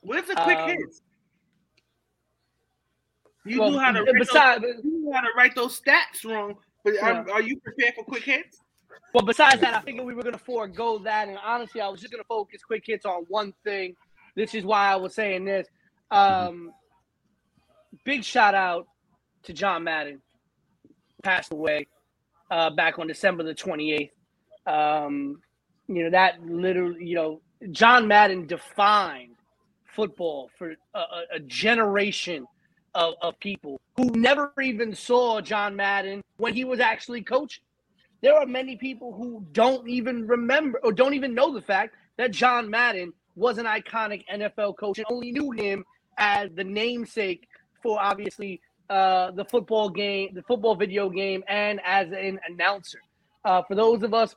[0.00, 1.00] where's the quick Um, hits?
[3.46, 6.24] You Well, knew how to write besides, those, you knew how to write those stats
[6.24, 8.58] wrong, but are, are you prepared for quick hits?
[9.14, 12.12] well, besides that, I figured we were gonna forego that, and honestly, I was just
[12.12, 13.94] gonna focus quick hits on one thing.
[14.34, 15.66] This is why I was saying this.
[16.10, 16.72] Um,
[18.04, 18.86] big shout out
[19.44, 20.20] to John Madden,
[21.22, 21.86] passed away
[22.50, 24.14] uh, back on December the twenty eighth.
[24.66, 25.40] Um,
[25.88, 27.40] you know that literally, you know,
[27.70, 29.36] John Madden defined
[29.84, 31.00] football for a,
[31.34, 32.46] a generation
[32.94, 37.64] of, of people who never even saw John Madden when he was actually coaching.
[38.22, 42.30] There are many people who don't even remember or don't even know the fact that
[42.30, 45.84] John Madden was an iconic NFL coach and only knew him
[46.18, 47.48] as the namesake
[47.82, 52.98] for obviously uh, the football game, the football video game, and as an announcer.
[53.44, 54.34] Uh, for those of us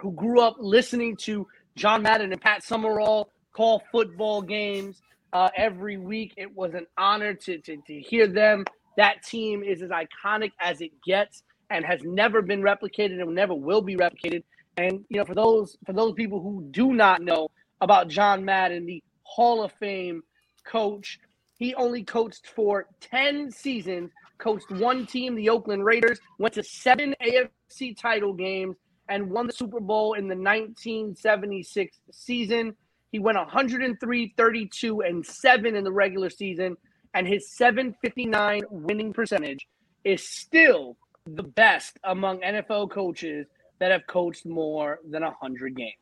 [0.00, 1.46] who grew up listening to
[1.76, 5.00] John Madden and Pat Summerall call football games
[5.32, 6.32] uh, every week.
[6.36, 8.64] It was an honor to, to, to hear them.
[8.96, 13.54] That team is as iconic as it gets and has never been replicated and never
[13.54, 14.44] will be replicated.
[14.76, 17.48] And you know, for those for those people who do not know
[17.80, 20.22] about John Madden, the Hall of Fame
[20.64, 21.18] coach,
[21.58, 27.14] he only coached for 10 seasons, coached one team, the Oakland Raiders, went to seven
[27.22, 28.76] AFC title games,
[29.08, 32.74] and won the Super Bowl in the 1976 season.
[33.12, 36.76] He went 103, 32, and 7 in the regular season,
[37.14, 39.66] and his 759 winning percentage
[40.04, 40.96] is still
[41.26, 43.46] the best among NFL coaches
[43.78, 45.94] that have coached more than 100 games.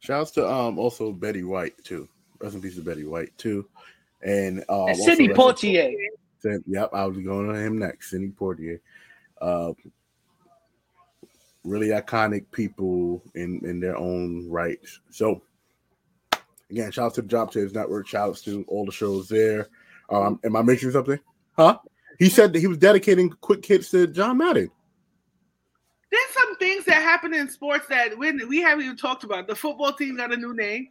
[0.00, 2.08] Shouts to um also Betty White too.
[2.40, 3.68] Rest in peace to Betty White too.
[4.22, 5.94] And um Sidney rest in- Poitier.
[6.40, 8.10] Said, yep, I was going on him next.
[8.10, 8.78] Sidney Poitier.
[9.40, 9.72] Uh,
[11.64, 15.00] really iconic people in, in their own rights.
[15.10, 15.42] So,
[16.70, 18.06] again, shout out to the Job Chase Network.
[18.06, 19.68] Shout outs to all the shows there.
[20.10, 21.18] Um, am I missing something?
[21.56, 21.78] Huh?
[22.20, 24.70] He said that he was dedicating quick hits to John Madden.
[26.98, 29.46] There's some things that happen in sports that we, we haven't even talked about.
[29.46, 30.88] The football team got a new name.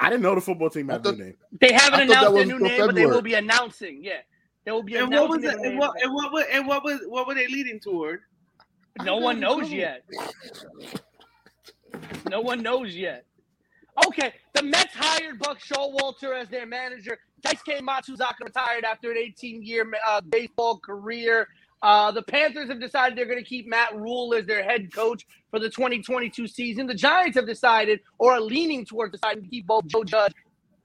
[0.00, 1.34] I didn't know the football team had a new name.
[1.60, 4.00] They haven't I thought that announced their new for name, but they will be announcing.
[4.02, 4.20] Yeah,
[4.64, 5.64] they will be And what was announcing.
[5.64, 5.68] it?
[5.70, 8.20] And what, and what was and what was what were they leading toward?
[9.02, 9.76] No one don't knows know.
[9.76, 10.04] yet.
[12.30, 13.24] No one knows yet.
[14.06, 17.18] Okay, the Mets hired Buck Showalter as their manager.
[17.42, 21.48] Daisuke Matsuzaka retired after an 18-year uh, baseball career.
[21.82, 25.26] Uh, the Panthers have decided they're going to keep Matt Rhule as their head coach
[25.50, 26.86] for the 2022 season.
[26.86, 30.32] The Giants have decided, or are leaning towards deciding to keep both Joe Judge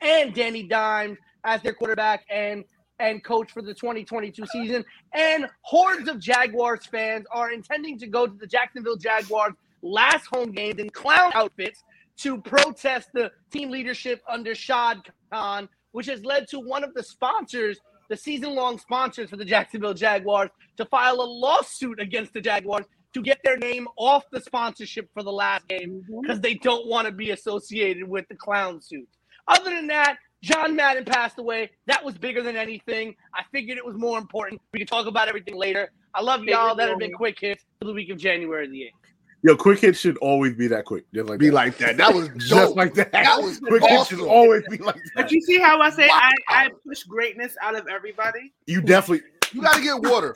[0.01, 2.63] and Danny Dimes as their quarterback and
[2.99, 4.85] and coach for the 2022 season.
[5.13, 10.51] And hordes of Jaguars fans are intending to go to the Jacksonville Jaguars last home
[10.51, 11.83] games in clown outfits
[12.17, 15.01] to protest the team leadership under Shad
[15.31, 17.79] Khan, which has led to one of the sponsors
[18.11, 22.85] the season long sponsors for the Jacksonville Jaguars to file a lawsuit against the Jaguars
[23.13, 27.05] to get their name off the sponsorship for the last game because they don't want
[27.05, 29.07] to be associated with the clown suit.
[29.47, 31.71] Other than that, John Madden passed away.
[31.87, 33.15] That was bigger than anything.
[33.33, 34.61] I figured it was more important.
[34.73, 35.89] We can talk about everything later.
[36.13, 36.75] I love y'all.
[36.75, 39.00] That have been quick hits for the week of January the 8th.
[39.43, 41.03] Yo, quick hit should always be that quick.
[41.13, 41.55] Just like Be that.
[41.55, 41.97] like that.
[41.97, 43.11] That was just like that.
[43.11, 45.11] That was quick hit should always be like that.
[45.15, 46.29] But you see how I say Wow.
[46.49, 48.53] I, I push greatness out of everybody?
[48.67, 50.35] You definitely You got to get water.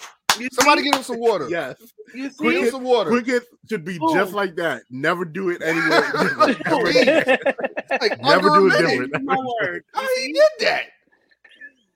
[0.52, 1.48] Somebody give him some water.
[1.50, 1.78] yes.
[2.14, 3.10] You Get Quick him hit- some water.
[3.12, 4.14] Quick hit should be Boom.
[4.16, 4.82] just like that.
[4.90, 5.88] Never do it anyway.
[6.40, 6.66] Like,
[8.22, 9.12] Never do it minute.
[9.12, 9.24] different.
[9.24, 9.84] My word.
[9.94, 10.84] How he did that?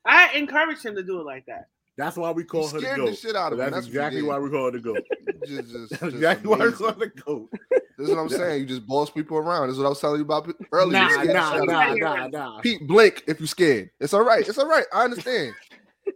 [0.06, 1.68] I encourage him to do it like that.
[2.00, 3.66] That's why we call her the scared the shit out of him.
[3.66, 5.04] That's That's exactly why we call her the goat.
[5.46, 7.50] Just, just, That's just exactly why we call her the goat.
[7.98, 8.62] This is what I'm saying.
[8.62, 9.68] You just boss people around.
[9.68, 11.00] This is what I was telling you about earlier.
[11.00, 12.62] Nah, You nah, shit out of nah, nah, nah.
[12.62, 13.90] Pete, blink if you're scared.
[14.00, 14.48] It's all right.
[14.48, 14.86] It's all right.
[14.94, 15.54] I understand.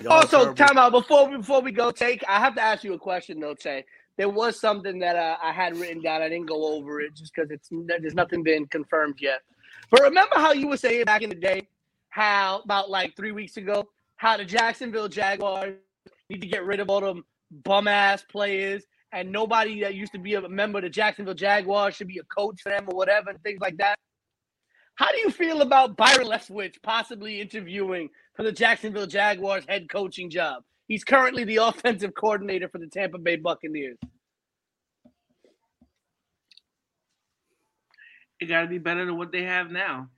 [0.00, 0.54] Y'all also, terrible.
[0.54, 1.90] time out before we before we go.
[1.90, 2.22] Take.
[2.28, 3.54] I have to ask you a question though.
[3.54, 3.84] Tay.
[4.16, 6.22] There was something that uh, I had written down.
[6.22, 9.40] I didn't go over it just because it's there's nothing been confirmed yet.
[9.90, 11.68] But remember how you were saying back in the day,
[12.10, 15.76] how about like three weeks ago, how the Jacksonville Jaguars
[16.28, 20.18] need to get rid of all them bum ass players, and nobody that used to
[20.18, 23.30] be a member of the Jacksonville Jaguars should be a coach for them or whatever,
[23.30, 23.96] and things like that.
[24.96, 30.28] How do you feel about Byron Leftwich possibly interviewing for the Jacksonville Jaguars head coaching
[30.28, 30.64] job?
[30.88, 33.96] He's currently the offensive coordinator for the Tampa Bay Buccaneers.
[38.40, 40.08] It got to be better than what they have now.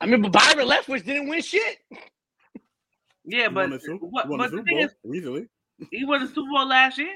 [0.00, 1.78] I mean, but Byron Leftwich didn't win shit.
[3.24, 5.48] Yeah, but won the Super- what, won but the the thing is, recently.
[5.90, 7.14] he won the Super Bowl last year.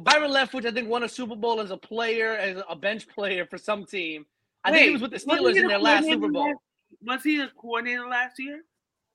[0.00, 3.46] Byron Leftwich, I think, won a Super Bowl as a player, as a bench player
[3.46, 4.26] for some team.
[4.64, 6.46] I think he was with the Steelers in their last Super Bowl.
[6.46, 6.58] last-
[7.04, 8.62] Was he a coordinator last year?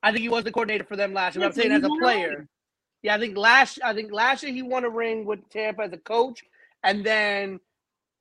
[0.03, 1.41] I think he was the coordinator for them last year.
[1.41, 2.47] Yeah, I'm saying as a player.
[3.01, 5.93] Yeah, I think last I think last year he won a ring with Tampa as
[5.93, 6.43] a coach,
[6.83, 7.59] and then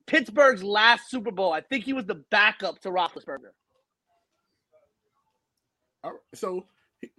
[0.06, 1.52] Pittsburgh's last Super Bowl.
[1.52, 3.50] I think he was the backup to Roethlisberger.
[6.04, 6.66] All right, So
[7.00, 7.10] he,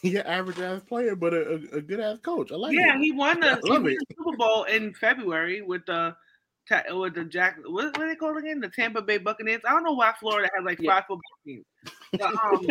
[0.00, 2.50] he an average ass player, but a, a, a good ass coach.
[2.52, 3.02] I like Yeah, it.
[3.02, 3.98] he won the, he love won it.
[3.98, 6.16] the Super Bowl in February with the
[6.92, 7.56] with the Jack.
[7.64, 8.60] What, what are they called again?
[8.60, 9.60] The Tampa Bay Buccaneers.
[9.66, 10.92] I don't know why Florida has like Yeah.
[10.92, 11.64] five football teams.
[12.12, 12.68] But, um,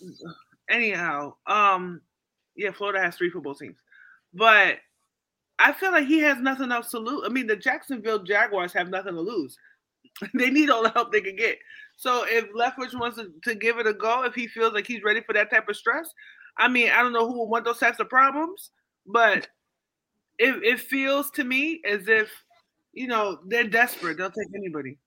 [0.70, 2.02] anyhow, um,
[2.54, 3.76] yeah, Florida has three football teams,
[4.32, 4.78] but
[5.58, 7.22] I feel like he has nothing else to lose.
[7.24, 9.56] I mean, the Jacksonville Jaguars have nothing to lose.
[10.34, 11.58] they need all the help they can get.
[11.96, 15.02] So if Leftwich wants to, to give it a go, if he feels like he's
[15.02, 16.12] ready for that type of stress,
[16.58, 18.70] I mean, I don't know who would want those types of problems,
[19.06, 19.48] but
[20.38, 22.30] it, it feels to me as if,
[22.92, 24.18] you know, they're desperate.
[24.18, 24.98] They'll take anybody.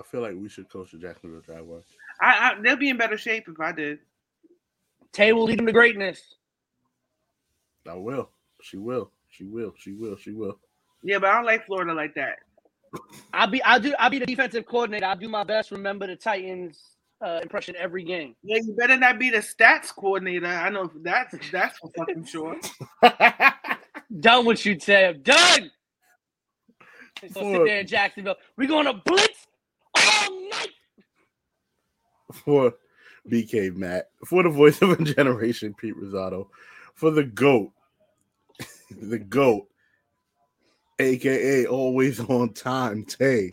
[0.00, 1.84] I feel like we should coach the Jacksonville Jaguars.
[2.20, 4.00] I, I they'll be in better shape if I did.
[5.12, 6.36] Tay will lead them to greatness.
[7.88, 8.30] I will.
[8.62, 9.10] She will.
[9.28, 9.74] She will.
[9.78, 10.16] She will.
[10.16, 10.58] She will.
[11.02, 12.38] Yeah, but I don't like Florida like that.
[13.32, 15.06] I'll be I'll do I'll be the defensive coordinator.
[15.06, 15.70] I'll do my best.
[15.70, 16.78] Remember the Titans
[17.24, 18.34] uh, impression every game.
[18.42, 20.46] Yeah, you better not be the stats coordinator.
[20.46, 22.56] I know that's that's for fucking sure.
[24.20, 25.08] Done what you say.
[25.08, 25.70] I'm done.
[27.32, 28.34] So sit there in Jacksonville.
[28.56, 29.46] We're gonna blitz
[29.96, 30.68] all night.
[32.32, 32.74] for
[33.30, 36.48] BK Matt, for the voice of a generation, Pete Rosado,
[36.94, 37.70] for the GOAT,
[39.00, 39.68] the GOAT,
[40.98, 43.52] aka always on time, Tay.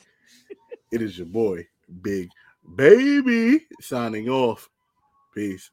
[0.92, 1.68] It is your boy,
[2.02, 2.30] Big
[2.76, 4.70] Baby, signing off.
[5.34, 5.72] Peace.